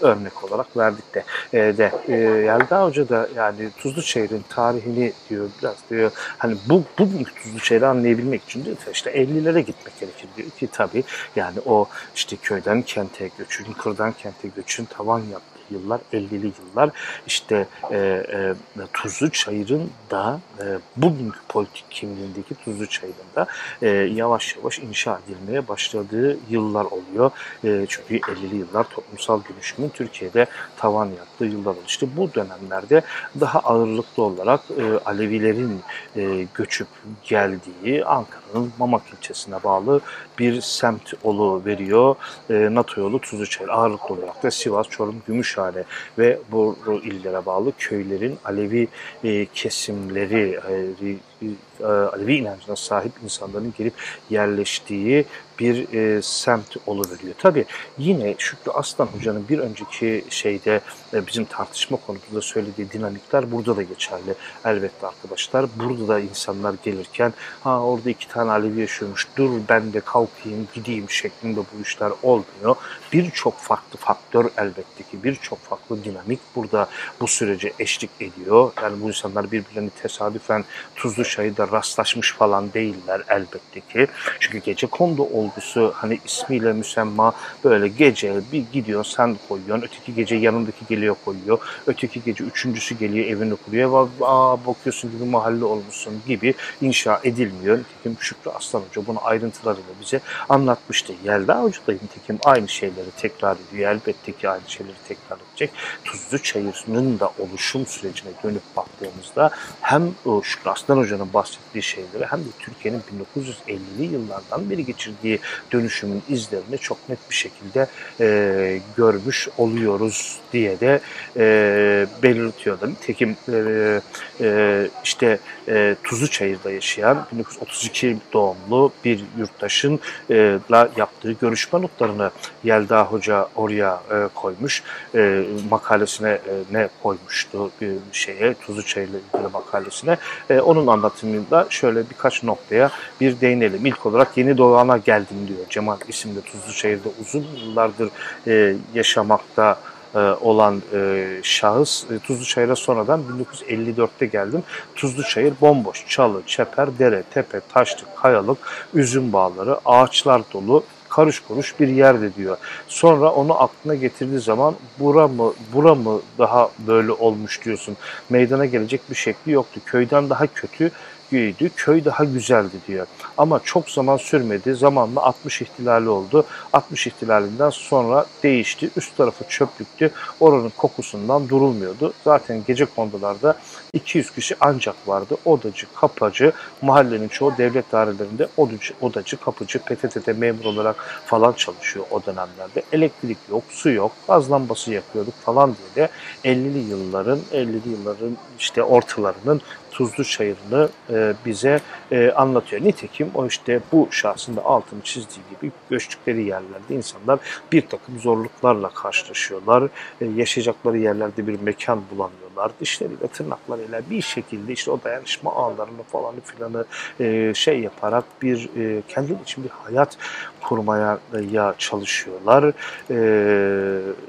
örnek 0.00 0.44
olarak 0.44 0.76
verdik 0.76 1.14
de. 1.14 1.24
E, 1.52 1.78
de 1.78 1.92
e, 2.08 2.14
Yelda 2.16 2.84
Hoca 2.84 3.08
da 3.08 3.28
yani 3.36 3.70
Tuzlu 3.78 4.02
Çayır'ın 4.02 4.44
tarihini 4.48 5.12
diyor 5.30 5.48
biraz 5.62 5.76
diyor 5.90 6.10
hani 6.38 6.56
bu 6.68 6.84
bugünkü 6.98 7.34
Tuzlu 7.34 7.60
Çayır'ı 7.60 7.88
anlayabilmek 7.88 8.44
için 8.44 8.64
diyor 8.64 8.76
işte 8.92 9.10
50'lere 9.10 9.60
gitmek 9.60 10.00
gerekir 10.00 10.28
diyor 10.36 10.50
ki 10.50 10.68
tabii 10.72 11.04
yani 11.36 11.58
o 11.66 11.88
işte 12.14 12.36
köyden 12.36 12.82
kente 12.82 13.30
göçün, 13.38 13.72
kırdan 13.72 14.12
kente 14.12 14.48
göçün 14.48 14.84
tavan 14.84 15.18
yaptığı 15.18 15.49
yıllar, 15.70 16.00
50'li 16.12 16.52
yıllar 16.60 16.90
işte 17.26 17.66
e, 17.90 17.96
e, 17.96 18.54
Tuzlu 18.92 19.30
Çayır'ın 19.30 19.90
da 20.10 20.40
e, 20.58 20.64
bugünkü 20.96 21.38
politik 21.48 21.84
kimliğindeki 21.90 22.54
Tuzlu 22.54 22.86
Çayır'ın 22.86 23.34
da 23.36 23.46
e, 23.82 23.88
yavaş 23.88 24.56
yavaş 24.56 24.78
inşa 24.78 25.20
edilmeye 25.24 25.68
başladığı 25.68 26.38
yıllar 26.50 26.84
oluyor. 26.84 27.30
E, 27.64 27.86
çünkü 27.88 28.18
50'li 28.18 28.56
yıllar 28.56 28.84
toplumsal 28.84 29.40
dönüşümün 29.44 29.88
Türkiye'de 29.88 30.46
tavan 30.80 31.06
yaptığı 31.06 31.44
yıllar 31.44 31.70
oldu. 31.70 31.80
İşte 31.86 32.06
bu 32.16 32.34
dönemlerde 32.34 33.02
daha 33.40 33.58
ağırlıklı 33.58 34.22
olarak 34.22 34.60
e, 34.78 34.98
Alevilerin 35.04 35.80
e, 36.16 36.46
göçüp 36.54 36.88
geldiği 37.24 38.04
Ankara'nın 38.04 38.72
Mamak 38.78 39.02
ilçesine 39.12 39.62
bağlı 39.64 40.00
bir 40.38 40.60
semt 40.60 41.12
olu 41.24 41.64
veriyor. 41.64 42.16
E, 42.50 42.54
NATO 42.54 43.00
yolu 43.00 43.20
Tuzluçayır 43.20 43.70
ağırlıklı 43.70 44.14
olarak 44.14 44.42
da 44.42 44.50
Sivas, 44.50 44.88
Çorum, 44.88 45.22
Gümüşhane 45.26 45.84
ve 46.18 46.38
bu 46.52 46.76
illere 47.02 47.46
bağlı 47.46 47.72
köylerin 47.78 48.38
Alevi 48.44 48.88
e, 49.24 49.46
kesimleri, 49.46 50.60
e, 50.70 51.14
e, 51.42 51.84
Alevi 51.86 52.36
inancına 52.36 52.76
sahip 52.76 53.12
insanların 53.24 53.74
gelip 53.78 53.94
yerleştiği 54.30 55.24
bir 55.60 55.92
e, 55.92 56.22
semt 56.22 56.76
oluveriyor. 56.86 57.34
Tabi 57.38 57.64
yine 57.98 58.34
Şükrü 58.38 58.70
Aslan 58.70 59.06
Hoca'nın 59.06 59.48
bir 59.48 59.58
önceki 59.58 60.24
şeyde 60.30 60.80
e, 61.14 61.26
bizim 61.26 61.44
tartışma 61.44 61.96
konusunda 62.06 62.42
söylediği 62.42 62.90
dinamikler 62.90 63.52
burada 63.52 63.76
da 63.76 63.82
geçerli 63.82 64.34
elbette 64.64 65.06
arkadaşlar. 65.06 65.66
Burada 65.76 66.08
da 66.08 66.20
insanlar 66.20 66.74
gelirken 66.84 67.32
ha 67.64 67.82
orada 67.82 68.10
iki 68.10 68.28
tane 68.28 68.50
Alevi 68.50 68.80
yaşıyormuş 68.80 69.28
dur 69.36 69.50
ben 69.68 69.92
de 69.92 70.00
kalkayım 70.00 70.68
gideyim 70.74 71.10
şeklinde 71.10 71.60
bu 71.60 71.82
işler 71.82 72.12
olmuyor. 72.22 72.76
Birçok 73.12 73.58
farklı 73.58 73.98
faktör 73.98 74.50
elbette 74.58 75.02
ki 75.10 75.24
birçok 75.24 75.58
farklı 75.58 76.04
dinamik 76.04 76.40
burada 76.56 76.88
bu 77.20 77.26
sürece 77.26 77.72
eşlik 77.78 78.10
ediyor. 78.20 78.72
Yani 78.82 79.02
bu 79.02 79.08
insanlar 79.08 79.52
birbirlerini 79.52 79.90
tesadüfen 79.90 80.64
tuzlu 80.96 81.24
çayda 81.30 81.68
rastlaşmış 81.72 82.32
falan 82.32 82.72
değiller 82.72 83.22
elbette 83.28 83.80
ki. 83.80 84.06
Çünkü 84.40 84.58
gece 84.58 84.86
kondu 84.86 85.22
olgusu 85.22 85.92
hani 85.96 86.20
ismiyle 86.24 86.72
müsemma 86.72 87.32
böyle 87.64 87.88
gece 87.88 88.40
bir 88.52 88.64
gidiyor 88.72 89.04
sen 89.04 89.36
koyuyorsun. 89.48 89.86
Öteki 89.86 90.14
gece 90.14 90.36
yanındaki 90.36 90.86
geliyor 90.88 91.16
koyuyor. 91.24 91.58
Öteki 91.86 92.22
gece 92.22 92.44
üçüncüsü 92.44 92.98
geliyor 92.98 93.26
evini 93.26 93.56
kuruyor. 93.56 94.08
Aa 94.20 94.66
bakıyorsun 94.66 95.10
gibi 95.10 95.24
mahalle 95.24 95.64
olmuşsun 95.64 96.22
gibi 96.26 96.54
inşa 96.80 97.20
edilmiyor. 97.24 97.78
Nitekim 97.78 98.16
Şükrü 98.20 98.50
Aslan 98.50 98.80
Hoca 98.80 99.06
bunu 99.06 99.18
ayrıntılarıyla 99.24 99.92
bize 100.00 100.20
anlatmıştı. 100.48 101.12
Yelda 101.24 101.62
Hoca 101.62 101.78
da 101.86 101.92
nitekim 101.92 102.38
aynı 102.44 102.68
şeyleri 102.68 103.10
tekrar 103.16 103.56
ediyor. 103.68 103.90
Elbette 103.90 104.32
ki 104.32 104.48
aynı 104.48 104.68
şeyleri 104.68 104.96
tekrar 105.08 105.38
edecek. 105.50 105.70
Tuzlu 106.04 106.42
Çayır'ın 106.42 107.20
da 107.20 107.30
oluşum 107.38 107.86
sürecine 107.86 108.30
dönüp 108.44 108.62
baktığımızda 108.76 109.50
hem 109.80 110.02
Şükrü 110.42 110.70
Aslan 110.70 110.96
Hoca'nın 110.96 111.19
bahsettiği 111.32 111.82
şeyleri 111.82 112.26
hem 112.26 112.40
de 112.40 112.48
Türkiye'nin 112.58 113.00
1950'li 113.00 114.04
yıllardan 114.12 114.70
beri 114.70 114.86
geçirdiği 114.86 115.38
dönüşümün 115.72 116.22
izlerini 116.28 116.78
çok 116.78 117.08
net 117.08 117.18
bir 117.30 117.34
şekilde 117.34 117.86
e, 118.20 118.80
görmüş 118.96 119.48
oluyoruz 119.58 120.40
diye 120.52 120.80
de 120.80 121.00
e, 121.36 122.06
belirtiyorlar. 122.22 122.90
Nitekim 122.90 123.36
e, 123.48 124.00
e, 124.40 124.88
işte 125.04 125.38
e, 125.70 125.96
Tuzluçayır'da 126.04 126.70
yaşayan 126.70 127.26
1932 127.32 128.16
doğumlu 128.32 128.92
bir 129.04 129.24
yurttaşın 129.38 130.00
e, 130.30 130.58
la 130.70 130.88
yaptığı 130.96 131.32
görüşme 131.32 131.82
notlarını 131.82 132.30
Yelda 132.64 133.04
Hoca 133.04 133.48
oraya 133.56 134.02
e, 134.10 134.28
koymuş. 134.34 134.82
E, 135.14 135.44
makalesine 135.70 136.30
e, 136.30 136.40
ne 136.72 136.88
koymuştu 137.02 137.70
bir 137.80 137.92
şeye 138.12 138.54
Tuzluçayır'la 138.54 139.18
ilgili 139.18 139.52
makalesine. 139.52 140.16
E, 140.50 140.60
onun 140.60 140.86
anlatımında 140.86 141.66
şöyle 141.70 142.10
birkaç 142.10 142.42
noktaya 142.42 142.90
bir 143.20 143.40
değinelim. 143.40 143.86
İlk 143.86 144.06
olarak 144.06 144.36
yeni 144.36 144.58
doğana 144.58 144.96
geldim 144.96 145.48
diyor 145.48 145.60
Cemal 145.70 145.96
isimli 146.08 146.42
Tuzluçayır'da 146.42 147.08
uzun 147.20 147.46
yıllardır 147.56 148.10
e, 148.46 148.74
yaşamakta 148.94 149.78
olan 150.18 150.82
e, 150.94 151.26
şahıs 151.42 152.04
e, 152.10 152.18
Tuzluçayır'a 152.18 152.76
sonradan 152.76 153.22
1954'te 153.68 154.26
geldim. 154.26 154.62
Tuzluçayır 154.94 155.54
bomboş, 155.60 156.04
çalı, 156.08 156.42
çeper, 156.46 156.98
dere, 156.98 157.22
tepe, 157.22 157.60
taşlık, 157.72 158.16
kayalık, 158.16 158.58
üzüm 158.94 159.32
bağları, 159.32 159.78
ağaçlar 159.84 160.42
dolu 160.52 160.84
karış 161.08 161.40
kuruş 161.40 161.80
bir 161.80 161.88
yerde 161.88 162.34
diyor. 162.34 162.56
Sonra 162.88 163.30
onu 163.30 163.62
aklına 163.62 163.94
getirdiği 163.94 164.40
zaman 164.40 164.74
bura 164.98 165.28
mı, 165.28 165.52
bura 165.72 165.94
mı 165.94 166.20
daha 166.38 166.70
böyle 166.78 167.12
olmuş 167.12 167.64
diyorsun. 167.64 167.96
Meydana 168.30 168.66
gelecek 168.66 169.00
bir 169.10 169.14
şekli 169.14 169.52
yoktu. 169.52 169.80
Köyden 169.86 170.30
daha 170.30 170.46
kötü 170.46 170.90
köydü, 171.30 171.70
köy 171.76 172.04
daha 172.04 172.24
güzeldi 172.24 172.76
diyor. 172.88 173.06
Ama 173.38 173.60
çok 173.64 173.90
zaman 173.90 174.16
sürmedi, 174.16 174.74
zamanla 174.74 175.20
60 175.22 175.62
ihtilali 175.62 176.08
oldu. 176.08 176.44
60 176.72 177.06
ihtilalinden 177.06 177.70
sonra 177.70 178.26
değişti, 178.42 178.90
üst 178.96 179.16
tarafı 179.16 179.44
çöplüktü, 179.48 180.10
oranın 180.40 180.72
kokusundan 180.76 181.48
durulmuyordu. 181.48 182.12
Zaten 182.24 182.62
gece 182.66 182.84
kondularda 182.84 183.56
200 183.92 184.30
kişi 184.30 184.56
ancak 184.60 185.08
vardı. 185.08 185.36
Odacı, 185.44 185.86
kapacı, 185.94 186.52
mahallenin 186.82 187.28
çoğu 187.28 187.52
devlet 187.58 187.92
dairelerinde 187.92 188.48
odacı, 188.56 188.94
odacı 189.00 189.36
kapıcı, 189.36 189.78
PTT'de 189.78 190.32
memur 190.32 190.64
olarak 190.64 190.96
falan 191.26 191.52
çalışıyor 191.52 192.06
o 192.10 192.26
dönemlerde. 192.26 192.82
Elektrik 192.92 193.38
yok, 193.50 193.62
su 193.70 193.90
yok, 193.90 194.12
gaz 194.28 194.50
lambası 194.50 194.92
yakıyorduk 194.92 195.34
falan 195.34 195.76
diye 195.76 196.06
de 196.06 196.10
50'li 196.44 196.78
yılların, 196.78 197.38
50'li 197.52 197.88
yılların 197.88 198.36
işte 198.58 198.82
ortalarının 198.82 199.60
tuzlu 200.00 200.24
çayırını 200.24 200.88
e, 201.10 201.34
bize 201.46 201.80
e, 202.12 202.30
anlatıyor. 202.30 202.84
Nitekim 202.84 203.30
o 203.34 203.46
işte 203.46 203.80
bu 203.92 204.08
şahsın 204.10 204.56
da 204.56 204.64
altını 204.64 205.00
çizdiği 205.02 205.44
gibi 205.50 205.72
göçtükleri 205.90 206.42
yerlerde 206.44 206.94
insanlar 206.94 207.38
bir 207.72 207.86
takım 207.86 208.18
zorluklarla 208.18 208.88
karşılaşıyorlar. 208.88 209.88
E, 210.20 210.26
yaşayacakları 210.26 210.98
yerlerde 210.98 211.46
bir 211.46 211.60
mekan 211.60 212.02
bulamıyorlar 212.10 212.49
buldular. 212.60 212.70
Dişleriyle 212.80 213.28
tırnaklarıyla 213.28 214.02
bir 214.10 214.22
şekilde 214.22 214.72
işte 214.72 214.90
o 214.90 215.00
dayanışma 215.04 215.52
ağlarını 215.52 216.02
falan 216.02 216.34
filanı 216.44 216.84
e, 217.20 217.54
şey 217.54 217.80
yaparak 217.80 218.24
bir 218.42 218.68
e, 218.76 219.02
kendileri 219.08 219.42
için 219.42 219.64
bir 219.64 219.70
hayat 219.70 220.16
kurmaya 220.60 221.18
ya 221.50 221.74
çalışıyorlar. 221.78 222.72
E, 223.10 223.18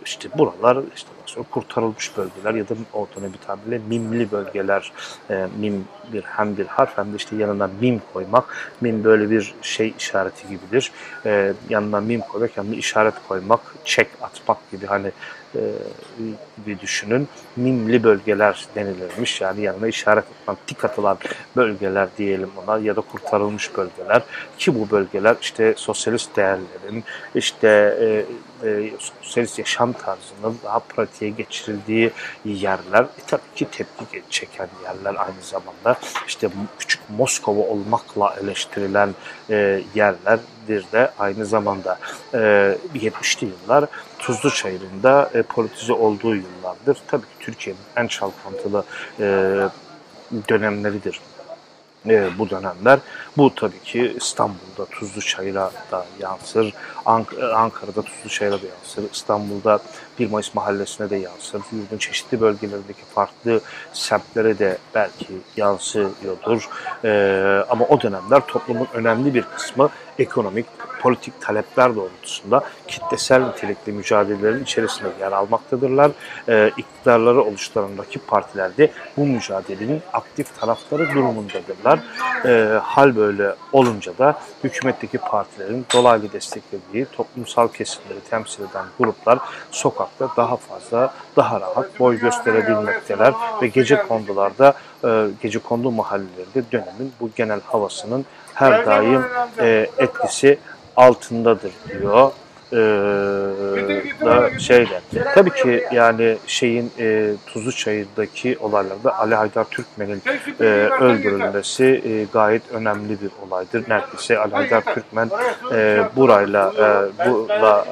işte 0.05 0.29
buralar 0.37 0.77
işte 0.95 1.09
sonra 1.25 1.45
kurtarılmış 1.51 2.17
bölgeler 2.17 2.53
ya 2.53 2.69
da 2.69 2.73
o 2.93 3.07
dönem 3.15 3.33
bir 3.33 3.37
tabirle 3.37 3.81
mimli 3.89 4.31
bölgeler. 4.31 4.91
E, 5.29 5.47
mim 5.59 5.85
bir 6.13 6.23
hem 6.23 6.57
bir 6.57 6.65
harf 6.65 6.97
hem 6.97 7.11
de 7.13 7.15
işte 7.15 7.35
yanına 7.35 7.69
mim 7.81 8.01
koymak. 8.13 8.73
Mim 8.81 9.03
böyle 9.03 9.29
bir 9.29 9.53
şey 9.61 9.93
işareti 9.99 10.47
gibidir. 10.47 10.91
E, 11.25 11.53
yanına 11.69 12.01
mim 12.01 12.21
koymak 12.21 12.71
de 12.71 12.75
işaret 12.75 13.13
koymak, 13.27 13.59
çek 13.85 14.07
atmak 14.21 14.71
gibi 14.71 14.85
hani 14.85 15.11
e, 15.55 15.61
gibi 16.57 16.79
düşünün. 16.79 17.27
Mimli 17.55 18.03
bölgeler 18.03 18.65
denilirmiş. 18.75 19.41
Yani 19.41 19.61
yanına 19.61 19.87
işaret 19.87 20.23
atan, 20.43 20.57
tik 20.67 20.85
atılan 20.85 21.17
bölgeler 21.55 22.07
diyelim 22.17 22.49
ona 22.63 22.77
ya 22.77 22.95
da 22.95 23.01
kurtarılmış 23.01 23.77
bölgeler. 23.77 24.21
Ki 24.57 24.79
bu 24.79 24.91
bölgeler 24.91 25.35
işte 25.41 25.73
sosyalist 25.77 26.35
değerlerin, 26.35 27.03
işte 27.35 27.67
e, 28.01 28.25
e, 28.67 28.91
sosyalist 29.21 29.59
yaşam 29.59 29.93
tarzının 29.93 30.57
daha 30.63 30.79
pratiğe 30.79 31.31
geçirildiği 31.31 32.11
yerler. 32.45 33.03
E, 33.03 33.21
tabii 33.27 33.41
ki 33.55 33.67
tepki 33.71 34.23
çeken 34.29 34.67
yerler 34.83 35.15
aynı 35.19 35.41
zamanda. 35.41 35.99
işte 36.27 36.49
küçük 36.79 37.01
Moskova 37.09 37.61
olmakla 37.61 38.35
eleştirilen 38.43 39.09
e, 39.49 39.81
yerlerdir 40.71 40.91
de 40.91 41.11
aynı 41.19 41.45
zamanda 41.45 41.99
e, 42.33 42.37
70'li 42.95 43.47
yıllar 43.47 43.85
Tuzlu 44.19 44.51
Çayırı'nda 44.51 45.29
e, 45.33 45.41
politize 45.41 45.93
olduğu 45.93 46.35
yıllardır. 46.35 46.97
Tabii 47.07 47.21
ki 47.21 47.35
Türkiye'nin 47.39 47.81
en 47.95 48.07
çalkantılı 48.07 48.83
e, 49.19 49.25
dönemleridir 50.49 51.19
e, 52.09 52.29
bu 52.39 52.49
dönemler. 52.49 52.99
Bu 53.37 53.55
tabii 53.55 53.79
ki 53.79 54.13
İstanbul'da 54.17 54.85
Tuzlu 54.91 55.21
Çayır'a 55.21 55.71
da 55.91 56.05
yansır, 56.19 56.73
Ank 57.05 57.33
Ankara'da 57.55 58.01
Tuzlu 58.01 58.29
Çayır'a 58.29 58.61
da 58.61 58.65
yansır, 58.65 59.11
İstanbul'da 59.13 59.79
1 60.19 60.29
Mayıs 60.29 60.55
mahallesine 60.55 61.09
de 61.09 61.15
yansır, 61.15 61.61
yurdun 61.71 61.97
çeşitli 61.97 62.41
bölgelerindeki 62.41 63.01
farklı 63.15 63.61
semtlere 63.93 64.59
de 64.59 64.77
belki 64.95 65.27
yansıyordur. 65.57 66.69
E, 67.03 67.09
ama 67.69 67.85
o 67.85 68.01
dönemler 68.01 68.45
toplumun 68.47 68.87
önemli 68.93 69.33
bir 69.33 69.43
kısmı 69.43 69.89
ekonomik, 70.21 70.65
politik 71.01 71.41
talepler 71.41 71.95
doğrultusunda 71.95 72.63
kitlesel 72.87 73.41
nitelikli 73.41 73.91
mücadelelerin 73.91 74.63
içerisinde 74.63 75.09
yer 75.19 75.31
almaktadırlar. 75.31 76.11
E, 76.49 76.71
iktidarları 76.77 77.41
oluşturan 77.43 77.89
rakip 77.97 78.27
partiler 78.27 78.77
de 78.77 78.91
bu 79.17 79.25
mücadelenin 79.25 80.01
aktif 80.13 80.59
tarafları 80.59 81.09
durumundadırlar. 81.09 81.99
E, 82.45 82.79
hal 82.83 83.15
böyle 83.15 83.55
olunca 83.73 84.17
da 84.17 84.39
hükümetteki 84.63 85.17
partilerin 85.17 85.85
dolaylı 85.93 86.33
desteklediği 86.33 87.05
toplumsal 87.05 87.67
kesimleri 87.67 88.19
temsil 88.29 88.63
eden 88.63 88.85
gruplar 88.99 89.39
sokakta 89.71 90.29
daha 90.37 90.57
fazla, 90.57 91.13
daha 91.35 91.61
rahat 91.61 91.99
boy 91.99 92.19
gösterebilmekteler 92.19 93.33
ve 93.61 93.67
gece 93.67 94.03
kondularda, 94.07 94.73
e, 95.03 95.27
gece 95.41 95.59
kondu 95.59 95.91
mahallelerinde 95.91 96.71
dönemin 96.71 97.13
bu 97.19 97.29
genel 97.35 97.61
havasının 97.61 98.25
her 98.53 98.85
daim 98.85 99.23
e, 99.59 99.89
etkisi 99.97 100.59
altındadır 100.95 101.71
diyor 101.89 102.31
e, 102.73 102.77
da 104.25 104.59
şeyle. 104.59 105.01
Tabii 105.35 105.49
ki 105.49 105.83
yani 105.91 106.37
şeyin 106.47 106.91
e, 106.99 107.31
Tuzlu 107.47 107.71
Çayır'daki 107.71 108.57
olaylarda 108.59 109.19
Ali 109.19 109.35
Haydar 109.35 109.63
Türkmen'in 109.63 110.21
e, 110.59 110.63
öldürülmesi 110.99 112.01
e, 112.05 112.25
gayet 112.33 112.71
önemli 112.71 113.21
bir 113.21 113.29
olaydır. 113.47 113.89
Neredeyse 113.89 114.39
Ali 114.39 114.53
Haydar 114.53 114.93
Türkmen 114.93 115.29
e, 115.73 116.03
burayla 116.15 116.73
e, 116.77 117.29
bula 117.29 117.85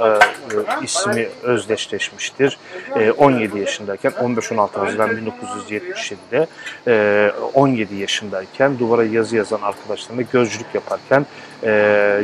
e, 0.82 0.84
ismi 0.84 1.28
özdeşleşmiştir. 1.44 2.58
E, 2.96 3.12
17 3.12 3.60
yaşındayken 3.60 4.12
15-16 4.12 4.80
Haziran 4.80 5.10
1977'de 5.10 6.48
e, 6.88 7.32
17 7.54 7.96
yaşındayken 7.96 8.80
duvara 8.80 9.04
yazı 9.04 9.36
yazan 9.36 9.62
arkadaşlarına 9.62 10.22
gözcülük 10.22 10.76
yaparken 10.76 11.26
e, 11.64 11.72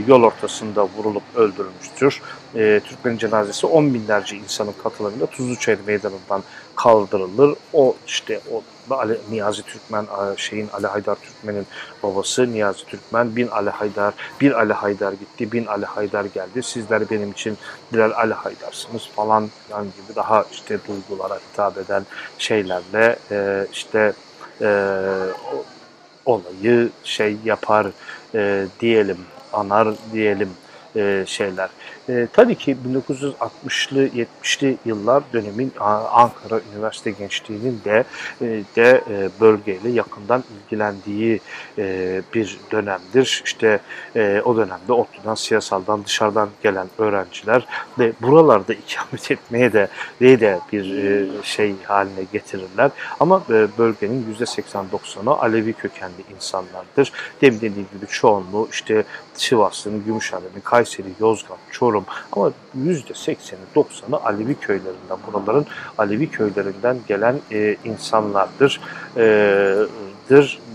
yol 0.08 0.24
ortasında 0.24 0.88
vurulup 0.98 1.24
öldürülmüştür. 1.36 2.22
E, 2.56 2.82
Türklerin 2.86 3.18
cenazesi 3.18 3.68
on 3.68 3.94
binlerce 3.94 4.36
insanın 4.36 4.74
katılarında 4.84 5.26
Tuzluçayır 5.26 5.80
Meydanı'ndan 5.88 6.44
kaldırılır. 6.76 7.56
O 7.74 7.96
işte 8.08 8.40
o 8.54 8.64
Ali, 8.90 9.18
Niyazi 9.30 9.62
Türkmen 9.62 10.06
şeyin 10.38 10.70
Ali 10.74 10.88
Haydar 10.88 11.16
Türkmen'in 11.16 11.68
babası 12.04 12.54
Niyazi 12.54 12.86
Türkmen 12.86 13.36
bin 13.36 13.48
Ali 13.48 13.70
Haydar 13.70 14.14
bir 14.42 14.52
Ali 14.52 14.74
Haydar 14.74 15.12
gitti 15.12 15.52
bin 15.52 15.66
Ali 15.66 15.86
Haydar 15.86 16.26
geldi 16.26 16.64
sizler 16.64 17.10
benim 17.10 17.32
için 17.32 17.58
birer 17.94 18.12
Ali 18.12 18.34
Haydar'sınız 18.34 19.10
falan 19.16 19.50
yani 19.72 19.86
gibi 19.86 20.16
daha 20.16 20.46
işte 20.52 20.80
duygulara 20.88 21.40
hitap 21.52 21.78
eden 21.78 22.06
şeylerle 22.38 23.16
e, 23.32 23.68
işte 23.74 24.14
e, 24.62 24.68
olayı 26.26 26.90
şey 27.04 27.36
yapar 27.46 27.88
e, 28.36 28.66
diyelim, 28.80 29.18
anar 29.54 29.88
diyelim 30.14 30.50
e, 30.96 31.24
şeyler. 31.28 31.70
E, 32.10 32.28
tabii 32.34 32.56
ki 32.56 32.78
1960'lı 32.94 34.08
70'li 34.08 34.78
yıllar 34.86 35.24
dönemin 35.34 35.72
Ankara 36.12 36.62
Üniversite 36.74 37.12
gençliğinin 37.12 37.82
de 37.86 38.04
e, 38.42 38.46
de 38.76 39.04
e, 39.10 39.30
bölgeyle 39.42 39.90
yakından 39.90 40.44
ilgilendiği 40.56 41.40
e, 41.78 42.22
bir 42.34 42.58
dönemdir. 42.72 43.42
İşte 43.46 43.80
e, 44.16 44.42
o 44.46 44.58
dönemde 44.58 44.94
ODTÜ'den, 44.94 45.36
siyasaldan 45.36 46.06
dışarıdan 46.06 46.50
gelen 46.64 46.88
öğrenciler 46.98 47.68
de 48.00 48.14
buralarda 48.22 48.74
ikamet 48.74 49.32
etmeye 49.32 49.74
de 49.74 49.88
de 50.22 50.60
bir 50.72 50.98
e, 50.98 51.26
şey 51.44 51.76
haline 51.84 52.24
getirirler. 52.34 52.92
Ama 53.20 53.44
e, 53.50 53.68
bölgenin 53.78 54.36
%80-90'ı 54.40 55.32
Alevi 55.42 55.74
kökenli 55.74 56.24
insanlardır. 56.36 57.12
Demin 57.42 57.58
dediğim 57.58 57.88
gibi 57.94 58.08
çoğunluğu 58.10 58.68
işte 58.72 59.04
Sivas'ın, 59.34 60.06
Gümüşhane'nin, 60.06 60.62
Kayseri, 60.64 61.08
Yozgat, 61.20 61.58
Çorum 61.72 61.95
ama 62.32 62.52
%80'i 62.78 63.76
90'ı 63.76 64.24
Alevi 64.24 64.56
köylerinden, 64.56 65.18
buraların 65.28 65.66
Alevi 65.98 66.30
köylerinden 66.30 66.98
gelen 67.08 67.36
e, 67.52 67.76
insanlardır. 67.86 68.82
E, 69.18 69.76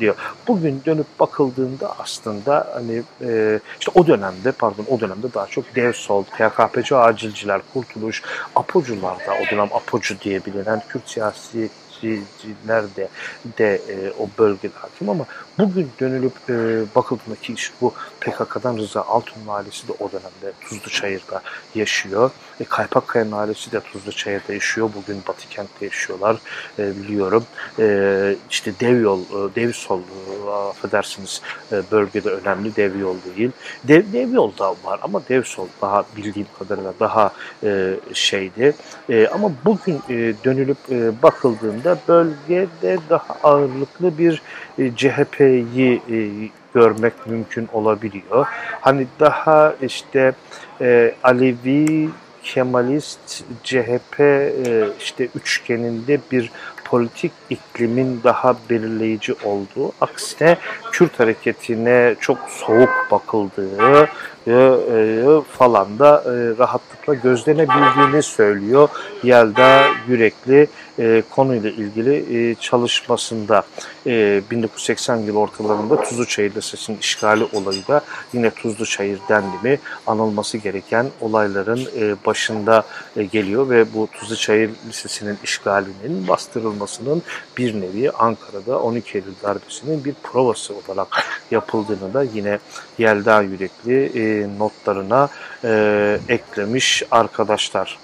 diyor. 0.01 0.15
Bugün 0.49 0.83
dönüp 0.87 1.07
bakıldığında 1.21 1.95
aslında 1.99 2.71
hani 2.75 3.03
e, 3.23 3.61
işte 3.81 3.93
o 3.95 4.07
dönemde 4.07 4.53
pardon 4.53 4.85
o 4.91 5.01
dönemde 5.01 5.35
daha 5.35 5.47
çok 5.47 5.75
dev 5.75 5.93
sol, 5.93 6.25
PKK'cı 6.25 6.99
acilciler, 6.99 7.61
kurtuluş, 7.75 8.23
apocular 8.57 9.19
da 9.19 9.33
o 9.33 9.51
dönem 9.51 9.69
apocu 9.73 10.21
diye 10.21 10.45
bilinen 10.45 10.83
Kürt 10.89 11.09
siyasi 11.09 11.71
de, 12.97 13.09
de 13.59 13.75
e, 13.75 14.13
o 14.19 14.29
bölgede 14.39 14.73
hakim 14.75 15.09
ama 15.09 15.25
bugün 15.59 15.91
dönülüp 16.01 16.33
e, 16.49 16.85
bakıldığında 16.95 17.37
ki 17.43 17.53
işte 17.53 17.75
bu 17.81 17.95
PKK'dan 18.21 18.77
Rıza 18.77 19.03
Altun 19.03 19.41
ailesi 19.49 19.89
de 19.89 19.93
o 19.93 20.13
dönemde 20.13 20.57
Tuzlu 20.61 20.91
Çayır'da 20.91 21.43
yaşıyor. 21.75 22.31
E, 22.61 22.65
Kaypakkaya'nın 22.65 23.33
ailesi 23.33 23.73
de 23.73 23.81
Tuzlu 23.81 24.13
Çayır'da 24.13 24.53
yaşıyor. 24.53 24.91
Bugün 24.97 25.23
Batı 25.29 25.49
Kent'te 25.49 25.85
yaşıyorlar 25.85 26.37
e, 26.79 26.97
biliyorum. 26.97 27.45
E, 27.79 28.37
işte 28.51 28.73
dev 28.81 29.01
yol, 29.01 29.21
e, 29.21 29.55
dev 29.55 29.73
sol 29.73 30.01
e, 30.01 30.51
affedersiniz 30.51 31.43
e, 31.73 31.83
bölgede 31.91 32.31
önemli 32.31 32.77
dev 32.77 32.99
yol 32.99 33.17
değil. 33.37 33.51
Dev, 33.85 34.13
dev 34.13 34.33
yol 34.33 34.59
da 34.59 34.71
var 34.71 35.01
ama 35.03 35.23
dev 35.29 35.43
sol 35.43 35.67
daha 35.83 36.05
bildiğim 36.17 36.49
kadarıyla 36.59 36.93
daha 37.01 37.33
e, 37.65 37.95
şeydi. 38.13 38.75
E, 39.09 39.29
ama 39.29 39.53
bugün 39.65 40.01
e, 40.09 40.35
dönülüp 40.45 40.79
e, 40.91 41.23
bakıldığında 41.23 41.91
da 41.91 41.99
bölgede 42.09 42.99
daha 43.11 43.37
ağırlıklı 43.43 44.19
bir 44.19 44.43
e, 44.79 44.97
CHP'yi 44.97 46.03
e, 46.11 46.51
görmek 46.75 47.27
mümkün 47.27 47.69
olabiliyor. 47.73 48.47
Hani 48.81 49.07
daha 49.21 49.75
işte 49.83 50.33
e, 50.81 51.15
Alevi 51.23 52.11
Kemalist 52.43 53.45
CHP 53.65 54.21
işte 55.01 55.29
üçgeninde 55.35 56.21
bir 56.33 56.51
politik 56.91 57.33
iklimin 57.51 58.21
daha 58.25 58.57
belirleyici 58.71 59.35
olduğu, 59.45 59.93
aksine 60.01 60.57
Kürt 60.93 61.21
hareketine 61.21 62.15
çok 62.21 62.39
soğuk 62.49 62.91
bakıldığı 63.11 64.09
e, 64.47 64.71
falan 65.59 65.99
da 65.99 66.25
e, 66.27 66.59
rahatlıkla 66.59 67.15
gözlenebildiğini 67.15 68.23
söylüyor 68.23 68.89
Yelda 69.23 69.83
Yürekli. 70.09 70.69
E, 71.01 71.23
konuyla 71.31 71.71
ilgili 71.71 72.51
e, 72.51 72.55
çalışmasında 72.55 73.63
e, 74.07 74.43
1980 74.51 75.17
yıl 75.17 75.37
ortalarında 75.37 76.03
Tuzlu 76.03 76.27
Çayır 76.27 76.55
Lisesi'nin 76.55 76.99
işgali 76.99 77.45
olayı 77.45 77.87
da 77.89 78.01
yine 78.33 78.51
Tuzlu 78.51 78.87
Çayır 78.87 79.21
denlimi 79.29 79.79
anılması 80.07 80.59
gereken 80.59 81.07
olayların 81.21 81.89
e, 82.01 82.15
başında 82.27 82.85
e, 83.17 83.25
geliyor 83.25 83.71
ve 83.71 83.95
bu 83.95 84.09
Tuzlu 84.13 84.37
Çayır 84.37 84.71
Lisesi'nin 84.89 85.39
işgalinin 85.45 86.29
bastırılmasının 86.29 87.23
bir 87.57 87.81
nevi 87.81 88.11
Ankara'da 88.11 88.81
12 88.81 89.19
Eylül 89.19 89.35
darbesinin 89.43 90.05
bir 90.05 90.15
provası 90.23 90.75
olarak 90.75 91.09
yapıldığını 91.51 92.15
da 92.15 92.23
yine 92.23 92.59
Yelda 92.99 93.43
Yürekli 93.43 94.05
e, 94.15 94.49
notlarına 94.59 95.29
e, 95.65 96.19
eklemiş 96.29 97.03
arkadaşlar. 97.11 97.99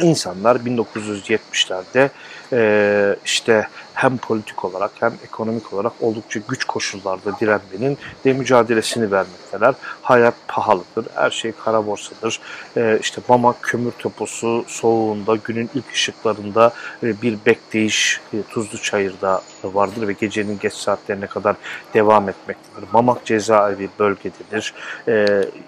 İnsanlar 0.00 0.56
1970'lerde 0.56 2.10
e, 2.52 3.16
işte 3.24 3.68
hem 3.94 4.18
politik 4.18 4.64
olarak 4.64 4.90
hem 5.00 5.12
ekonomik 5.24 5.72
olarak 5.72 5.92
oldukça 6.00 6.40
güç 6.48 6.64
koşullarda 6.64 7.38
direnmenin 7.40 7.98
de 8.24 8.32
mücadelesini 8.32 9.10
vermekteler. 9.10 9.74
Hayat 10.02 10.34
pahalıdır, 10.48 11.06
her 11.14 11.30
şey 11.30 11.52
kara 11.64 11.86
borsadır. 11.86 12.40
E, 12.76 12.98
işte 13.00 13.20
Mamak 13.28 13.62
kömür 13.62 13.92
topusu 13.92 14.64
soğuğunda, 14.68 15.36
günün 15.44 15.70
ilk 15.74 15.92
ışıklarında 15.92 16.72
e, 17.02 17.22
bir 17.22 17.38
bekleyiş 17.46 18.20
e, 18.34 18.36
Tuzlu 18.42 18.82
Çayır'da 18.82 19.42
vardır 19.68 20.08
ve 20.08 20.12
gecenin 20.12 20.58
geç 20.58 20.72
saatlerine 20.72 21.26
kadar 21.26 21.56
devam 21.94 22.28
etmektedir. 22.28 22.88
Mamak 22.92 23.24
cezaevi 23.24 23.88
bölgededir. 23.98 24.74
E, 25.08 25.12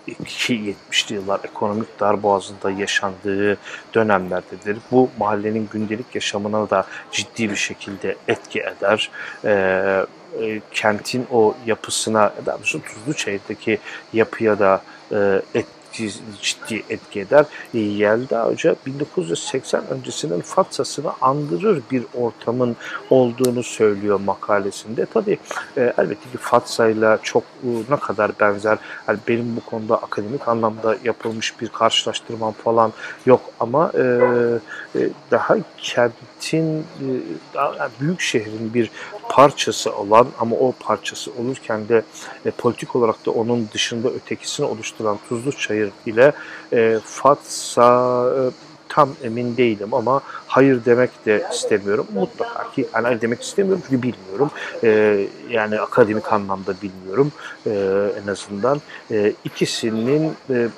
70'li 0.09 1.15
yıllar 1.15 1.41
ekonomik 1.45 2.01
darboğazında 2.01 2.71
yaşandığı 2.71 3.59
dönemlerdedir. 3.95 4.79
Bu 4.91 5.11
mahallenin 5.19 5.69
gündelik 5.73 6.15
yaşamına 6.15 6.71
da 6.71 6.87
ciddi 7.13 7.51
bir 7.51 7.57
şekilde 7.57 8.17
etki 8.29 8.61
eder. 8.61 9.11
E, 9.45 9.53
e, 10.41 10.61
kentin 10.71 11.27
o 11.31 11.55
yapısına, 11.67 12.33
daha 12.47 12.59
doğrusu 12.59 12.83
Tuzluçayır'daki 12.83 13.79
yapıya 14.13 14.59
da 14.59 14.83
e, 15.13 15.43
etki 15.55 15.82
ciddi 16.43 16.83
etki 16.91 17.21
eder. 17.21 17.45
Yelda 17.73 18.47
Hoca 18.47 18.77
1980 18.87 19.87
öncesinin 19.91 20.41
Fatsa'sını 20.41 21.13
andırır 21.21 21.83
bir 21.91 22.05
ortamın 22.15 22.77
olduğunu 23.11 23.63
söylüyor 23.63 24.21
makalesinde. 24.21 25.07
Tabii 25.07 25.39
e, 25.77 25.93
elbette 25.99 26.31
ki 26.33 26.39
Fatsa'yla 26.41 27.19
çok 27.23 27.43
e, 27.43 27.69
ne 27.91 27.97
kadar 27.97 28.33
benzer. 28.41 28.79
Yani 29.09 29.19
benim 29.29 29.57
bu 29.57 29.61
konuda 29.71 29.97
akademik 29.97 30.49
anlamda 30.49 30.97
yapılmış 31.05 31.61
bir 31.61 31.69
karşılaştırmam 31.69 32.53
falan 32.53 32.93
yok 33.27 33.41
ama 33.61 33.93
e, 33.95 34.03
e, 34.95 35.09
daha 35.31 35.57
kentin 35.79 36.79
e, 36.79 37.09
daha 37.55 37.89
büyük 38.01 38.21
şehrin 38.21 38.75
bir 38.75 38.91
parçası 39.33 39.97
olan 39.97 40.27
ama 40.39 40.57
o 40.57 40.73
parçası 40.81 41.31
olurken 41.41 41.89
de 41.89 42.03
e, 42.47 42.51
politik 42.51 42.97
olarak 42.97 43.27
da 43.27 43.31
onun 43.31 43.69
dışında 43.75 44.09
ötekisini 44.09 44.67
oluşturan 44.67 45.19
Tuzlu 45.29 45.53
Çayır 45.53 45.91
ile 46.07 46.33
e, 46.73 46.99
Fatsa 47.05 48.27
e, 48.39 48.41
tam 48.89 49.11
emin 49.23 49.57
değilim 49.57 49.95
ama 49.95 50.21
hayır 50.47 50.85
demek 50.85 51.27
de 51.27 51.47
istemiyorum. 51.53 52.07
Mutlaka 52.15 52.71
ki 52.71 52.89
yani 52.95 53.07
hayır 53.07 53.21
demek 53.21 53.43
istemiyorum 53.43 53.83
çünkü 53.89 54.03
bilmiyorum. 54.03 54.51
E, 54.85 55.21
yani 55.51 55.81
akademik 55.81 56.33
anlamda 56.33 56.75
bilmiyorum 56.83 57.33
e, 57.67 57.71
en 58.25 58.31
azından. 58.31 58.81
E, 59.11 59.33
ikisinin 59.45 60.33
e, 60.51 60.69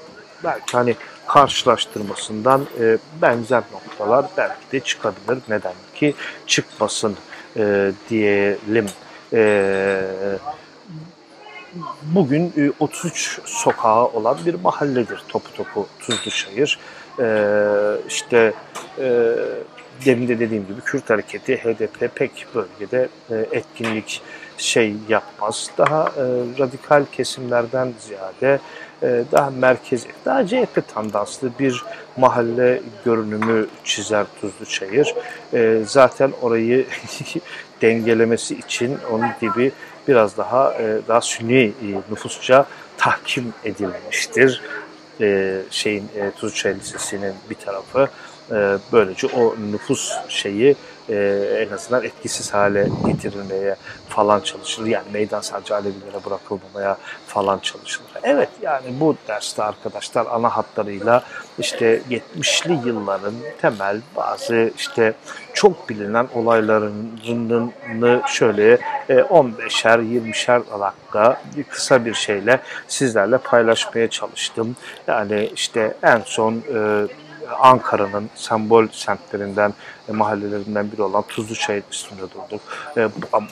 belki 0.44 0.76
hani 0.76 0.96
karşılaştırmasından 1.26 2.66
e, 2.80 2.98
benzer 3.22 3.62
noktalar 3.72 4.26
belki 4.36 4.72
de 4.72 4.80
çıkabilir. 4.80 5.38
Neden 5.48 5.72
ki 5.94 6.14
çıkmasın 6.46 7.16
e, 7.56 7.92
diyelim. 8.10 8.86
E, 9.32 10.02
bugün 12.02 12.52
e, 12.56 12.72
33 12.80 13.40
sokağı 13.44 14.04
olan 14.06 14.38
bir 14.46 14.54
mahalledir 14.54 15.22
Topu 15.28 15.52
Topu 15.52 15.86
Tuzluçayır. 16.00 16.78
E, 17.20 17.26
işte 18.08 18.52
e, 18.98 19.34
demin 20.04 20.28
de 20.28 20.40
dediğim 20.40 20.66
gibi 20.66 20.80
Kürt 20.80 21.10
hareketi 21.10 21.56
HDP 21.56 22.14
pek 22.14 22.46
bölgede 22.54 23.08
e, 23.30 23.46
etkinlik 23.52 24.22
şey 24.58 24.94
yapmaz. 25.08 25.70
Daha 25.78 26.02
e, 26.02 26.24
radikal 26.58 27.04
kesimlerden 27.12 27.94
ziyade 28.00 28.60
daha 29.32 29.50
merkezi, 29.50 30.08
daha 30.24 30.46
CHP 30.46 30.88
tandanslı 30.94 31.50
bir 31.58 31.84
mahalle 32.16 32.82
görünümü 33.04 33.66
çizer 33.84 34.26
Tuzlu 34.40 34.66
Çayır. 34.66 35.14
E, 35.54 35.80
zaten 35.86 36.32
orayı 36.42 36.86
dengelemesi 37.82 38.54
için 38.54 38.98
onun 39.12 39.30
gibi 39.40 39.72
biraz 40.08 40.36
daha 40.36 40.74
e, 40.74 40.98
daha 41.08 41.20
sünni 41.20 41.72
nüfusça 42.10 42.66
tahkim 42.98 43.54
edilmiştir. 43.64 44.62
Şeyin 45.70 46.10
Tuzluçay 46.36 46.74
Lisesi'nin 46.74 47.34
bir 47.50 47.54
tarafı. 47.54 48.08
Böylece 48.92 49.26
o 49.26 49.54
nüfus 49.72 50.12
şeyi 50.28 50.76
e, 51.08 51.16
en 51.68 51.74
azından 51.74 52.04
etkisiz 52.04 52.54
hale 52.54 52.88
getirilmeye 53.06 53.76
falan 54.08 54.40
çalışılır. 54.40 54.86
Yani 54.86 55.06
meydan 55.12 55.40
sadece 55.40 55.74
Alevilere 55.74 56.24
bırakılmamaya 56.26 56.96
falan 57.26 57.58
çalışılır. 57.58 58.10
Evet 58.22 58.48
yani 58.62 59.00
bu 59.00 59.16
derste 59.28 59.62
arkadaşlar 59.62 60.26
ana 60.30 60.48
hatlarıyla 60.48 61.22
işte 61.58 62.02
70'li 62.10 62.88
yılların 62.88 63.34
temel 63.60 64.00
bazı 64.16 64.70
işte 64.76 65.14
çok 65.54 65.88
bilinen 65.88 66.28
olaylarını 66.34 68.22
şöyle 68.26 68.78
15'er 69.08 70.00
20'şer 70.00 70.62
dakika 70.80 71.42
kısa 71.68 72.04
bir 72.04 72.14
şeyle 72.14 72.60
sizlerle 72.88 73.38
paylaşmaya 73.38 74.10
çalıştım. 74.10 74.76
Yani 75.06 75.50
işte 75.54 75.94
en 76.02 76.22
son 76.26 76.52
e, 76.74 77.06
Ankara'nın 77.60 78.30
sembol 78.34 78.86
semtlerinden, 78.92 79.74
e, 80.08 80.12
mahallelerinden 80.12 80.92
biri 80.92 81.02
olan 81.02 81.22
Tuzluçayır 81.22 81.84
üstünde 81.90 82.22
durduk. 82.22 82.60
E, 82.96 83.08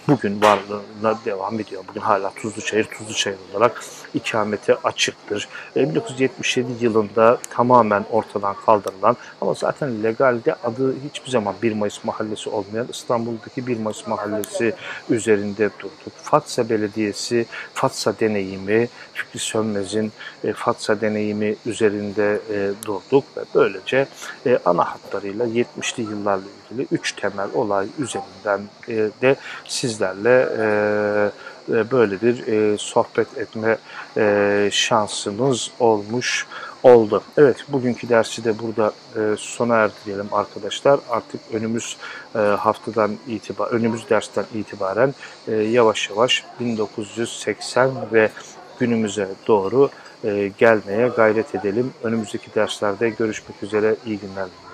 bugün 0.08 0.42
varlığına 0.42 1.18
devam 1.24 1.60
ediyor. 1.60 1.84
Bugün 1.88 2.00
hala 2.00 2.30
Tuzluçayır, 2.34 2.84
Tuzluçayır 2.84 3.38
olarak 3.52 3.82
ikamete 4.14 4.74
açıktır. 4.74 5.48
1977 5.76 6.72
e, 6.72 6.74
yılında 6.80 7.38
tamamen 7.50 8.04
ortadan 8.10 8.54
kaldırılan 8.66 9.16
ama 9.40 9.54
zaten 9.54 10.02
legalde 10.02 10.54
adı 10.54 10.94
hiçbir 11.00 11.30
zaman 11.30 11.54
1 11.62 11.72
Mayıs 11.72 12.04
Mahallesi 12.04 12.50
olmayan 12.50 12.86
İstanbul'daki 12.90 13.66
1 13.66 13.78
Mayıs 13.78 14.06
Mahallesi 14.06 14.74
üzerinde 15.10 15.70
durduk. 15.78 16.12
Fatsa 16.22 16.68
Belediyesi, 16.68 17.46
Fatsa 17.74 18.14
deneyimi, 18.20 18.88
Fikri 19.14 19.38
Sönmez'in 19.38 20.12
Fatsa 20.54 21.00
deneyimi 21.00 21.56
üzerinde 21.66 22.40
durduk 22.86 23.24
ve 23.36 23.40
böylece 23.54 24.06
ana 24.64 24.84
hatlarıyla 24.84 25.46
70'li 25.46 26.02
yıllarla 26.02 26.41
ilgili 26.72 26.86
üç 26.90 27.12
temel 27.12 27.48
olay 27.54 27.86
üzerinden 27.98 28.60
de 29.22 29.36
sizlerle 29.64 30.48
e, 31.68 31.90
böyle 31.90 32.22
bir 32.22 32.46
e, 32.46 32.78
sohbet 32.78 33.38
etme 33.38 33.78
e, 34.16 34.68
şansımız 34.72 35.70
olmuş 35.80 36.46
oldu. 36.82 37.22
Evet 37.36 37.56
bugünkü 37.68 38.08
dersi 38.08 38.44
de 38.44 38.58
burada 38.58 38.92
sona 39.36 39.76
erdirelim 39.76 40.28
arkadaşlar. 40.32 41.00
Artık 41.10 41.40
önümüz 41.52 41.96
haftadan 42.58 43.10
itibar, 43.28 43.66
önümüz 43.66 44.10
dersten 44.10 44.44
itibaren 44.54 45.14
yavaş 45.70 46.10
yavaş 46.10 46.44
1980 46.60 47.90
ve 48.12 48.30
günümüze 48.78 49.28
doğru 49.46 49.90
gelmeye 50.58 51.08
gayret 51.08 51.54
edelim. 51.54 51.92
Önümüzdeki 52.02 52.54
derslerde 52.54 53.10
görüşmek 53.10 53.62
üzere. 53.62 53.96
İyi 54.06 54.18
günler 54.18 54.46
diliyorum. 54.46 54.71